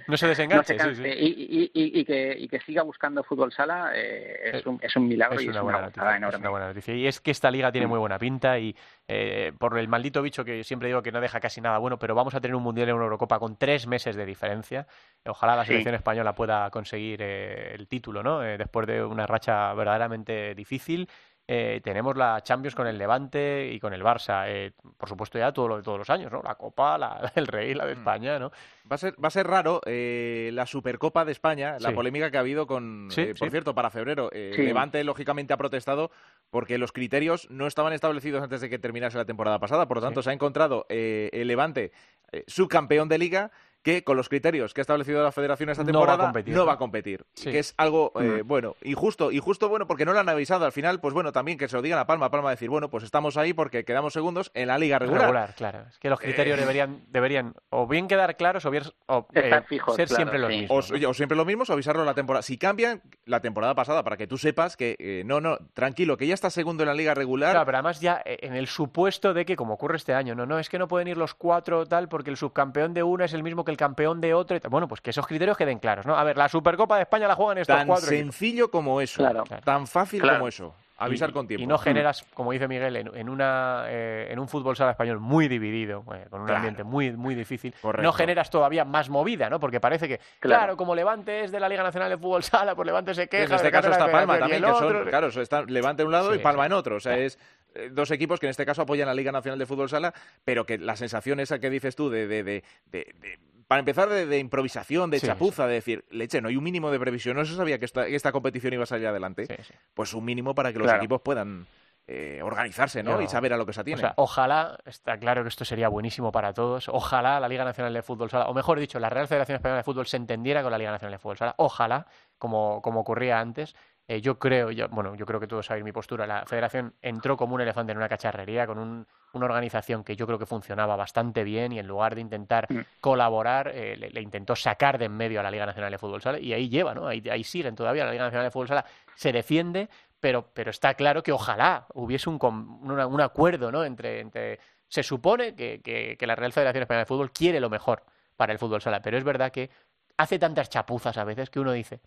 No 0.08 0.18
se 0.18 0.26
no 0.26 0.30
desenganche, 0.30 0.78
se 0.78 0.96
sí, 0.96 1.02
sí. 1.04 1.10
Y, 1.10 1.72
y- 1.74 2.06
que, 2.06 2.36
y 2.38 2.48
que 2.48 2.60
siga 2.62 2.82
buscando 2.84 3.24
fútbol 3.24 3.52
sala 3.54 3.92
eh, 3.96 4.52
es, 4.58 4.66
un, 4.66 4.78
es 4.82 4.96
un 4.96 5.08
milagro 5.08 5.38
Es 5.40 5.46
y 5.46 5.50
una 5.50 5.58
es 5.60 5.64
buena 5.64 5.78
una 5.78 5.86
noticia, 5.88 6.02
gozada 6.04 6.16
es 6.16 6.18
enorme. 6.22 6.40
una 6.40 6.50
buena 6.50 6.68
noticia. 6.68 6.96
Y 6.96 7.08
es 7.08 7.20
que 7.22 7.32
esta 7.32 7.50
liga 7.52 7.72
tiene 7.72 7.88
Mm. 7.88 7.90
muy 7.90 8.00
buena 8.00 8.20
pinta 8.20 8.58
y 8.60 8.76
eh, 9.12 9.54
por 9.58 9.76
el 9.80 9.88
maldito 9.88 10.22
bicho 10.22 10.46
que 10.46 10.64
siempre 10.64 10.88
digo 10.88 11.02
que 11.02 11.12
no 11.12 11.20
deja 11.20 11.40
casi 11.40 11.62
nada 11.62 11.80
bueno, 11.80 11.98
pero 11.98 12.14
vamos 12.14 12.36
a 12.36 12.40
tener 12.42 12.54
un 12.56 12.62
Mundial 12.62 12.90
y 12.90 12.92
una 12.92 13.06
Eurocopa 13.06 13.40
con 13.40 13.58
tres 13.58 13.88
meses 13.88 14.16
de 14.16 14.24
diferencia. 14.24 14.86
Ojalá 15.26 15.56
la 15.56 15.64
Sí. 15.64 15.70
selección 15.70 15.96
española 15.96 16.36
pueda 16.36 16.70
conseguir 16.70 17.20
eh, 17.24 17.74
el 17.74 17.88
título, 17.88 18.22
¿no? 18.22 18.44
Eh, 18.44 18.60
después 18.60 18.86
de 18.86 19.04
una 19.04 19.26
racha 19.26 19.74
verdaderamente 19.74 20.54
difícil. 20.54 21.10
Eh, 21.52 21.82
tenemos 21.84 22.16
la 22.16 22.44
Champions 22.44 22.76
con 22.76 22.86
el 22.86 22.96
Levante 22.96 23.72
y 23.74 23.80
con 23.80 23.92
el 23.92 24.04
Barça. 24.04 24.44
Eh, 24.48 24.72
por 24.98 25.10
supuesto, 25.10 25.40
ya 25.40 25.52
todo 25.52 25.68
lo 25.68 25.78
de 25.78 25.82
todos 25.82 25.98
los 25.98 26.08
años, 26.12 26.32
¿no? 26.32 26.44
La 26.44 26.54
Copa, 26.54 26.96
la 27.00 27.32
del 27.36 27.48
Rey, 27.48 27.74
la 27.74 27.88
de 27.88 27.96
Mm. 27.96 27.98
España, 27.98 28.38
¿no? 28.38 28.52
Va 28.92 28.94
a 28.94 28.98
ser, 29.00 29.16
va 29.24 29.30
a 29.30 29.32
ser 29.32 29.48
raro 29.48 29.82
eh, 29.88 30.52
la 30.54 30.68
Supercopa 30.68 31.26
de 31.26 31.32
España, 31.32 31.78
la 31.80 31.90
Sí. 31.90 31.96
polémica 31.96 32.30
que 32.30 32.38
ha 32.38 32.42
habido 32.42 32.68
con, 32.68 33.08
Sí, 33.10 33.22
eh, 33.22 33.34
por 33.36 33.48
sí. 33.48 33.52
cierto, 33.52 33.74
para 33.74 33.90
febrero. 33.90 34.30
eh, 34.32 34.52
Sí. 34.56 34.62
Levante, 34.62 35.04
lógicamente, 35.04 35.52
ha 35.52 35.58
protestado 35.58 36.12
porque 36.52 36.78
los 36.78 36.92
criterios 36.92 37.50
no 37.50 37.66
estaban 37.66 37.94
establecidos 37.94 38.44
antes 38.44 38.62
de 38.62 38.70
que 38.70 38.78
terminase 38.78 39.18
la 39.18 39.26
temporada 39.26 39.58
pasada. 39.58 39.88
Por 39.88 39.98
lo 39.98 40.02
tanto, 40.04 40.22
Sí. 40.22 40.26
se 40.26 40.30
ha 40.30 40.34
encontrado 40.34 40.86
eh, 40.90 41.32
el 41.34 41.48
Levante 41.48 41.92
eh, 42.32 42.44
subcampeón 42.46 43.10
de 43.10 43.18
liga 43.18 43.50
que 43.84 44.04
con 44.04 44.18
los 44.18 44.28
criterios 44.30 44.74
que 44.74 44.82
ha 44.82 44.84
establecido 44.84 45.24
la 45.24 45.32
federación 45.32 45.70
esta 45.70 45.84
No 45.84 45.88
va 45.88 45.92
a 45.92 45.94
temporada 46.02 46.24
competir, 46.26 46.56
no 46.56 46.66
va 46.66 46.74
a 46.74 46.78
competir. 46.78 47.26
Sí. 47.34 47.52
Que 47.52 47.60
es 47.60 47.74
algo, 47.78 48.12
eh, 48.20 48.44
Mm. 48.44 48.48
bueno, 48.48 48.76
injusto. 48.84 49.32
Injusto, 49.32 49.70
bueno, 49.70 49.88
porque 49.88 50.06
no 50.06 50.14
lo 50.14 50.20
han 50.20 50.30
avisado. 50.30 50.66
Al 50.66 50.72
final, 50.72 51.00
pues 51.00 51.14
bueno, 51.14 51.32
también 51.32 51.58
que 51.58 51.68
se 51.68 51.76
lo 51.76 51.82
digan 51.82 52.00
a 52.00 52.06
Palma. 52.08 52.26
A 52.28 52.32
Palma 52.32 52.50
decir, 52.50 52.70
bueno, 52.70 52.90
pues 52.90 53.04
estamos 53.04 53.38
ahí 53.38 53.54
porque 53.54 53.86
quedamos 53.86 54.14
segundos 54.14 54.52
en 54.54 54.68
la 54.68 54.78
liga 54.78 55.00
regular. 55.00 55.54
claro. 55.56 55.86
Es 55.90 55.98
que 56.00 56.10
los 56.10 56.20
criterios 56.20 56.58
Eh. 56.58 56.62
deberían, 56.62 57.04
deberían 57.10 57.54
o 57.70 57.88
bien 57.88 58.08
quedar 58.08 58.36
claros 58.38 58.66
o, 58.66 58.72
bien, 58.72 58.84
o, 59.08 59.28
eh, 59.34 59.62
fijos, 59.68 59.96
ser 59.96 60.08
claro, 60.08 60.18
siempre 60.18 60.40
los 60.40 60.52
sí. 60.52 60.60
mismos. 60.62 60.92
O, 60.92 61.10
o 61.10 61.14
siempre 61.14 61.38
lo 61.38 61.46
mismo, 61.46 61.64
o 61.68 61.74
avisarlo 61.74 62.04
la 62.06 62.14
temporada. 62.14 62.42
Si 62.44 62.58
cambian 62.58 63.02
la 63.26 63.40
temporada 63.42 63.76
pasada, 63.76 64.04
para 64.04 64.18
que 64.18 64.28
tú 64.28 64.38
sepas 64.38 64.76
que 64.78 64.96
eh, 65.00 65.24
no, 65.26 65.40
no, 65.42 65.58
tranquilo, 65.74 66.18
que 66.18 66.28
ya 66.28 66.34
está 66.34 66.50
segundo 66.50 66.84
en 66.84 66.88
la 66.90 66.94
liga 66.96 67.14
regular. 67.14 67.52
Claro, 67.52 67.66
pero 67.66 67.78
además 67.78 68.00
ya 68.02 68.22
en 68.26 68.56
el 68.56 68.68
supuesto 68.68 69.34
de 69.34 69.46
que, 69.46 69.56
como 69.56 69.74
ocurre 69.76 69.98
este 69.98 70.14
año, 70.14 70.36
no, 70.36 70.46
no, 70.46 70.60
es 70.60 70.70
que 70.70 70.78
no 70.80 70.88
pueden 70.88 71.08
ir 71.08 71.18
los 71.18 71.34
cuatro 71.34 71.86
tal 71.86 72.10
porque 72.10 72.30
el 72.30 72.38
subcampeón 72.38 72.94
de 72.94 73.04
una 73.04 73.26
es 73.26 73.34
el 73.34 73.44
mismo 73.44 73.64
que 73.66 73.69
el 73.70 73.78
campeón 73.78 74.20
de 74.22 74.34
otro. 74.34 74.58
y. 74.58 74.60
Bueno, 74.70 74.88
pues 74.88 75.02
que 75.02 75.12
esos 75.12 75.26
criterios 75.28 75.58
queden 75.58 75.80
claros, 75.80 76.06
¿no? 76.06 76.16
A 76.18 76.24
ver, 76.24 76.38
la 76.38 76.50
Supercopa 76.50 76.96
de 76.98 77.04
España 77.04 77.28
la 77.28 77.36
juegan 77.36 77.58
estos 77.60 77.76
tan 77.78 77.88
cuatro 77.88 78.08
equipos. 78.08 78.36
sencillo 78.36 78.70
como 78.72 79.02
eso. 79.02 79.18
Claro. 79.24 79.44
Tan 79.64 79.88
fácil 79.88 80.22
Claro. 80.22 80.38
como 80.40 80.48
eso. 80.48 80.76
Avisar 81.02 81.30
y, 81.30 81.32
con 81.34 81.48
tiempo. 81.48 81.64
Y 81.64 81.66
no 81.66 81.78
generas, 81.78 82.26
como 82.34 82.52
dice 82.52 82.68
Miguel, 82.68 82.94
en, 82.98 83.16
en 83.16 83.30
una, 83.30 83.86
eh, 83.88 84.28
en 84.32 84.38
un 84.38 84.50
fútbol 84.50 84.76
sala 84.76 84.92
español 84.92 85.22
muy 85.22 85.48
dividido, 85.48 86.04
eh, 86.14 86.26
con 86.30 86.42
un 86.42 86.46
Claro. 86.46 86.58
ambiente 86.58 86.84
muy, 86.84 87.12
muy 87.14 87.36
difícil, 87.36 87.74
Correcto. 87.82 88.04
no 88.04 88.12
generas 88.12 88.50
todavía 88.50 88.84
más 88.84 89.10
movida, 89.10 89.50
¿no? 89.50 89.62
Porque 89.62 89.80
parece 89.80 90.10
que, 90.10 90.18
claro, 90.42 90.60
Claro. 90.64 90.76
como 90.78 90.94
Levante 90.96 91.46
es 91.46 91.54
de 91.54 91.60
la 91.62 91.70
Liga 91.70 91.84
Nacional 91.84 92.10
de 92.10 92.18
Fútbol 92.18 92.44
Sala, 92.44 92.76
pues 92.76 92.86
Levante 92.86 93.14
se 93.14 93.30
queja. 93.30 93.46
en 93.46 93.54
este 93.54 93.72
caso 93.72 93.92
está 93.92 94.12
Palma 94.12 94.40
también, 94.40 94.62
que 94.62 94.68
son, 94.74 95.06
claro, 95.06 95.32
se 95.32 95.42
está 95.42 95.62
Levante 95.62 96.02
en 96.02 96.08
un 96.08 96.12
lado 96.12 96.34
Sí, 96.34 96.40
y 96.40 96.44
Palma 96.44 96.64
sí. 96.64 96.68
en 96.68 96.74
otro. 96.74 96.98
O 96.98 97.00
sea, 97.00 97.14
Claro. 97.14 97.28
es, 97.28 97.40
eh, 97.76 97.90
dos 97.94 98.12
equipos 98.12 98.38
que 98.42 98.48
en 98.48 98.50
este 98.50 98.66
caso 98.66 98.82
apoyan 98.82 99.08
la 99.08 99.14
Liga 99.14 99.32
Nacional 99.32 99.58
de 99.58 99.66
Fútbol 99.66 99.88
Sala, 99.88 100.14
pero 100.44 100.66
que 100.66 100.78
la 100.78 100.98
sensación 100.98 101.40
esa 101.40 101.60
que 101.60 101.70
dices 101.70 101.96
tú 101.96 102.10
de, 102.10 102.28
de, 102.28 102.44
de, 102.44 102.64
de 102.92 103.40
para 103.70 103.82
empezar, 103.82 104.10
de, 104.10 104.40
improvisación, 104.40 105.12
de 105.12 105.20
chapuza, 105.20 105.68
de 105.68 105.76
decir, 105.76 106.04
leche, 106.10 106.42
no 106.42 106.48
hay 106.48 106.58
un 106.58 106.64
mínimo 106.64 106.90
de 106.90 107.00
previsión, 107.00 107.38
no 107.38 107.46
se 107.46 107.56
sabía 107.56 107.78
que 107.78 107.86
esta, 107.86 108.08
esta 108.08 108.32
competición 108.32 108.74
iba 108.74 108.82
a 108.82 108.88
salir 108.88 109.06
adelante, 109.06 109.46
pues 109.94 110.16
un 110.16 110.26
mínimo 110.26 110.56
para 110.56 110.74
que 110.74 110.80
los 110.80 110.92
equipos 110.92 111.22
puedan 111.22 111.68
eh, 112.08 112.42
organizarse 112.42 113.04
¿no? 113.04 113.22
y 113.22 113.28
saber 113.28 113.54
a 113.54 113.58
lo 113.58 113.68
que 113.68 113.74
se 113.74 113.82
atiene. 113.82 114.02
ojalá, 114.16 114.80
está 114.86 115.20
claro 115.20 115.44
que 115.44 115.50
esto 115.50 115.66
sería 115.66 115.88
buenísimo 115.88 116.32
para 116.32 116.52
todos, 116.52 116.90
ojalá 116.90 117.40
la 117.40 117.48
Liga 117.48 117.64
Nacional 117.64 117.94
de 117.94 118.02
Fútbol 118.02 118.32
Sala, 118.32 118.48
o 118.48 118.56
mejor 118.56 118.80
dicho, 118.80 118.98
la 118.98 119.12
Real 119.12 119.28
Federación 119.28 119.58
Española 119.58 119.78
de 119.78 119.84
Fútbol 119.84 120.08
se 120.08 120.18
entendiera 120.18 120.64
con 120.64 120.72
la 120.72 120.80
Liga 120.80 120.90
Nacional 120.90 121.12
de 121.12 121.20
Fútbol 121.20 121.38
Sala, 121.38 121.54
ojalá, 121.58 122.08
como, 122.40 122.82
como 122.82 123.02
ocurría 123.02 123.40
antes, 123.40 123.76
eh, 124.12 124.22
yo 124.22 124.40
creo, 124.40 124.72
bueno, 124.90 125.14
yo 125.14 125.24
creo 125.24 125.40
que 125.40 125.46
todos 125.46 125.68
sabéis 125.68 125.86
mi 125.86 125.92
postura. 125.92 126.26
La 126.26 126.44
federación 126.44 126.96
entró 127.00 127.38
como 127.38 127.54
un 127.54 127.62
elefante 127.62 127.92
en 127.92 128.00
una 128.00 128.10
cacharrería 128.10 128.66
con 128.66 128.80
una 128.80 129.46
organización 129.46 130.04
que 130.04 130.16
yo 130.16 130.26
creo 130.26 130.40
que 130.40 130.48
funcionaba 130.48 130.96
bastante 130.96 131.44
bien 131.44 131.74
y 131.74 131.78
en 131.78 131.86
lugar 131.86 132.16
de 132.16 132.22
intentar 132.22 132.66
mm. 132.74 132.80
colaborar, 133.02 133.72
eh, 133.72 133.96
le, 133.96 134.20
intentó 134.20 134.56
sacar 134.56 134.98
de 134.98 135.06
en 135.06 135.16
medio 135.16 135.40
a 135.40 135.44
la 135.44 135.52
Liga 135.52 135.68
Nacional 135.68 135.92
de 135.92 136.00
Fútbol 136.00 136.24
Sala 136.24 136.40
y 136.40 136.54
ahí 136.54 136.70
lleva, 136.70 136.96
¿no? 136.96 137.08
Ahí, 137.08 137.22
ahí 137.30 137.44
siguen 137.44 137.76
todavía. 137.76 138.04
La 138.04 138.12
Liga 138.12 138.24
Nacional 138.24 138.48
de 138.48 138.52
Fútbol 138.52 138.68
Sala 138.70 138.84
se 139.14 139.32
defiende, 139.32 139.90
pero, 140.20 140.50
pero 140.56 140.72
está 140.72 140.96
claro 140.96 141.22
que 141.22 141.32
ojalá 141.32 141.86
hubiese 141.94 142.32
un, 142.32 142.40
un 142.42 143.22
acuerdo, 143.22 143.72
¿no? 143.72 143.84
Entre, 143.84 144.22
entre 144.22 144.60
se 144.88 145.04
supone 145.04 145.54
que, 145.54 145.82
que, 145.84 146.18
que 146.18 146.26
la 146.26 146.36
Real 146.36 146.52
Federación 146.52 146.82
Española 146.82 147.04
de 147.04 147.06
Fútbol 147.06 147.32
quiere 147.32 147.60
lo 147.60 147.70
mejor 147.70 148.02
para 148.36 148.54
el 148.54 148.58
fútbol 148.58 148.82
sala, 148.82 149.04
pero 149.04 149.20
es 149.20 149.24
verdad 149.24 149.52
que 149.52 149.70
hace 150.18 150.40
tantas 150.40 150.68
chapuzas 150.68 151.16
a 151.18 151.24
veces 151.26 151.52
que 151.52 151.60
uno 151.60 151.74
dice, 151.74 152.00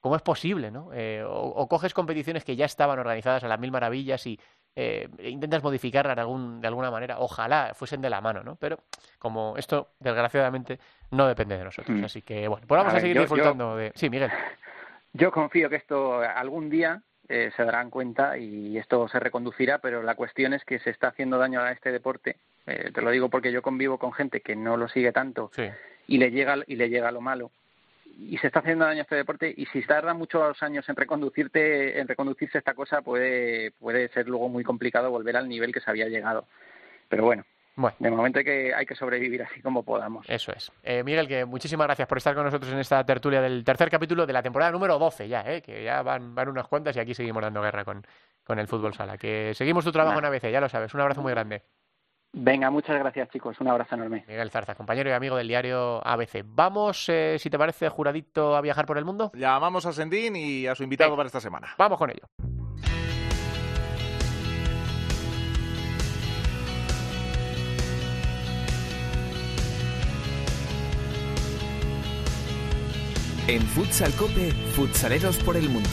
¿Cómo 0.00 0.14
es 0.14 0.22
posible, 0.22 0.70
no? 0.70 0.90
Eh, 0.92 1.24
o, 1.26 1.66
coges 1.68 1.92
competiciones 1.92 2.44
que 2.44 2.54
ya 2.54 2.66
estaban 2.66 2.98
organizadas 3.00 3.42
a 3.42 3.48
las 3.48 3.58
mil 3.58 3.72
maravillas 3.72 4.24
y 4.26 4.38
eh, 4.76 5.08
intentas 5.18 5.62
modificarlas 5.62 6.14
de, 6.14 6.22
algún, 6.22 6.60
de 6.60 6.68
alguna 6.68 6.90
manera. 6.90 7.18
Ojalá 7.18 7.72
fuesen 7.74 8.00
de 8.00 8.08
la 8.08 8.20
mano, 8.20 8.44
¿no? 8.44 8.54
Pero 8.56 8.78
como 9.18 9.56
esto, 9.56 9.88
desgraciadamente, 9.98 10.78
no 11.10 11.26
depende 11.26 11.58
de 11.58 11.64
nosotros. 11.64 11.98
Mm. 11.98 12.04
Así 12.04 12.22
que, 12.22 12.46
bueno, 12.46 12.64
pues 12.68 12.78
vamos 12.78 12.94
a, 12.94 13.00
seguir 13.00 13.18
disfrutando 13.18 13.76
de... 13.76 13.90
Sí, 13.96 14.08
Miguel. 14.08 14.30
Yo 15.14 15.32
confío 15.32 15.68
que 15.68 15.76
esto 15.76 16.20
algún 16.20 16.70
día 16.70 17.02
eh, 17.28 17.50
se 17.56 17.64
darán 17.64 17.90
cuenta 17.90 18.38
y 18.38 18.78
esto 18.78 19.08
se 19.08 19.18
reconducirá, 19.18 19.78
pero 19.78 20.04
la 20.04 20.14
cuestión 20.14 20.54
es 20.54 20.64
que 20.64 20.78
se 20.78 20.90
está 20.90 21.08
haciendo 21.08 21.38
daño 21.38 21.60
a 21.60 21.72
este 21.72 21.90
deporte. 21.90 22.36
te 22.64 23.02
lo 23.02 23.10
digo 23.10 23.30
porque 23.30 23.50
yo 23.50 23.62
convivo 23.62 23.98
con 23.98 24.12
gente 24.12 24.42
que 24.42 24.54
no 24.54 24.76
lo 24.76 24.88
sigue 24.88 25.10
tanto 25.10 25.50
y 26.06 26.18
le 26.18 26.30
llega 26.30 26.58
y 26.66 26.76
le 26.76 26.88
llega 26.88 27.10
lo 27.10 27.20
malo 27.20 27.50
y 28.18 28.36
se 28.38 28.48
está 28.48 28.58
haciendo 28.58 28.84
daño 28.84 29.00
a 29.00 29.02
este 29.02 29.14
deporte 29.14 29.54
y 29.56 29.66
si 29.66 29.82
tarda 29.82 30.12
muchos 30.12 30.60
años 30.62 30.88
en 30.88 30.96
reconducirte 30.96 32.00
en 32.00 32.08
reconducirse 32.08 32.58
esta 32.58 32.74
cosa 32.74 33.00
puede 33.00 33.70
puede 33.72 34.08
ser 34.08 34.26
luego 34.26 34.48
muy 34.48 34.64
complicado 34.64 35.10
volver 35.10 35.36
al 35.36 35.48
nivel 35.48 35.72
que 35.72 35.80
se 35.80 35.90
había 35.90 36.08
llegado 36.08 36.46
pero 37.08 37.24
bueno 37.24 37.44
bueno. 37.78 37.96
De 38.00 38.10
momento 38.10 38.40
hay 38.40 38.44
que, 38.44 38.74
hay 38.74 38.84
que 38.84 38.96
sobrevivir 38.96 39.40
así 39.40 39.62
como 39.62 39.84
podamos. 39.84 40.28
Eso 40.28 40.50
es. 40.50 40.72
Eh, 40.82 41.04
Miguel, 41.04 41.28
que 41.28 41.44
muchísimas 41.44 41.86
gracias 41.86 42.08
por 42.08 42.18
estar 42.18 42.34
con 42.34 42.44
nosotros 42.44 42.72
en 42.72 42.80
esta 42.80 43.04
tertulia 43.04 43.40
del 43.40 43.62
tercer 43.62 43.88
capítulo 43.88 44.26
de 44.26 44.32
la 44.32 44.42
temporada 44.42 44.72
número 44.72 44.98
12 44.98 45.28
ya, 45.28 45.42
eh, 45.42 45.62
que 45.62 45.84
ya 45.84 46.02
van, 46.02 46.34
van 46.34 46.48
unas 46.48 46.66
cuantas 46.66 46.96
y 46.96 46.98
aquí 46.98 47.14
seguimos 47.14 47.40
dando 47.40 47.62
guerra 47.62 47.84
con, 47.84 48.04
con 48.42 48.58
el 48.58 48.66
fútbol 48.66 48.94
sala. 48.94 49.16
Que 49.16 49.52
seguimos 49.54 49.84
tu 49.84 49.92
trabajo 49.92 50.18
en 50.18 50.24
ABC, 50.24 50.50
ya 50.50 50.60
lo 50.60 50.68
sabes. 50.68 50.92
Un 50.92 51.02
abrazo 51.02 51.22
muy 51.22 51.30
grande. 51.30 51.62
Venga, 52.32 52.70
muchas 52.70 52.98
gracias 52.98 53.30
chicos, 53.30 53.58
un 53.60 53.68
abrazo 53.68 53.94
enorme. 53.94 54.24
Miguel 54.28 54.50
Zarza, 54.50 54.74
compañero 54.74 55.08
y 55.08 55.12
amigo 55.12 55.36
del 55.36 55.48
diario 55.48 56.06
ABC. 56.06 56.44
Vamos, 56.44 57.08
eh, 57.08 57.36
si 57.38 57.48
te 57.48 57.58
parece, 57.58 57.88
juradito 57.88 58.54
a 58.54 58.60
viajar 58.60 58.86
por 58.86 58.98
el 58.98 59.04
mundo. 59.04 59.32
Llamamos 59.34 59.86
a 59.86 59.92
Sendín 59.92 60.36
y 60.36 60.66
a 60.66 60.74
su 60.74 60.82
invitado 60.82 61.16
para 61.16 61.26
esta 61.26 61.40
semana. 61.40 61.74
Vamos 61.78 61.98
con 61.98 62.10
ello. 62.10 62.28
En 73.48 73.62
Futsal 73.62 74.12
Cope, 74.12 74.52
futsaleros 74.74 75.38
por 75.38 75.56
el 75.56 75.70
mundo. 75.70 75.88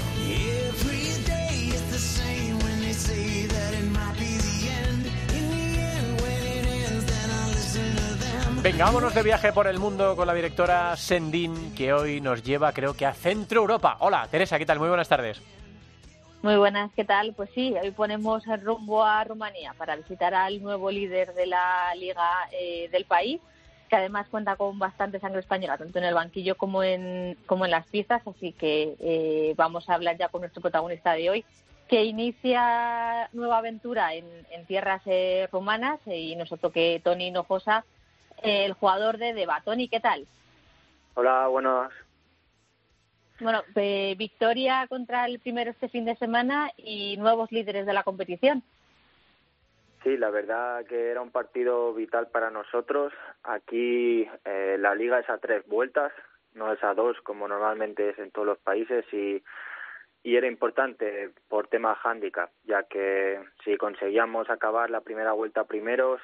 Venga, 8.66 8.86
vámonos 8.86 9.13
de 9.13 9.22
viaje 9.22 9.53
por 9.53 9.68
el 9.68 9.78
mundo 9.78 10.16
con 10.16 10.26
la 10.26 10.34
directora 10.34 10.97
Sendin, 10.97 11.76
que 11.76 11.93
hoy 11.93 12.20
nos 12.20 12.41
lleva, 12.41 12.74
creo 12.74 12.95
que 12.95 13.05
a 13.05 13.13
Centro 13.13 13.61
Europa. 13.61 13.97
Hola, 13.99 14.28
Teresa, 14.32 14.57
¿qué 14.57 14.66
tal? 14.66 14.80
Muy 14.80 14.88
buenas 14.88 15.07
tardes. 15.07 15.39
Muy 16.41 16.55
buenas, 16.55 16.89
¿qué 16.95 17.05
tal? 17.05 17.34
Pues 17.34 17.51
sí, 17.53 17.76
hoy 17.80 17.91
ponemos 17.91 18.43
el 18.47 18.61
rumbo 18.61 19.03
a 19.03 19.24
Rumanía 19.24 19.76
para 19.78 19.95
visitar 19.95 20.34
al 20.34 20.63
nuevo 20.63 20.89
líder 20.89 21.36
de 21.36 21.45
la 21.45 21.93
liga 21.93 22.28
eh, 22.53 22.89
del 22.91 23.05
país, 23.05 23.39
que 23.88 23.97
además 23.97 24.26
cuenta 24.32 24.55
con 24.55 24.80
bastante 24.80 25.20
sangre 25.20 25.41
española, 25.41 25.78
tanto 25.78 25.99
en 25.99 26.05
el 26.05 26.16
banquillo 26.16 26.57
como 26.57 26.82
en, 26.82 27.38
como 27.45 27.66
en 27.66 27.72
las 27.72 27.86
piezas, 27.86 28.24
así 28.26 28.51
que 28.51 28.95
eh, 28.99 29.53
vamos 29.55 29.88
a 29.88 29.93
hablar 29.93 30.18
ya 30.18 30.30
con 30.30 30.41
nuestro 30.41 30.63
protagonista 30.63 31.13
de 31.13 31.30
hoy, 31.30 31.45
que 31.88 32.03
inicia 32.03 33.30
nueva 33.32 33.59
aventura 33.59 34.16
en, 34.16 34.26
tierras 34.66 35.03
eh, 35.05 35.47
rumanas 35.51 35.99
y 36.07 36.36
nosotros 36.36 36.74
que 36.74 36.99
Tony 37.03 37.28
Hinojosa 37.28 37.86
el 38.43 38.73
jugador 38.73 39.17
de 39.17 39.33
Deva. 39.33 39.61
Tony, 39.63 39.88
¿qué 39.88 39.99
tal? 39.99 40.27
Hola, 41.15 41.47
buenas. 41.47 41.91
Bueno, 43.39 43.63
victoria 44.17 44.86
contra 44.88 45.25
el 45.25 45.39
primero 45.39 45.71
este 45.71 45.89
fin 45.89 46.05
de 46.05 46.15
semana 46.15 46.71
y 46.77 47.17
nuevos 47.17 47.51
líderes 47.51 47.86
de 47.86 47.93
la 47.93 48.03
competición. 48.03 48.63
Sí, 50.03 50.17
la 50.17 50.29
verdad 50.29 50.86
que 50.86 51.09
era 51.09 51.21
un 51.21 51.31
partido 51.31 51.93
vital 51.93 52.27
para 52.27 52.51
nosotros. 52.51 53.11
Aquí 53.43 54.27
eh, 54.45 54.77
la 54.79 54.93
liga 54.93 55.19
es 55.19 55.29
a 55.29 55.39
tres 55.39 55.65
vueltas, 55.67 56.13
no 56.53 56.71
es 56.71 56.81
a 56.83 56.93
dos 56.93 57.19
como 57.21 57.47
normalmente 57.47 58.09
es 58.09 58.19
en 58.19 58.31
todos 58.31 58.45
los 58.45 58.59
países 58.59 59.03
y, 59.11 59.43
y 60.23 60.36
era 60.36 60.47
importante 60.47 61.31
por 61.49 61.67
tema 61.67 61.97
handicap, 62.03 62.51
ya 62.65 62.83
que 62.83 63.41
si 63.63 63.75
conseguíamos 63.77 64.49
acabar 64.49 64.89
la 64.91 65.01
primera 65.01 65.33
vuelta 65.33 65.63
primeros, 65.63 66.21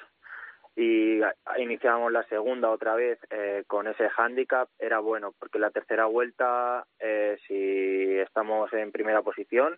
y 0.76 1.20
iniciamos 1.58 2.12
la 2.12 2.24
segunda 2.24 2.70
otra 2.70 2.96
vez 2.96 3.20
eh, 3.30 3.64
con 3.68 3.88
ese 3.88 4.10
hándicap. 4.10 4.70
Era 4.80 5.00
bueno 5.00 5.34
porque 5.38 5.60
la 5.60 5.72
tercera 5.72 6.06
vuelta 6.06 6.86
eh, 7.00 7.38
si 7.48 8.18
estamos 8.20 8.72
en 8.74 8.92
primera 8.92 9.22
posición 9.22 9.78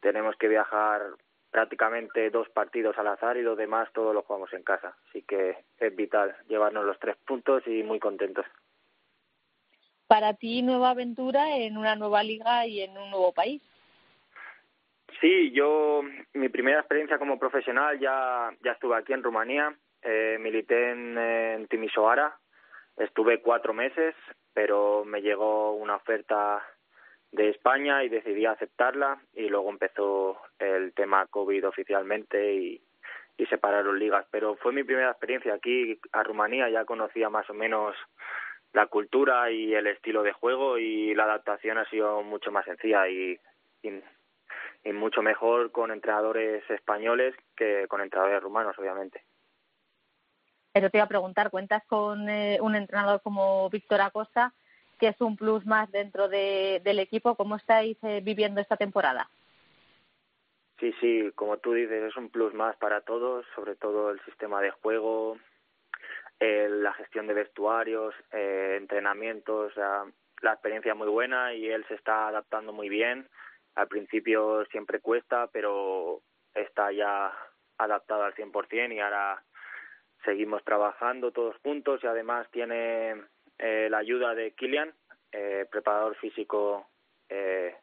tenemos 0.00 0.36
que 0.36 0.48
viajar 0.48 1.02
prácticamente 1.50 2.30
dos 2.30 2.48
partidos 2.50 2.96
al 2.98 3.08
azar 3.08 3.36
y 3.36 3.42
lo 3.42 3.56
demás 3.56 3.88
todo 3.92 4.12
lo 4.12 4.22
jugamos 4.22 4.52
en 4.52 4.62
casa. 4.62 4.96
Así 5.08 5.22
que 5.22 5.56
es 5.78 5.96
vital 5.96 6.36
llevarnos 6.48 6.84
los 6.84 6.98
tres 7.00 7.16
puntos 7.26 7.66
y 7.66 7.82
muy 7.82 7.98
contentos. 7.98 8.46
Para 10.06 10.34
ti 10.34 10.62
nueva 10.62 10.90
aventura 10.90 11.56
en 11.56 11.76
una 11.76 11.96
nueva 11.96 12.22
liga 12.22 12.64
y 12.66 12.80
en 12.80 12.96
un 12.96 13.10
nuevo 13.10 13.32
país. 13.32 13.60
Sí 15.20 15.50
yo 15.50 16.02
mi 16.34 16.48
primera 16.48 16.78
experiencia 16.78 17.18
como 17.18 17.40
profesional 17.40 17.98
ya 17.98 18.50
ya 18.62 18.72
estuve 18.72 18.96
aquí 18.96 19.12
en 19.12 19.24
Rumanía 19.24 19.76
eh, 20.10 20.38
milité 20.38 20.90
en, 20.90 21.66
Timisoara, 21.68 22.34
estuve 22.96 23.42
cuatro 23.42 23.74
meses, 23.74 24.14
pero 24.54 25.04
me 25.04 25.20
llegó 25.20 25.72
una 25.74 25.96
oferta 25.96 26.64
de 27.30 27.50
España 27.50 28.02
y 28.02 28.08
decidí 28.08 28.46
aceptarla 28.46 29.20
y 29.34 29.50
luego 29.50 29.68
empezó 29.68 30.40
el 30.58 30.94
tema 30.94 31.26
COVID 31.26 31.68
oficialmente 31.68 32.54
y, 32.54 32.80
y 33.36 33.46
separaron 33.46 33.98
ligas. 33.98 34.24
Pero 34.30 34.56
fue 34.56 34.72
mi 34.72 34.82
primera 34.82 35.10
experiencia 35.10 35.52
aquí 35.52 36.00
a 36.12 36.22
Rumanía, 36.22 36.70
ya 36.70 36.86
conocía 36.86 37.28
más 37.28 37.48
o 37.50 37.54
menos 37.54 37.94
la 38.72 38.86
cultura 38.86 39.50
y 39.50 39.74
el 39.74 39.88
estilo 39.88 40.22
de 40.22 40.32
juego 40.32 40.78
y 40.78 41.14
la 41.14 41.24
adaptación 41.24 41.76
ha 41.76 41.84
sido 41.90 42.22
mucho 42.22 42.50
más 42.50 42.64
sencilla 42.64 43.10
y 43.10 43.38
mucho 44.90 45.20
mejor 45.20 45.70
con 45.70 45.90
entrenadores 45.90 46.68
españoles 46.70 47.34
que 47.54 47.86
con 47.88 48.00
entrenadores 48.00 48.42
rumanos, 48.42 48.78
obviamente. 48.78 49.22
Eso 50.74 50.90
te 50.90 50.98
iba 50.98 51.04
a 51.04 51.08
preguntar, 51.08 51.50
¿cuentas 51.50 51.82
con 51.86 52.28
eh, 52.28 52.58
un 52.60 52.74
entrenador 52.74 53.20
como 53.22 53.68
Víctor 53.70 54.00
Acosta, 54.00 54.52
que 54.98 55.08
es 55.08 55.20
un 55.20 55.36
plus 55.36 55.66
más 55.66 55.90
dentro 55.90 56.28
del 56.28 56.98
equipo? 56.98 57.34
¿Cómo 57.34 57.56
estáis 57.56 57.96
eh, 58.02 58.20
viviendo 58.22 58.60
esta 58.60 58.76
temporada? 58.76 59.28
Sí, 60.78 60.94
sí, 61.00 61.30
como 61.34 61.56
tú 61.58 61.72
dices, 61.72 62.04
es 62.04 62.16
un 62.16 62.28
plus 62.28 62.54
más 62.54 62.76
para 62.76 63.00
todos, 63.00 63.44
sobre 63.54 63.74
todo 63.74 64.10
el 64.10 64.20
sistema 64.24 64.60
de 64.60 64.70
juego, 64.70 65.38
la 66.40 66.92
gestión 66.92 67.26
de 67.26 67.34
vestuarios, 67.34 68.14
eh, 68.32 68.76
entrenamientos, 68.78 69.72
la 69.76 70.52
experiencia 70.52 70.94
muy 70.94 71.08
buena 71.08 71.52
y 71.52 71.68
él 71.68 71.84
se 71.88 71.94
está 71.94 72.28
adaptando 72.28 72.72
muy 72.72 72.88
bien. 72.88 73.28
Al 73.74 73.88
principio 73.88 74.64
siempre 74.66 75.00
cuesta, 75.00 75.48
pero 75.52 76.22
está 76.54 76.92
ya 76.92 77.32
adaptado 77.78 78.24
al 78.24 78.34
100% 78.34 78.94
y 78.94 79.00
ahora 79.00 79.42
seguimos 80.24 80.64
trabajando 80.64 81.32
todos 81.32 81.56
juntos 81.62 82.00
y 82.02 82.06
además 82.06 82.48
tiene 82.50 83.22
eh, 83.58 83.88
la 83.90 83.98
ayuda 83.98 84.34
de 84.34 84.52
Kilian, 84.52 84.92
eh, 85.32 85.66
preparador 85.70 86.16
físico 86.16 86.88
eh, 87.28 87.76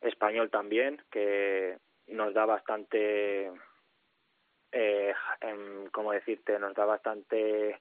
español 0.00 0.50
también, 0.50 1.02
que 1.10 1.78
nos 2.08 2.34
da 2.34 2.44
bastante 2.44 3.50
eh, 4.72 5.14
em, 5.40 5.86
como 5.90 6.12
decirte, 6.12 6.58
nos 6.58 6.74
da 6.74 6.84
bastante 6.84 7.80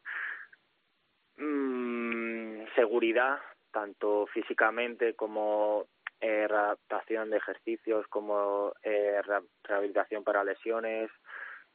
mm, 1.37 2.63
seguridad, 2.75 3.39
tanto 3.71 4.27
físicamente 4.27 5.13
como 5.15 5.87
eh, 6.21 6.47
adaptación 6.49 7.29
de 7.29 7.37
ejercicios, 7.37 8.07
como 8.07 8.73
eh, 8.81 9.21
rehabilitación 9.63 10.23
para 10.23 10.43
lesiones, 10.43 11.11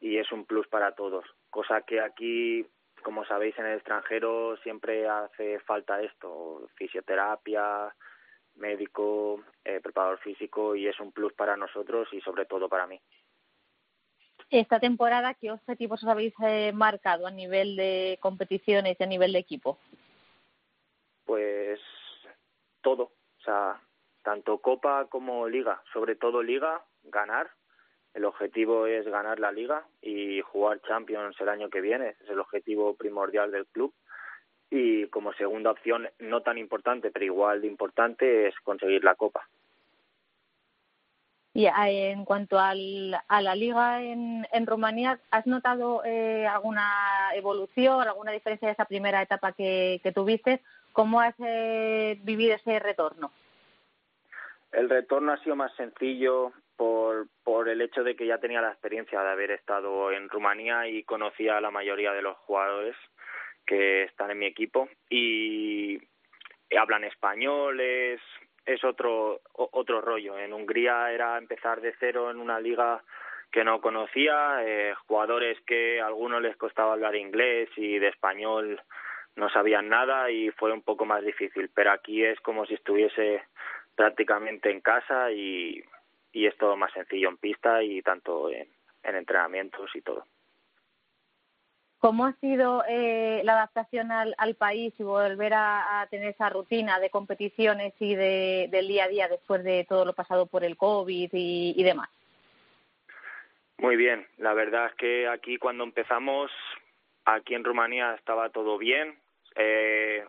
y 0.01 0.17
es 0.17 0.33
un 0.33 0.47
plus 0.47 0.67
para 0.69 0.95
todos. 0.95 1.25
Cosa 1.51 1.83
que 1.83 2.01
aquí, 2.01 2.67
como 3.03 3.25
sabéis, 3.25 3.59
en 3.59 3.67
el 3.67 3.77
extranjero 3.77 4.57
siempre 4.59 5.09
hace 5.09 5.61
falta 5.61 6.03
esto, 6.03 6.69
fisioterapia, 6.75 7.95
médico, 8.57 9.43
eh, 9.65 9.81
preparador 9.81 10.19
físico, 10.19 10.75
y 10.75 10.87
es 10.87 10.99
un 11.01 11.13
plus 11.13 11.33
para 11.35 11.57
nosotros 11.57 12.09
y 12.13 12.21
sobre 12.21 12.47
todo 12.47 12.69
para 12.69 12.87
mí. 12.87 13.01
Esta 14.51 14.81
temporada, 14.81 15.35
¿qué 15.35 15.53
objetivos 15.53 16.03
os 16.03 16.09
habéis 16.09 16.35
eh, 16.43 16.73
marcado 16.73 17.27
a 17.27 17.31
nivel 17.31 17.77
de 17.77 18.19
competiciones 18.21 18.97
y 18.99 19.03
a 19.03 19.07
nivel 19.07 19.33
de 19.33 19.39
equipo? 19.39 19.79
Pues 21.25 21.79
todo, 22.81 23.05
o 23.05 23.43
sea, 23.45 23.81
tanto 24.25 24.59
Copa 24.59 25.07
como 25.07 25.47
Liga, 25.47 25.83
sobre 25.93 26.17
todo 26.17 26.43
Liga, 26.43 26.85
ganar. 27.05 27.51
El 28.15 28.25
objetivo 28.25 28.87
es 28.87 29.07
ganar 29.07 29.39
la 29.39 29.53
Liga 29.53 29.85
y 30.03 30.41
jugar 30.41 30.81
Champions 30.83 31.41
el 31.41 31.49
año 31.49 31.71
que 31.71 31.81
viene, 31.81 32.17
es 32.21 32.29
el 32.29 32.41
objetivo 32.41 32.95
primordial 32.95 33.51
del 33.51 33.67
club. 33.67 33.95
Y 34.71 35.07
como 35.07 35.33
segunda 35.33 35.71
opción, 35.71 36.09
no 36.19 36.43
tan 36.43 36.59
importante, 36.59 37.11
pero 37.11 37.25
igual 37.25 37.61
de 37.61 37.67
importante, 37.67 38.49
es 38.49 38.55
conseguir 38.61 39.03
la 39.03 39.17
Copa. 39.17 39.49
Y 41.53 41.67
eh, 41.67 42.11
en 42.11 42.25
cuanto 42.25 42.59
al, 42.59 43.17
a 43.27 43.43
la 43.43 43.55
liga 43.57 44.03
en, 44.03 44.47
en 44.53 44.67
Rumanía, 44.67 45.19
¿has 45.33 45.47
notado 45.47 46.03
eh, 46.05 46.47
alguna 46.47 47.31
evolución, 47.35 48.07
alguna 48.07 48.31
diferencia 48.31 48.69
de 48.69 48.73
esa 48.73 48.85
primera 48.85 49.21
etapa 49.21 49.53
que, 49.53 50.01
que 50.03 50.13
tuviste? 50.13 50.63
¿Cómo 50.93 51.21
has 51.21 51.35
eh, 51.39 52.19
vivido 52.23 52.55
ese 52.55 52.79
retorno? 52.79 53.33
El 54.71 54.89
retorno 54.89 55.33
ha 55.33 55.43
sido 55.43 55.57
más 55.57 55.75
sencillo 55.75 56.53
por, 56.81 57.27
por 57.45 57.69
el 57.69 57.83
hecho 57.83 58.03
de 58.03 58.17
que 58.17 58.27
ya 58.27 58.39
tenía 58.39 58.63
la 58.63 58.71
experiencia 58.71 59.21
de 59.21 59.29
haber 59.29 59.51
estado 59.51 60.11
en 60.13 60.31
Rumanía 60.31 60.89
y 60.89 61.03
conocía 61.03 61.59
a 61.59 61.61
la 61.61 61.71
mayoría 61.71 62.15
de 62.15 62.23
los 62.23 62.39
jugadores 62.39 62.97
que 63.67 64.05
están 64.05 64.31
en 64.31 64.39
mi 64.39 64.47
equipo 64.47 64.89
y 65.11 66.01
hablan 66.75 67.05
españoles, 67.05 68.19
es 68.65 68.83
otro 68.83 69.43
otro 69.53 70.01
rollo. 70.01 70.39
En 70.39 70.55
Hungría 70.55 71.13
era 71.13 71.37
empezar 71.37 71.83
de 71.83 71.95
cero 72.01 72.31
en 72.31 72.39
una 72.39 72.59
liga 72.59 73.05
que 73.53 73.63
no 73.63 73.83
conocía, 73.83 74.65
eh, 74.65 74.95
jugadores 75.07 75.61
que 75.67 76.01
a 76.01 76.07
algunos 76.07 76.41
les 76.41 76.57
costaba 76.57 76.95
hablar 76.95 77.15
inglés 77.15 77.69
y 77.77 77.99
de 77.99 78.09
español 78.09 78.81
no 79.37 79.51
sabían 79.51 79.91
nada 79.91 80.31
y 80.31 80.51
fue 80.53 80.73
un 80.73 80.81
poco 80.81 81.05
más 81.05 81.23
difícil. 81.23 81.71
Pero 81.75 81.93
aquí 81.93 82.25
es 82.25 82.41
como 82.41 82.65
si 82.65 82.73
estuviese 82.73 83.43
prácticamente 83.97 84.71
en 84.71 84.81
casa 84.81 85.31
y, 85.31 85.85
y 86.33 86.47
es 86.47 86.57
todo 86.57 86.77
más 86.77 86.93
sencillo 86.93 87.29
en 87.29 87.37
pista 87.37 87.83
y 87.83 88.03
tanto 88.03 88.51
en 88.51 88.69
entrenamientos 89.03 89.91
y 89.95 90.03
todo. 90.03 90.25
¿Cómo 92.01 92.25
ha 92.25 92.33
sido 92.41 92.83
eh, 92.89 93.43
la 93.45 93.53
adaptación 93.53 94.11
al, 94.11 94.55
país 94.55 94.95
y 94.99 95.03
volver 95.03 95.53
a, 95.55 96.09
tener 96.11 96.31
esa 96.31 96.49
rutina 96.49 96.99
de 96.99 97.11
competiciones 97.11 97.93
y 98.01 98.15
de, 98.15 98.69
del 98.71 98.89
día 98.89 99.05
a 99.05 99.09
día 99.09 99.29
después 99.29 99.63
de 99.63 99.85
todo 99.87 100.07
lo 100.07 100.15
pasado 100.15 100.47
por 100.47 100.65
el 100.65 100.79
COVID 100.79 101.29
y, 101.31 101.83
demás? 101.85 102.09
Muy 103.77 103.97
bien, 103.97 104.27
la 104.39 104.55
verdad 104.55 104.87
es 104.87 104.95
que 104.95 105.29
aquí 105.29 105.59
cuando 105.59 105.85
empezamos, 105.85 106.51
aquí 107.27 107.55
en 107.55 107.65
Rumanía 107.65 108.15
estaba 108.15 108.49
todo 108.49 108.79
bien. 108.79 109.19
Eh, 109.57 110.25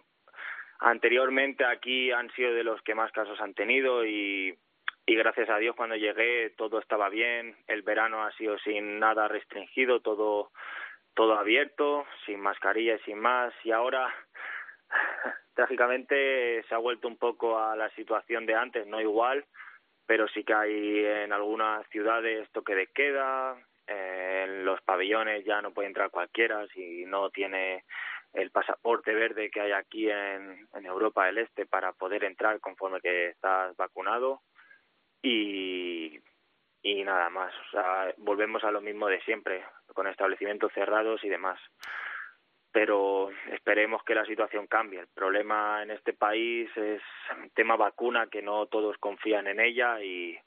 anteriormente 0.79 1.63
aquí 1.63 2.11
han 2.11 2.29
sido 2.33 2.53
de 2.53 2.65
los 2.65 2.81
que 2.81 2.95
más 2.95 3.13
casos 3.13 3.39
han 3.39 3.53
tenido 3.53 4.05
y, 4.05 4.57
y 5.11 5.15
gracias 5.15 5.49
a 5.49 5.57
Dios 5.57 5.75
cuando 5.75 5.97
llegué 5.97 6.51
todo 6.51 6.79
estaba 6.79 7.09
bien. 7.09 7.57
El 7.67 7.81
verano 7.81 8.23
ha 8.23 8.31
sido 8.37 8.57
sin 8.59 8.97
nada 8.97 9.27
restringido, 9.27 9.99
todo 9.99 10.51
todo 11.13 11.37
abierto, 11.37 12.05
sin 12.25 12.39
mascarilla 12.39 12.95
y 12.95 12.99
sin 12.99 13.19
más, 13.19 13.53
y 13.65 13.71
ahora 13.71 14.09
trágicamente 15.53 16.63
se 16.63 16.73
ha 16.73 16.77
vuelto 16.77 17.09
un 17.09 17.17
poco 17.17 17.59
a 17.59 17.75
la 17.75 17.89
situación 17.89 18.45
de 18.45 18.55
antes, 18.55 18.87
no 18.87 19.01
igual, 19.01 19.43
pero 20.05 20.29
sí 20.29 20.45
que 20.45 20.53
hay 20.53 21.05
en 21.05 21.33
algunas 21.33 21.85
ciudades 21.89 22.49
toque 22.51 22.73
de 22.73 22.87
queda, 22.87 23.57
en 23.87 24.63
los 24.63 24.81
pabellones 24.83 25.43
ya 25.43 25.61
no 25.61 25.73
puede 25.73 25.89
entrar 25.89 26.09
cualquiera 26.09 26.65
si 26.67 27.03
no 27.03 27.29
tiene 27.31 27.83
el 28.31 28.49
pasaporte 28.51 29.13
verde 29.13 29.51
que 29.51 29.59
hay 29.59 29.73
aquí 29.73 30.09
en, 30.09 30.69
en 30.73 30.85
Europa 30.85 31.25
del 31.25 31.39
Este 31.39 31.65
para 31.65 31.91
poder 31.91 32.23
entrar 32.23 32.61
conforme 32.61 33.01
que 33.01 33.27
estás 33.27 33.75
vacunado 33.75 34.39
y 35.21 36.21
y 36.83 37.03
nada 37.03 37.29
más. 37.29 37.53
O 37.67 37.71
sea, 37.71 38.13
volvemos 38.17 38.63
a 38.63 38.71
lo 38.71 38.81
mismo 38.81 39.07
de 39.07 39.21
siempre, 39.21 39.63
con 39.93 40.07
establecimientos 40.07 40.71
cerrados 40.73 41.23
y 41.23 41.29
demás. 41.29 41.59
Pero 42.71 43.29
esperemos 43.51 44.01
que 44.03 44.15
la 44.15 44.25
situación 44.25 44.67
cambie. 44.67 45.01
El 45.01 45.07
problema 45.07 45.83
en 45.83 45.91
este 45.91 46.13
país 46.13 46.69
es 46.75 47.01
tema 47.53 47.75
vacuna, 47.75 48.27
que 48.27 48.41
no 48.41 48.65
todos 48.67 48.97
confían 48.97 49.47
en 49.47 49.59
ella 49.59 50.01
y, 50.01 50.39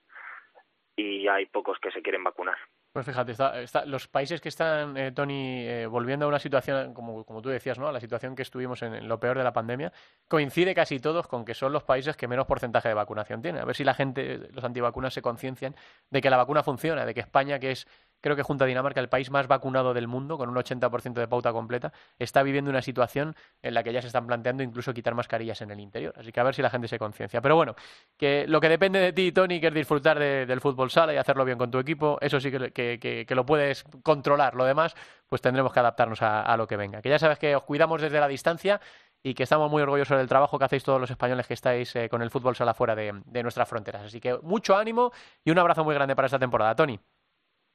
y 0.96 1.28
hay 1.28 1.46
pocos 1.46 1.78
que 1.78 1.90
se 1.90 2.02
quieren 2.02 2.24
vacunar. 2.24 2.56
Pues 2.94 3.06
fíjate, 3.06 3.32
está, 3.32 3.84
los 3.86 4.06
países 4.06 4.40
que 4.40 4.48
están, 4.48 4.96
eh, 4.96 5.10
Tony, 5.10 5.66
eh, 5.66 5.86
volviendo 5.86 6.26
a 6.26 6.28
una 6.28 6.38
situación, 6.38 6.94
como, 6.94 7.24
como 7.24 7.42
tú 7.42 7.48
decías, 7.48 7.76
¿no? 7.76 7.88
a 7.88 7.92
la 7.92 7.98
situación 7.98 8.36
que 8.36 8.42
estuvimos 8.42 8.82
en, 8.82 9.08
lo 9.08 9.18
peor 9.18 9.36
de 9.36 9.42
la 9.42 9.52
pandemia, 9.52 9.92
coincide 10.28 10.76
casi 10.76 11.00
todos 11.00 11.26
con 11.26 11.44
que 11.44 11.54
son 11.54 11.72
los 11.72 11.82
países 11.82 12.16
que 12.16 12.28
menos 12.28 12.46
porcentaje 12.46 12.86
de 12.86 12.94
vacunación 12.94 13.42
tienen. 13.42 13.62
A 13.62 13.64
ver 13.64 13.74
si 13.74 13.82
la 13.82 13.94
gente, 13.94 14.48
los 14.52 14.62
antivacunas, 14.62 15.12
se 15.12 15.22
conciencian 15.22 15.74
de 16.08 16.20
que 16.20 16.30
la 16.30 16.36
vacuna 16.36 16.62
funciona, 16.62 17.04
de 17.04 17.14
que 17.14 17.20
España, 17.20 17.58
que 17.58 17.72
es 17.72 17.88
creo 18.24 18.36
que 18.36 18.42
junto 18.42 18.64
a 18.64 18.66
Dinamarca, 18.66 19.00
el 19.00 19.10
país 19.10 19.30
más 19.30 19.46
vacunado 19.46 19.92
del 19.92 20.08
mundo, 20.08 20.38
con 20.38 20.48
un 20.48 20.56
80% 20.56 21.12
de 21.12 21.28
pauta 21.28 21.52
completa, 21.52 21.92
está 22.18 22.42
viviendo 22.42 22.70
una 22.70 22.80
situación 22.80 23.36
en 23.60 23.74
la 23.74 23.82
que 23.82 23.92
ya 23.92 24.00
se 24.00 24.06
están 24.06 24.26
planteando 24.26 24.62
incluso 24.62 24.94
quitar 24.94 25.14
mascarillas 25.14 25.60
en 25.60 25.70
el 25.70 25.78
interior. 25.78 26.14
Así 26.16 26.32
que 26.32 26.40
a 26.40 26.42
ver 26.42 26.54
si 26.54 26.62
la 26.62 26.70
gente 26.70 26.88
se 26.88 26.98
conciencia. 26.98 27.42
Pero 27.42 27.54
bueno, 27.54 27.74
que 28.16 28.46
lo 28.48 28.62
que 28.62 28.70
depende 28.70 28.98
de 28.98 29.12
ti, 29.12 29.30
Tony, 29.30 29.60
que 29.60 29.66
es 29.66 29.74
disfrutar 29.74 30.18
del 30.18 30.58
fútbol 30.62 30.90
sala 30.90 31.12
y 31.12 31.18
hacerlo 31.18 31.44
bien 31.44 31.58
con 31.58 31.70
tu 31.70 31.78
equipo, 31.78 32.16
eso 32.22 32.40
sí 32.40 32.50
que, 32.50 33.26
lo 33.28 33.44
puedes 33.44 33.84
controlar. 34.02 34.54
Lo 34.54 34.64
demás, 34.64 34.94
pues 35.28 35.42
tendremos 35.42 35.70
que 35.70 35.80
adaptarnos 35.80 36.22
a, 36.22 36.56
lo 36.56 36.66
que 36.66 36.78
venga. 36.78 37.02
Que 37.02 37.10
ya 37.10 37.18
sabes 37.18 37.38
que 37.38 37.54
os 37.54 37.64
cuidamos 37.64 38.00
desde 38.00 38.20
la 38.20 38.28
distancia 38.28 38.80
y 39.22 39.34
que 39.34 39.42
estamos 39.42 39.70
muy 39.70 39.82
orgullosos 39.82 40.16
del 40.16 40.28
trabajo 40.28 40.58
que 40.58 40.64
hacéis 40.64 40.82
todos 40.82 40.98
los 40.98 41.10
españoles 41.10 41.46
que 41.46 41.52
estáis 41.52 41.94
eh, 41.94 42.08
con 42.08 42.22
el 42.22 42.30
fútbol 42.30 42.56
sala 42.56 42.72
fuera 42.72 42.94
de, 42.94 43.20
de 43.26 43.42
nuestras 43.42 43.68
fronteras. 43.68 44.02
Así 44.02 44.18
que 44.18 44.38
mucho 44.42 44.74
ánimo 44.74 45.12
y 45.44 45.50
un 45.50 45.58
abrazo 45.58 45.84
muy 45.84 45.94
grande 45.94 46.16
para 46.16 46.24
esta 46.24 46.38
temporada, 46.38 46.74
Tony. 46.74 46.98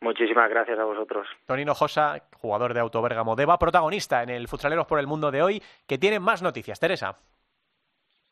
Muchísimas 0.01 0.49
gracias 0.49 0.79
a 0.79 0.85
vosotros. 0.85 1.27
Tonino 1.45 1.75
Josa, 1.75 2.23
jugador 2.37 2.73
de 2.73 2.79
Auto 2.79 3.01
Bergamo 3.01 3.35
Deva, 3.35 3.59
protagonista 3.59 4.23
en 4.23 4.29
el 4.29 4.47
Futsaleros 4.47 4.87
por 4.87 4.99
el 4.99 5.07
Mundo 5.07 5.29
de 5.29 5.41
hoy, 5.41 5.63
que 5.85 5.97
tiene 5.97 6.19
más 6.19 6.41
noticias. 6.41 6.79
Teresa. 6.79 7.17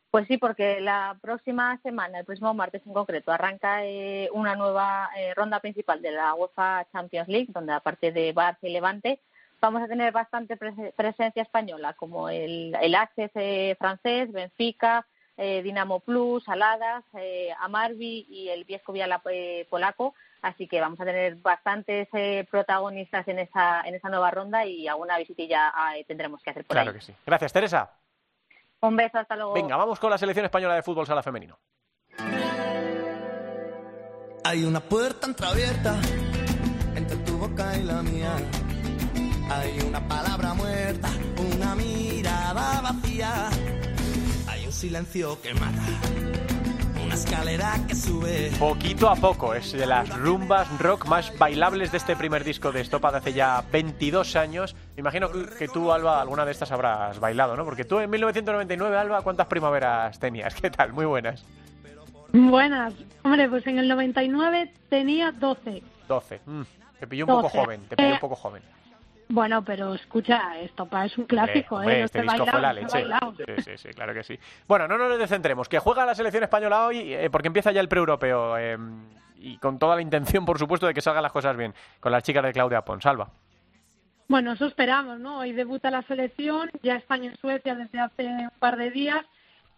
Pues 0.10 0.26
sí, 0.28 0.38
porque 0.38 0.80
la 0.80 1.18
próxima 1.22 1.78
semana, 1.84 2.20
el 2.20 2.26
próximo 2.26 2.54
martes 2.54 2.82
en 2.86 2.94
concreto, 2.94 3.32
arranca 3.32 3.86
eh, 3.86 4.30
una 4.32 4.56
nueva 4.56 5.10
eh, 5.18 5.34
ronda 5.36 5.60
principal 5.60 6.02
de 6.02 6.12
la 6.12 6.34
UEFA 6.34 6.88
Champions 6.94 7.28
League, 7.28 7.50
donde 7.50 7.74
aparte 7.74 8.14
de 8.14 8.34
Barça 8.34 8.60
y 8.62 8.70
Levante, 8.70 9.20
vamos 9.60 9.82
a 9.82 9.88
tener 9.88 10.14
bastante 10.14 10.56
presencia 10.56 11.42
española, 11.42 11.94
como 11.94 12.30
el, 12.30 12.74
el 12.82 12.96
Access 12.96 13.32
eh, 13.36 13.76
francés, 13.78 14.32
Benfica, 14.32 15.06
Dinamo 15.38 16.00
Plus, 16.00 16.50
Aladas, 16.50 17.04
Amarvi 17.60 18.26
y 18.28 18.50
el 18.50 18.64
Viesco 18.64 18.92
Viala 18.92 19.22
polaco 19.70 20.16
Así 20.42 20.68
que 20.68 20.80
vamos 20.80 21.00
a 21.00 21.06
tener 21.06 21.36
bastantes 21.36 22.08
eh, 22.14 22.48
protagonistas 22.50 23.28
en 23.28 23.40
esa, 23.40 23.82
en 23.82 23.96
esa 23.96 24.10
nueva 24.10 24.32
ronda 24.32 24.66
y 24.66 24.88
alguna 24.88 25.18
visitilla 25.18 25.74
eh, 25.96 26.06
tendremos 26.06 26.42
que 26.42 26.52
hacer 26.52 26.66
por 26.66 26.76
claro 26.76 26.94
que 26.94 27.02
sí. 27.02 27.14
Gracias, 27.26 27.52
Teresa. 27.54 27.92
Un 28.82 28.96
beso, 28.96 29.18
hasta 29.18 29.36
luego. 29.36 29.54
Venga, 29.54 29.76
vamos 29.76 30.00
con 30.00 30.12
la 30.12 30.18
selección 30.18 30.46
española 30.46 30.76
de 30.76 30.84
fútbol 30.84 31.08
sala 31.08 31.24
femenino. 31.24 31.58
Hay 34.44 34.64
una 34.64 34.80
puerta 34.80 35.28
entreabierta 35.28 36.00
entre 36.96 37.18
tu 37.18 37.38
boca 37.38 37.76
y 37.76 37.84
la 37.84 38.02
mía. 38.04 38.36
Hay 39.50 39.80
una 39.80 40.08
palabra 40.08 40.54
muerta, 40.54 41.10
una 41.38 41.76
mirada 41.76 42.82
vacía. 42.82 43.50
Hay 44.48 44.66
un 44.66 44.72
silencio 44.72 45.42
que 45.42 45.54
mata 45.56 46.57
escalera 47.18 47.74
que 47.88 47.96
sube. 47.96 48.52
Poquito 48.60 49.10
a 49.10 49.16
poco, 49.16 49.56
es 49.56 49.72
de 49.72 49.88
las 49.88 50.08
rumbas 50.20 50.68
rock 50.80 51.08
más 51.08 51.36
bailables 51.40 51.92
de 51.92 51.98
este 51.98 52.16
primer 52.16 52.44
disco 52.44 52.72
de 52.72 52.82
Estopa 52.82 53.12
de 53.12 53.18
hace 53.18 53.34
ya 53.34 53.64
22 53.72 54.36
años. 54.36 54.76
Me 54.96 55.00
imagino 55.00 55.30
que 55.58 55.68
tú, 55.68 55.92
Alba, 55.92 56.22
alguna 56.22 56.46
de 56.46 56.52
estas 56.52 56.72
habrás 56.72 57.20
bailado, 57.20 57.56
¿no? 57.56 57.66
Porque 57.66 57.86
tú 57.86 58.00
en 58.00 58.10
1999, 58.12 58.96
Alba, 58.96 59.22
¿cuántas 59.24 59.48
primaveras 59.48 60.20
tenías? 60.20 60.54
¿Qué 60.54 60.70
tal? 60.70 60.94
Muy 60.94 61.06
buenas. 61.06 61.44
Buenas. 62.34 62.94
Hombre, 63.24 63.50
pues 63.50 63.66
en 63.66 63.80
el 63.80 63.88
99 63.88 64.72
tenía 64.90 65.32
12. 65.32 65.82
12. 66.08 66.42
Mm. 66.46 66.62
Te 67.00 67.08
pilló 67.08 67.26
un 67.26 67.30
poco 67.30 67.42
12. 67.44 67.58
joven, 67.58 67.82
te 67.90 67.96
pilló 67.96 68.10
Eh, 68.10 68.14
un 68.14 68.20
poco 68.20 68.36
joven. 68.36 68.62
Bueno, 69.30 69.64
pero 69.64 69.94
escucha, 69.94 70.58
Estopa 70.60 71.06
es 71.06 71.18
un 71.18 71.26
clásico, 71.26 71.76
Hombre, 71.76 71.96
¿eh? 71.96 72.00
No 72.00 72.06
este 72.06 72.20
se 72.20 72.24
disco 72.24 72.46
fue 72.46 72.62
la 72.62 72.74
leche. 72.74 73.06
sí, 73.58 73.78
sí, 73.78 73.90
claro 73.90 74.14
que 74.14 74.24
sí. 74.24 74.40
Bueno, 74.68 74.88
no 74.88 74.98
nos 74.98 75.20
descentremos, 75.20 75.68
que 75.68 75.80
juega 75.80 76.06
la 76.06 76.16
selección 76.16 76.44
española 76.44 76.86
hoy 76.86 77.14
eh, 77.14 77.30
porque 77.30 77.48
empieza 77.48 77.72
ya 77.72 77.82
el 77.82 77.90
pre-europeo 77.90 78.58
eh, 78.58 78.78
y 79.36 79.58
con 79.58 79.80
toda 79.80 79.96
la 79.96 80.02
intención, 80.02 80.46
por 80.46 80.58
supuesto, 80.58 80.88
de 80.88 80.94
que 80.94 81.02
salgan 81.02 81.24
las 81.24 81.34
cosas 81.34 81.58
bien 81.58 81.74
con 82.00 82.12
las 82.12 82.24
chicas 82.24 82.44
de 82.44 82.54
Claudia 82.54 82.84
Ponsalva. 82.84 83.30
Bueno, 84.30 84.54
eso 84.54 84.66
esperamos, 84.66 85.20
¿no? 85.20 85.40
Hoy 85.40 85.54
debuta 85.54 85.92
la 85.92 86.02
selección, 86.04 86.70
ya 86.82 86.96
España 86.96 87.32
y 87.34 87.38
Suecia 87.38 87.76
desde 87.76 88.00
hace 88.00 88.26
un 88.26 88.50
par 88.60 88.78
de 88.78 88.92
días. 88.92 89.26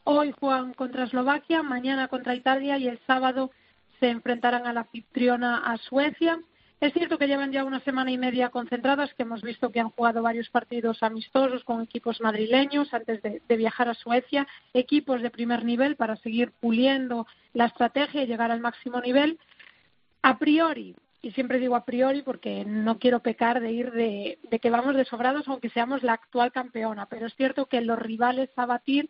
Hoy 0.04 0.34
juegan 0.40 0.74
contra 0.74 1.04
Eslovaquia, 1.04 1.62
mañana 1.62 2.08
contra 2.08 2.34
Italia 2.34 2.78
y 2.78 2.88
el 2.88 3.00
sábado 3.06 3.52
se 4.00 4.10
enfrentarán 4.10 4.66
a 4.66 4.74
la 4.74 4.82
anfitriona 4.82 5.58
a 5.58 5.78
Suecia. 5.78 6.40
Es 6.80 6.94
cierto 6.94 7.18
que 7.18 7.28
llevan 7.28 7.52
ya 7.52 7.66
una 7.66 7.82
semana 7.82 8.10
y 8.10 8.18
media 8.18 8.50
concentradas, 8.50 9.14
que 9.14 9.24
hemos 9.24 9.42
visto 9.42 9.70
que 9.70 9.82
han 9.82 9.90
jugado 9.90 10.22
varios 10.22 10.50
partidos 10.50 11.04
amistosos 11.04 11.66
con 11.66 11.82
equipos 11.82 12.22
madrileños 12.22 12.94
antes 12.94 13.22
de, 13.22 13.58
viajar 13.58 13.90
a 13.90 13.94
Suecia, 13.94 14.48
equipos 14.74 15.22
de 15.22 15.30
primer 15.30 15.66
nivel 15.66 15.98
para 15.98 16.16
seguir 16.16 16.54
puliendo 16.62 17.28
la 17.54 17.66
estrategia 17.66 18.24
y 18.24 18.28
llegar 18.28 18.50
al 18.52 18.62
máximo 18.62 19.02
nivel. 19.02 19.38
A 20.22 20.38
priori, 20.40 20.96
y 21.22 21.32
siempre 21.32 21.60
digo 21.60 21.76
a 21.76 21.84
priori 21.84 22.22
porque 22.22 22.64
no 22.64 22.98
quiero 22.98 23.20
pecar 23.20 23.60
de 23.60 23.72
ir 23.74 23.92
de, 23.92 24.40
de 24.50 24.60
que 24.60 24.70
vamos 24.70 24.96
de 24.96 25.04
sobrados 25.04 25.50
aunque 25.50 25.70
seamos 25.72 26.02
la 26.02 26.14
actual 26.14 26.54
campeona, 26.54 27.08
pero 27.08 27.28
es 27.28 27.36
cierto 27.36 27.66
que 27.66 27.82
los 27.82 28.00
rivales 28.00 28.50
a 28.56 28.66
batir, 28.66 29.10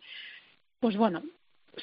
pues 0.80 0.96
bueno, 0.96 1.22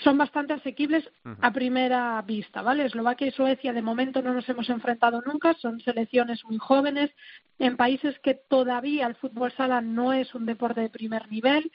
son 0.03 0.17
bastante 0.17 0.53
asequibles 0.53 1.09
a 1.41 1.51
primera 1.51 2.21
vista, 2.21 2.61
¿vale? 2.61 2.85
Eslovaquia 2.85 3.27
y 3.27 3.31
Suecia 3.31 3.73
de 3.73 3.81
momento 3.81 4.21
no 4.21 4.33
nos 4.33 4.47
hemos 4.49 4.69
enfrentado 4.69 5.21
nunca, 5.25 5.53
son 5.55 5.79
selecciones 5.79 6.43
muy 6.45 6.57
jóvenes 6.57 7.11
en 7.59 7.77
países 7.77 8.19
que 8.19 8.35
todavía 8.35 9.07
el 9.07 9.15
fútbol 9.15 9.51
sala 9.53 9.81
no 9.81 10.13
es 10.13 10.33
un 10.35 10.45
deporte 10.45 10.81
de 10.81 10.89
primer 10.89 11.31
nivel, 11.31 11.71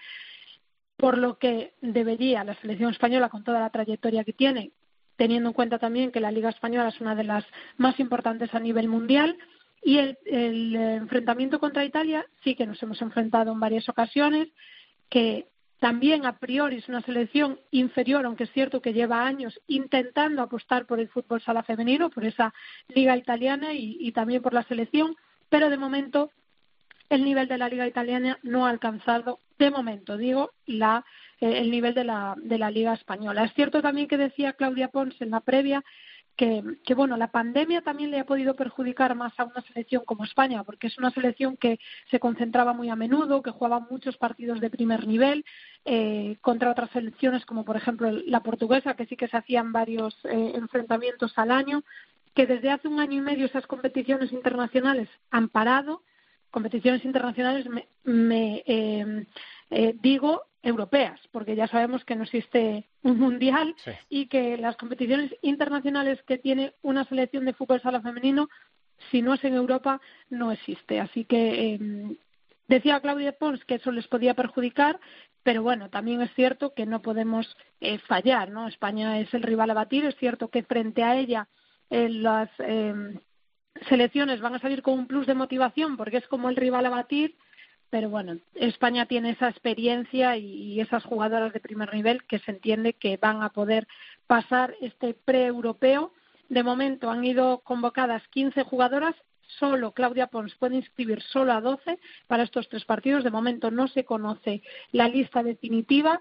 por 0.96 1.18
lo 1.18 1.38
que 1.38 1.74
debería 1.80 2.44
la 2.44 2.54
selección 2.60 2.90
española 2.90 3.28
con 3.28 3.44
toda 3.44 3.60
la 3.60 3.70
trayectoria 3.70 4.24
que 4.24 4.32
tiene 4.32 4.72
teniendo 5.16 5.50
en 5.50 5.54
cuenta 5.54 5.78
también 5.78 6.10
que 6.10 6.20
la 6.20 6.32
Liga 6.32 6.50
Española 6.50 6.88
es 6.88 7.00
una 7.00 7.14
de 7.14 7.24
las 7.24 7.44
más 7.76 8.00
importantes 8.00 8.52
a 8.54 8.58
nivel 8.58 8.88
mundial. 8.88 9.36
Y 9.84 9.98
el, 9.98 10.18
el 10.26 10.74
eh, 10.74 10.94
enfrentamiento 10.96 11.60
contra 11.60 11.84
Italia 11.84 12.26
sí 12.42 12.54
que 12.54 12.66
nos 12.66 12.82
hemos 12.82 13.00
enfrentado 13.02 13.52
en 13.52 13.60
varias 13.60 13.88
ocasiones, 13.88 14.48
que 15.08 15.46
también 15.82 16.26
a 16.26 16.38
priori 16.38 16.76
es 16.76 16.88
una 16.88 17.00
selección 17.00 17.58
inferior, 17.72 18.24
aunque 18.24 18.44
es 18.44 18.52
cierto 18.52 18.80
que 18.80 18.92
lleva 18.92 19.26
años 19.26 19.60
intentando 19.66 20.40
apostar 20.40 20.86
por 20.86 21.00
el 21.00 21.08
fútbol 21.08 21.42
sala 21.42 21.64
femenino, 21.64 22.08
por 22.08 22.24
esa 22.24 22.54
liga 22.86 23.16
italiana 23.16 23.74
y, 23.74 23.96
y 23.98 24.12
también 24.12 24.42
por 24.42 24.54
la 24.54 24.62
selección, 24.62 25.16
pero 25.48 25.70
de 25.70 25.78
momento 25.78 26.30
el 27.08 27.24
nivel 27.24 27.48
de 27.48 27.58
la 27.58 27.68
liga 27.68 27.88
italiana 27.88 28.38
no 28.44 28.64
ha 28.64 28.70
alcanzado, 28.70 29.40
de 29.58 29.72
momento 29.72 30.16
digo, 30.16 30.52
la, 30.66 31.04
eh, 31.40 31.58
el 31.58 31.72
nivel 31.72 31.94
de 31.94 32.04
la, 32.04 32.36
de 32.36 32.58
la 32.58 32.70
liga 32.70 32.92
española. 32.92 33.42
Es 33.42 33.52
cierto 33.54 33.82
también 33.82 34.06
que 34.06 34.16
decía 34.16 34.52
Claudia 34.52 34.86
Pons 34.86 35.20
en 35.20 35.30
la 35.30 35.40
previa 35.40 35.82
que, 36.36 36.62
que, 36.84 36.94
bueno, 36.94 37.16
la 37.16 37.30
pandemia 37.30 37.82
también 37.82 38.10
le 38.10 38.20
ha 38.20 38.26
podido 38.26 38.56
perjudicar 38.56 39.14
más 39.14 39.32
a 39.38 39.44
una 39.44 39.62
selección 39.62 40.04
como 40.04 40.24
España, 40.24 40.64
porque 40.64 40.86
es 40.86 40.98
una 40.98 41.10
selección 41.10 41.56
que 41.56 41.78
se 42.10 42.20
concentraba 42.20 42.72
muy 42.72 42.88
a 42.88 42.96
menudo, 42.96 43.42
que 43.42 43.50
jugaba 43.50 43.86
muchos 43.90 44.16
partidos 44.16 44.60
de 44.60 44.70
primer 44.70 45.06
nivel 45.06 45.44
eh, 45.84 46.36
contra 46.40 46.70
otras 46.70 46.90
selecciones, 46.90 47.44
como 47.44 47.64
por 47.64 47.76
ejemplo 47.76 48.10
la 48.10 48.40
portuguesa, 48.40 48.94
que 48.94 49.06
sí 49.06 49.16
que 49.16 49.28
se 49.28 49.36
hacían 49.36 49.72
varios 49.72 50.16
eh, 50.24 50.52
enfrentamientos 50.54 51.32
al 51.36 51.50
año, 51.50 51.84
que 52.34 52.46
desde 52.46 52.70
hace 52.70 52.88
un 52.88 53.00
año 53.00 53.18
y 53.18 53.20
medio 53.20 53.46
esas 53.46 53.66
competiciones 53.66 54.32
internacionales 54.32 55.08
han 55.30 55.48
parado. 55.48 56.02
Competiciones 56.50 57.04
internacionales 57.04 57.66
me, 57.68 57.88
me 58.04 58.62
eh, 58.66 59.26
eh, 59.70 59.94
digo 60.00 60.42
europeas, 60.62 61.20
porque 61.32 61.56
ya 61.56 61.66
sabemos 61.66 62.04
que 62.04 62.14
no 62.14 62.22
existe 62.22 62.88
un 63.02 63.18
mundial 63.18 63.74
Sí. 63.84 63.90
y 64.08 64.26
que 64.26 64.56
las 64.56 64.76
competiciones 64.76 65.34
internacionales 65.42 66.22
que 66.22 66.38
tiene 66.38 66.74
una 66.82 67.04
selección 67.04 67.44
de 67.44 67.52
fútbol 67.52 67.80
sala 67.80 68.00
femenino, 68.00 68.48
si 69.10 69.22
no 69.22 69.34
es 69.34 69.42
en 69.44 69.54
Europa, 69.54 70.00
no 70.30 70.52
existe. 70.52 71.00
Así 71.00 71.24
que 71.24 71.74
eh, 71.74 72.16
decía 72.68 73.00
Claudia 73.00 73.32
Pons 73.32 73.64
que 73.64 73.74
eso 73.76 73.90
les 73.90 74.06
podía 74.06 74.34
perjudicar, 74.34 75.00
pero 75.42 75.62
bueno, 75.62 75.90
también 75.90 76.22
es 76.22 76.32
cierto 76.34 76.72
que 76.74 76.86
no 76.86 77.02
podemos 77.02 77.56
eh, 77.80 77.98
fallar, 77.98 78.50
¿no? 78.50 78.68
España 78.68 79.18
es 79.18 79.34
el 79.34 79.42
rival 79.42 79.70
a 79.70 79.74
batir, 79.74 80.04
es 80.04 80.16
cierto 80.16 80.48
que 80.48 80.62
frente 80.62 81.02
a 81.02 81.16
ella 81.16 81.48
eh, 81.90 82.08
las 82.08 82.48
eh, 82.60 82.94
selecciones 83.88 84.40
van 84.40 84.54
a 84.54 84.60
salir 84.60 84.82
con 84.82 84.94
un 84.94 85.06
plus 85.08 85.26
de 85.26 85.34
motivación 85.34 85.96
porque 85.96 86.18
es 86.18 86.28
como 86.28 86.48
el 86.48 86.56
rival 86.56 86.86
a 86.86 86.90
batir, 86.90 87.34
pero 87.92 88.08
bueno, 88.08 88.38
España 88.54 89.04
tiene 89.04 89.32
esa 89.32 89.50
experiencia 89.50 90.38
y, 90.38 90.80
esas 90.80 91.04
jugadoras 91.04 91.52
de 91.52 91.60
primer 91.60 91.92
nivel 91.92 92.24
que 92.24 92.38
se 92.38 92.52
entiende 92.52 92.94
que 92.94 93.18
van 93.18 93.42
a 93.42 93.50
poder 93.50 93.86
pasar 94.26 94.74
este 94.80 95.12
pre-europeo. 95.12 96.10
De 96.48 96.62
momento 96.62 97.10
han 97.10 97.22
ido 97.22 97.58
convocadas 97.58 98.26
15 98.28 98.62
jugadoras, 98.62 99.14
solo 99.58 99.92
Claudia 99.92 100.28
Pons 100.28 100.54
puede 100.54 100.76
inscribir 100.76 101.20
solo 101.20 101.52
a 101.52 101.60
12 101.60 101.98
para 102.28 102.44
estos 102.44 102.66
tres 102.70 102.86
partidos. 102.86 103.24
De 103.24 103.30
momento 103.30 103.70
no 103.70 103.86
se 103.88 104.06
conoce 104.06 104.62
la 104.92 105.06
lista 105.06 105.42
definitiva. 105.42 106.18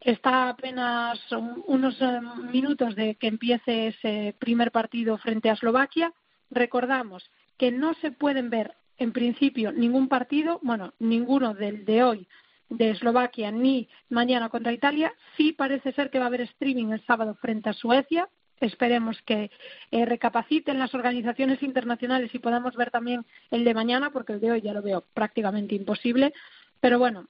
Está 0.00 0.50
apenas 0.50 1.18
un- 1.32 1.64
unos 1.66 2.00
eh, 2.00 2.20
minutos 2.52 2.94
de 2.94 3.16
que 3.16 3.26
empiece 3.26 3.88
ese 3.88 4.36
primer 4.38 4.70
partido 4.70 5.18
frente 5.18 5.50
a 5.50 5.54
Eslovaquia. 5.54 6.12
Recordamos 6.52 7.28
que 7.58 7.72
no 7.72 7.94
se 7.94 8.12
pueden 8.12 8.48
ver 8.48 8.76
en 9.00 9.12
principio 9.12 9.72
ningún 9.72 10.08
partido, 10.08 10.60
bueno, 10.62 10.92
ninguno 11.00 11.54
del 11.54 11.84
de 11.84 12.04
hoy 12.04 12.28
de 12.68 12.90
Eslovaquia 12.90 13.50
ni 13.50 13.88
mañana 14.10 14.48
contra 14.50 14.72
Italia. 14.72 15.12
Sí 15.36 15.52
parece 15.52 15.92
ser 15.92 16.10
que 16.10 16.18
va 16.18 16.26
a 16.26 16.28
haber 16.28 16.42
streaming 16.42 16.92
el 16.92 17.04
sábado 17.06 17.34
frente 17.40 17.70
a 17.70 17.72
Suecia. 17.72 18.28
Esperemos 18.60 19.20
que 19.22 19.50
eh, 19.90 20.04
recapaciten 20.04 20.78
las 20.78 20.94
organizaciones 20.94 21.62
internacionales 21.62 22.30
y 22.34 22.38
podamos 22.38 22.76
ver 22.76 22.90
también 22.90 23.24
el 23.50 23.64
de 23.64 23.74
mañana, 23.74 24.10
porque 24.10 24.34
el 24.34 24.40
de 24.40 24.52
hoy 24.52 24.60
ya 24.60 24.74
lo 24.74 24.82
veo 24.82 25.02
prácticamente 25.14 25.74
imposible. 25.74 26.34
Pero 26.80 26.98
bueno, 26.98 27.26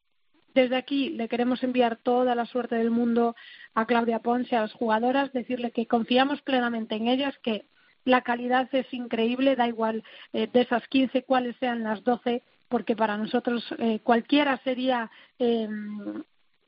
desde 0.54 0.74
aquí 0.74 1.10
le 1.10 1.28
queremos 1.28 1.62
enviar 1.62 1.98
toda 2.02 2.34
la 2.34 2.46
suerte 2.46 2.74
del 2.74 2.90
mundo 2.90 3.36
a 3.74 3.86
Claudia 3.86 4.18
Ponce, 4.18 4.56
a 4.56 4.62
las 4.62 4.72
jugadoras, 4.72 5.32
decirle 5.32 5.70
que 5.70 5.86
confiamos 5.86 6.42
plenamente 6.42 6.96
en 6.96 7.06
ellas, 7.06 7.38
que 7.44 7.66
la 8.04 8.22
calidad 8.22 8.68
es 8.72 8.92
increíble, 8.92 9.56
da 9.56 9.68
igual 9.68 10.02
eh, 10.32 10.48
de 10.52 10.62
esas 10.62 10.86
15 10.88 11.24
cuáles 11.24 11.56
sean 11.56 11.82
las 11.82 12.02
12, 12.04 12.42
porque 12.68 12.96
para 12.96 13.16
nosotros 13.16 13.64
eh, 13.78 14.00
cualquiera 14.02 14.58
sería 14.64 15.10
eh, 15.38 15.68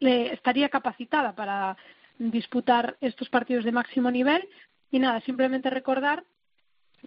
estaría 0.00 0.68
capacitada 0.68 1.34
para 1.34 1.76
disputar 2.18 2.96
estos 3.00 3.28
partidos 3.28 3.64
de 3.64 3.72
máximo 3.72 4.10
nivel. 4.10 4.48
Y 4.90 4.98
nada, 4.98 5.20
simplemente 5.20 5.70
recordar 5.70 6.24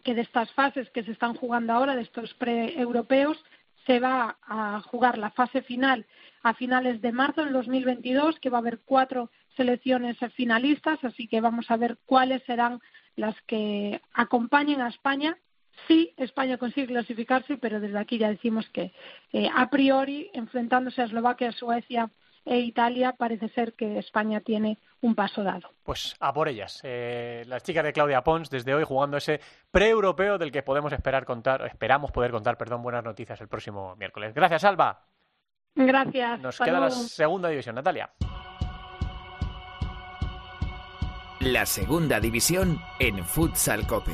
que 0.04 0.16
de 0.16 0.22
estas 0.22 0.52
fases 0.54 0.90
que 0.92 1.04
se 1.04 1.12
están 1.12 1.36
jugando 1.36 1.74
ahora, 1.74 1.96
de 1.96 2.02
estos 2.02 2.34
pre-europeos, 2.36 3.38
se 3.86 4.00
va 4.00 4.38
a 4.42 4.82
jugar 4.82 5.18
la 5.18 5.30
fase 5.32 5.62
final 5.62 6.06
a 6.44 6.54
finales 6.54 7.02
de 7.02 7.12
marzo 7.12 7.44
del 7.44 7.54
2022, 7.54 8.40
que 8.40 8.50
va 8.50 8.58
a 8.58 8.62
haber 8.62 8.80
cuatro 8.86 9.30
selecciones 9.56 10.18
finalistas, 10.36 11.04
así 11.04 11.28
que 11.28 11.42
vamos 11.42 11.70
a 11.70 11.78
ver 11.78 11.98
cuáles 12.06 12.44
serán 12.44 12.82
las 13.16 13.36
que 13.44 14.02
acompañen 14.14 14.82
a 14.82 14.90
España. 14.90 15.38
Sí, 15.88 16.14
España 16.18 16.58
consigue 16.58 16.88
clasificarse, 16.88 17.58
pero 17.58 17.80
desde 17.80 18.00
aquí 18.00 18.18
ya 18.18 18.30
decimos 18.30 18.68
que 18.70 18.94
eh, 19.34 19.50
a 19.54 19.70
priori, 19.70 20.30
enfrentándose 20.34 21.02
a 21.02 21.06
Eslovaquia, 21.06 21.52
Suecia 21.52 22.10
e 22.46 22.60
Italia, 22.60 23.14
parece 23.18 23.50
ser 23.50 23.74
que 23.74 23.98
España 23.98 24.40
tiene 24.40 24.78
un 25.02 25.16
paso 25.16 25.44
dado. 25.44 25.72
Pues 25.84 26.16
a 26.20 26.32
por 26.32 26.48
ellas. 26.48 26.80
Eh, 26.84 27.44
las 27.48 27.64
chicas 27.64 27.84
de 27.84 27.92
Claudia 27.92 28.24
Pons 28.24 28.50
desde 28.50 28.74
hoy 28.74 28.84
jugando 28.84 29.18
ese 29.18 29.42
pre-europeo 29.72 30.38
del 30.38 30.52
que 30.52 30.64
podemos 30.64 30.94
esperar 30.94 31.26
contar, 31.26 31.66
esperamos 31.66 32.12
poder 32.12 32.32
contar, 32.32 32.58
perdón, 32.58 32.84
buenas 32.84 33.04
noticias 33.04 33.42
el 33.42 33.48
próximo 33.48 33.96
miércoles. 33.98 34.34
Gracias, 34.34 34.64
Alba. 34.64 35.08
Gracias. 35.76 36.40
Nos 36.40 36.58
queda 36.58 36.80
la 36.80 36.92
segunda 36.92 37.50
división, 37.50 37.76
Natalia. 37.76 38.12
La 41.46 41.68
segunda 41.68 42.20
división 42.20 42.82
en 42.98 43.24
Futsal 43.24 43.86
Cope. 43.86 44.14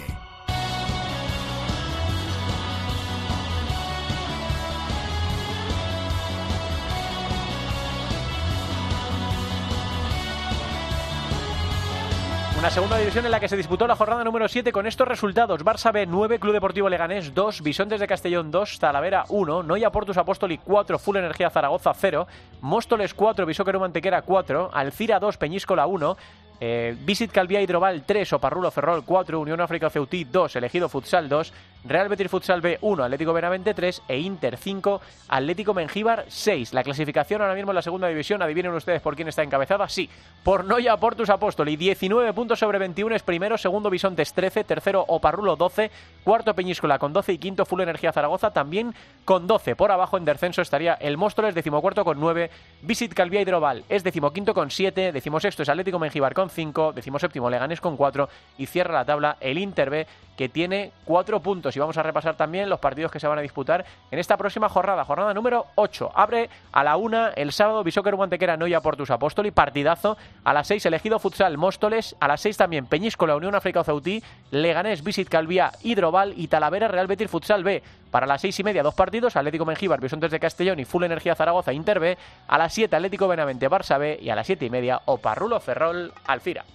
Una 12.60 12.70
segunda 12.70 12.98
división 12.98 13.24
en 13.24 13.32
la 13.32 13.40
que 13.40 13.48
se 13.48 13.56
disputó 13.56 13.88
la 13.88 13.96
jornada 13.96 14.26
número 14.26 14.50
7 14.50 14.74
con 14.74 14.86
estos 14.86 15.08
resultados. 15.08 15.64
Barça 15.64 15.94
B 15.94 16.06
9, 16.06 16.38
Club 16.38 16.52
Deportivo 16.52 16.90
Leganés 16.90 17.34
2, 17.34 17.62
Bisontes 17.62 18.02
de 18.02 18.08
Castellón 18.08 18.52
2, 18.52 18.78
Talavera 18.78 19.24
1, 19.30 19.64
Noia 19.64 19.90
Portus 19.90 20.18
Apóstoli 20.18 20.58
4, 20.58 21.00
Full 21.00 21.16
Energía 21.16 21.50
Zaragoza 21.50 21.94
0, 21.94 22.28
Móstoles 22.60 23.14
4, 23.14 23.46
Bisóquero 23.46 23.80
Mantequera 23.80 24.22
4, 24.22 24.70
Alcira 24.74 25.18
2, 25.18 25.38
Peñíscola 25.38 25.88
1, 25.88 26.18
eh, 26.62 26.95
Visit 26.97 27.32
Calvía 27.32 27.59
Hidroval 27.59 28.03
3, 28.05 28.34
Oparrulo 28.34 28.70
Ferrol 28.70 29.03
4, 29.03 29.39
Unión 29.39 29.59
África 29.62 29.89
Ceutí 29.89 30.26
2, 30.26 30.55
Elegido 30.57 30.88
Futsal 30.88 31.28
2, 31.28 31.51
Real 31.84 32.07
Betis 32.07 32.30
Futsal 32.30 32.62
B 32.62 32.78
1, 32.80 33.03
Atlético 33.03 33.34
Benavente 33.34 33.74
3 33.74 34.03
e 34.07 34.20
Inter 34.20 34.55
5, 34.55 35.01
Atlético 35.30 35.74
Mengíbar 35.74 36.26
6. 36.28 36.74
La 36.74 36.84
clasificación 36.84 37.41
ahora 37.41 37.55
mismo 37.55 37.72
en 37.72 37.76
la 37.78 37.82
segunda 37.82 38.07
división, 38.07 38.43
adivinen 38.43 38.72
ustedes 38.74 39.01
por 39.01 39.16
quién 39.16 39.28
está 39.28 39.41
encabezada, 39.41 39.89
sí, 39.89 40.07
por 40.43 40.64
Noya 40.64 40.95
Portus 40.97 41.32
Apóstoli, 41.32 41.76
19 41.76 42.32
puntos 42.34 42.59
sobre 42.59 42.78
21 42.78 43.16
es 43.16 43.24
primero, 43.24 43.57
segundo 43.57 43.89
Bisontes 43.89 44.32
13, 44.34 44.64
tercero 44.64 45.03
Oparrulo 45.07 45.55
12, 45.55 45.89
cuarto 46.24 46.53
Peñíscola 46.53 46.99
con 46.99 47.12
12 47.12 47.34
y 47.34 47.38
quinto 47.39 47.66
Full 47.66 47.82
Energía 47.82 48.14
Zaragoza 48.14 48.51
también 48.51 48.93
con 49.26 49.47
12. 49.47 49.76
Por 49.76 49.91
abajo 49.91 50.18
en 50.18 50.26
descenso 50.26 50.62
estaría 50.62 50.93
el 50.93 51.18
Móstoles, 51.18 51.55
decimocuarto 51.55 52.05
con 52.05 52.20
9, 52.20 52.51
Visit 52.84 53.16
Calvía 53.16 53.41
Hidrobal 53.41 53.84
es 53.89 54.03
decimoquinto 54.03 54.53
con 54.53 54.70
7, 54.70 55.12
decimosexto 55.12 55.64
es 55.64 55.70
Atlético 55.70 55.97
Mengíbar 55.97 56.36
con 56.36 56.51
5, 56.52 56.93
decimoséptimo 56.93 57.49
Leganés 57.49 57.82
con 57.82 57.97
4 57.97 58.30
y 58.58 58.66
cierra 58.66 58.93
la 58.93 59.06
tabla 59.06 59.38
el 59.39 59.58
Inter 59.58 59.89
B 59.89 60.08
que 60.38 60.49
tiene 60.49 60.91
4 61.06 61.39
puntos. 61.41 61.76
Y 61.76 61.80
vamos 61.80 61.97
a 61.97 62.04
repasar 62.04 62.36
también 62.36 62.70
los 62.70 62.80
partidos 62.80 63.12
que 63.12 63.20
se 63.20 63.28
van 63.28 63.38
a 63.38 63.41
disputar 63.41 63.86
en 64.10 64.20
esta 64.20 64.38
próxima 64.38 64.70
jornada, 64.70 65.06
jornada 65.06 65.34
número 65.34 65.68
8. 65.76 66.12
Abre 66.16 66.49
a 66.72 66.84
la 66.84 66.97
1 66.97 67.30
el 67.36 67.52
sábado 67.52 67.84
Bisóquer 67.84 68.16
Guantequera 68.16 68.58
Noya 68.58 68.82
Portus 68.82 69.12
Apóstoli, 69.12 69.52
partidazo. 69.52 70.18
A 70.43 70.54
las 70.54 70.68
6 70.68 70.86
elegido 70.88 71.20
Futsal 71.20 71.58
Móstoles, 71.58 72.16
a 72.20 72.28
las 72.28 72.41
6 72.41 72.58
también 72.58 72.88
la 73.28 73.36
Unión 73.36 73.56
África 73.56 73.84
Ceutí, 73.84 74.24
Leganés 74.52 75.04
Visit 75.04 75.30
Calvía 75.30 75.72
Hidrobal 75.84 76.34
y 76.36 76.47
Talavera 76.47 76.88
Real 76.88 77.08
Betis 77.08 77.30
Futsal 77.30 77.64
B. 77.64 77.84
Para 78.12 78.28
las 78.28 78.41
6 78.41 78.59
y 78.59 78.64
media 78.64 78.84
dos 78.84 78.93
partidos, 78.93 79.38
Atlético 79.38 79.66
Mengíbar, 79.66 80.01
Bisontes 80.01 80.32
de 80.32 80.39
Castellón 80.39 80.80
y 80.80 80.86
Full 80.86 81.05
Energía 81.05 81.34
Zaragoza 81.34 81.72
Inter. 81.72 82.18
A 82.47 82.57
las 82.57 82.74
7 82.74 82.95
Atlético 82.95 83.28
Benavente 83.28 83.70
Barça 83.70 83.97
B 83.97 84.20
y 84.22 84.30
a 84.30 84.36
las 84.36 84.47
7 84.47 84.66
y 84.66 84.70
media 84.70 85.01
Oparrulo 85.05 85.59
Ferrol 85.59 86.14
Alfira. 86.26 86.66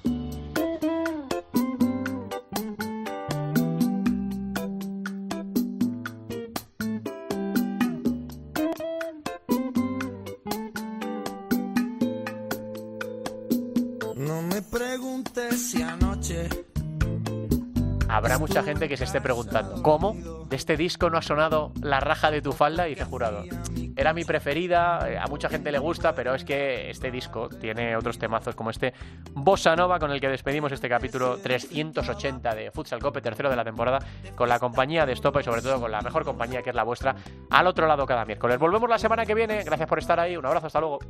Mucha 18.56 18.70
gente 18.70 18.88
que 18.88 18.96
se 18.96 19.04
esté 19.04 19.20
preguntando, 19.20 19.82
¿cómo? 19.82 20.14
¿De 20.48 20.56
este 20.56 20.78
disco 20.78 21.10
no 21.10 21.18
ha 21.18 21.22
sonado 21.22 21.72
La 21.82 22.00
raja 22.00 22.30
de 22.30 22.40
tu 22.40 22.52
falda? 22.52 22.88
Y 22.88 22.94
te 22.94 23.04
jurado, 23.04 23.44
era 23.94 24.14
mi 24.14 24.24
preferida, 24.24 25.06
eh, 25.06 25.18
a 25.18 25.26
mucha 25.26 25.50
gente 25.50 25.70
le 25.70 25.78
gusta, 25.78 26.14
pero 26.14 26.34
es 26.34 26.42
que 26.42 26.88
este 26.88 27.10
disco 27.10 27.50
tiene 27.50 27.94
otros 27.98 28.18
temazos 28.18 28.54
como 28.54 28.70
este 28.70 28.94
Bossa 29.32 29.76
Nova 29.76 29.98
con 29.98 30.10
el 30.10 30.22
que 30.22 30.30
despedimos 30.30 30.72
este 30.72 30.88
capítulo 30.88 31.36
380 31.36 32.54
de 32.54 32.70
Futsal 32.70 32.98
Cope, 32.98 33.20
tercero 33.20 33.50
de 33.50 33.56
la 33.56 33.64
temporada, 33.64 33.98
con 34.34 34.48
la 34.48 34.58
compañía 34.58 35.04
de 35.04 35.14
Stopa 35.14 35.42
y 35.42 35.44
sobre 35.44 35.60
todo 35.60 35.78
con 35.78 35.90
la 35.90 36.00
mejor 36.00 36.24
compañía 36.24 36.62
que 36.62 36.70
es 36.70 36.76
la 36.76 36.84
vuestra, 36.84 37.14
al 37.50 37.66
otro 37.66 37.86
lado 37.86 38.06
cada 38.06 38.24
miércoles. 38.24 38.58
Volvemos 38.58 38.88
la 38.88 38.98
semana 38.98 39.26
que 39.26 39.34
viene, 39.34 39.64
gracias 39.64 39.86
por 39.86 39.98
estar 39.98 40.18
ahí, 40.18 40.34
un 40.34 40.46
abrazo, 40.46 40.68
hasta 40.68 40.80
luego. 40.80 41.00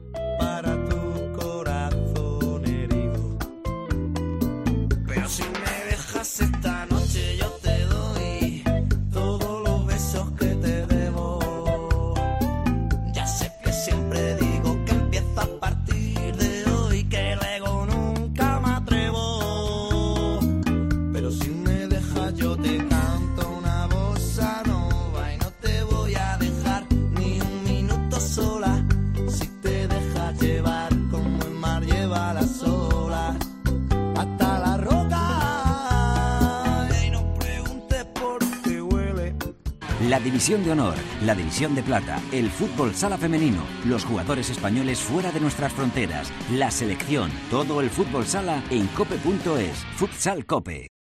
La 40.17 40.23
División 40.23 40.65
de 40.65 40.73
Honor, 40.73 40.95
la 41.27 41.35
División 41.35 41.75
de 41.75 41.83
Plata, 41.83 42.19
el 42.33 42.49
fútbol 42.49 42.95
sala 42.95 43.19
femenino, 43.19 43.63
los 43.85 44.03
jugadores 44.07 44.49
españoles 44.49 44.99
fuera 44.99 45.31
de 45.31 45.41
nuestras 45.41 45.75
fronteras, 45.75 46.33
la 46.51 46.71
selección, 46.71 47.31
todo 47.51 47.83
el 47.83 47.91
fútbol 47.91 48.25
sala 48.25 48.65
en 48.71 48.87
cope.es, 48.87 49.85
Futsal 49.97 50.47
Cope. 50.47 50.96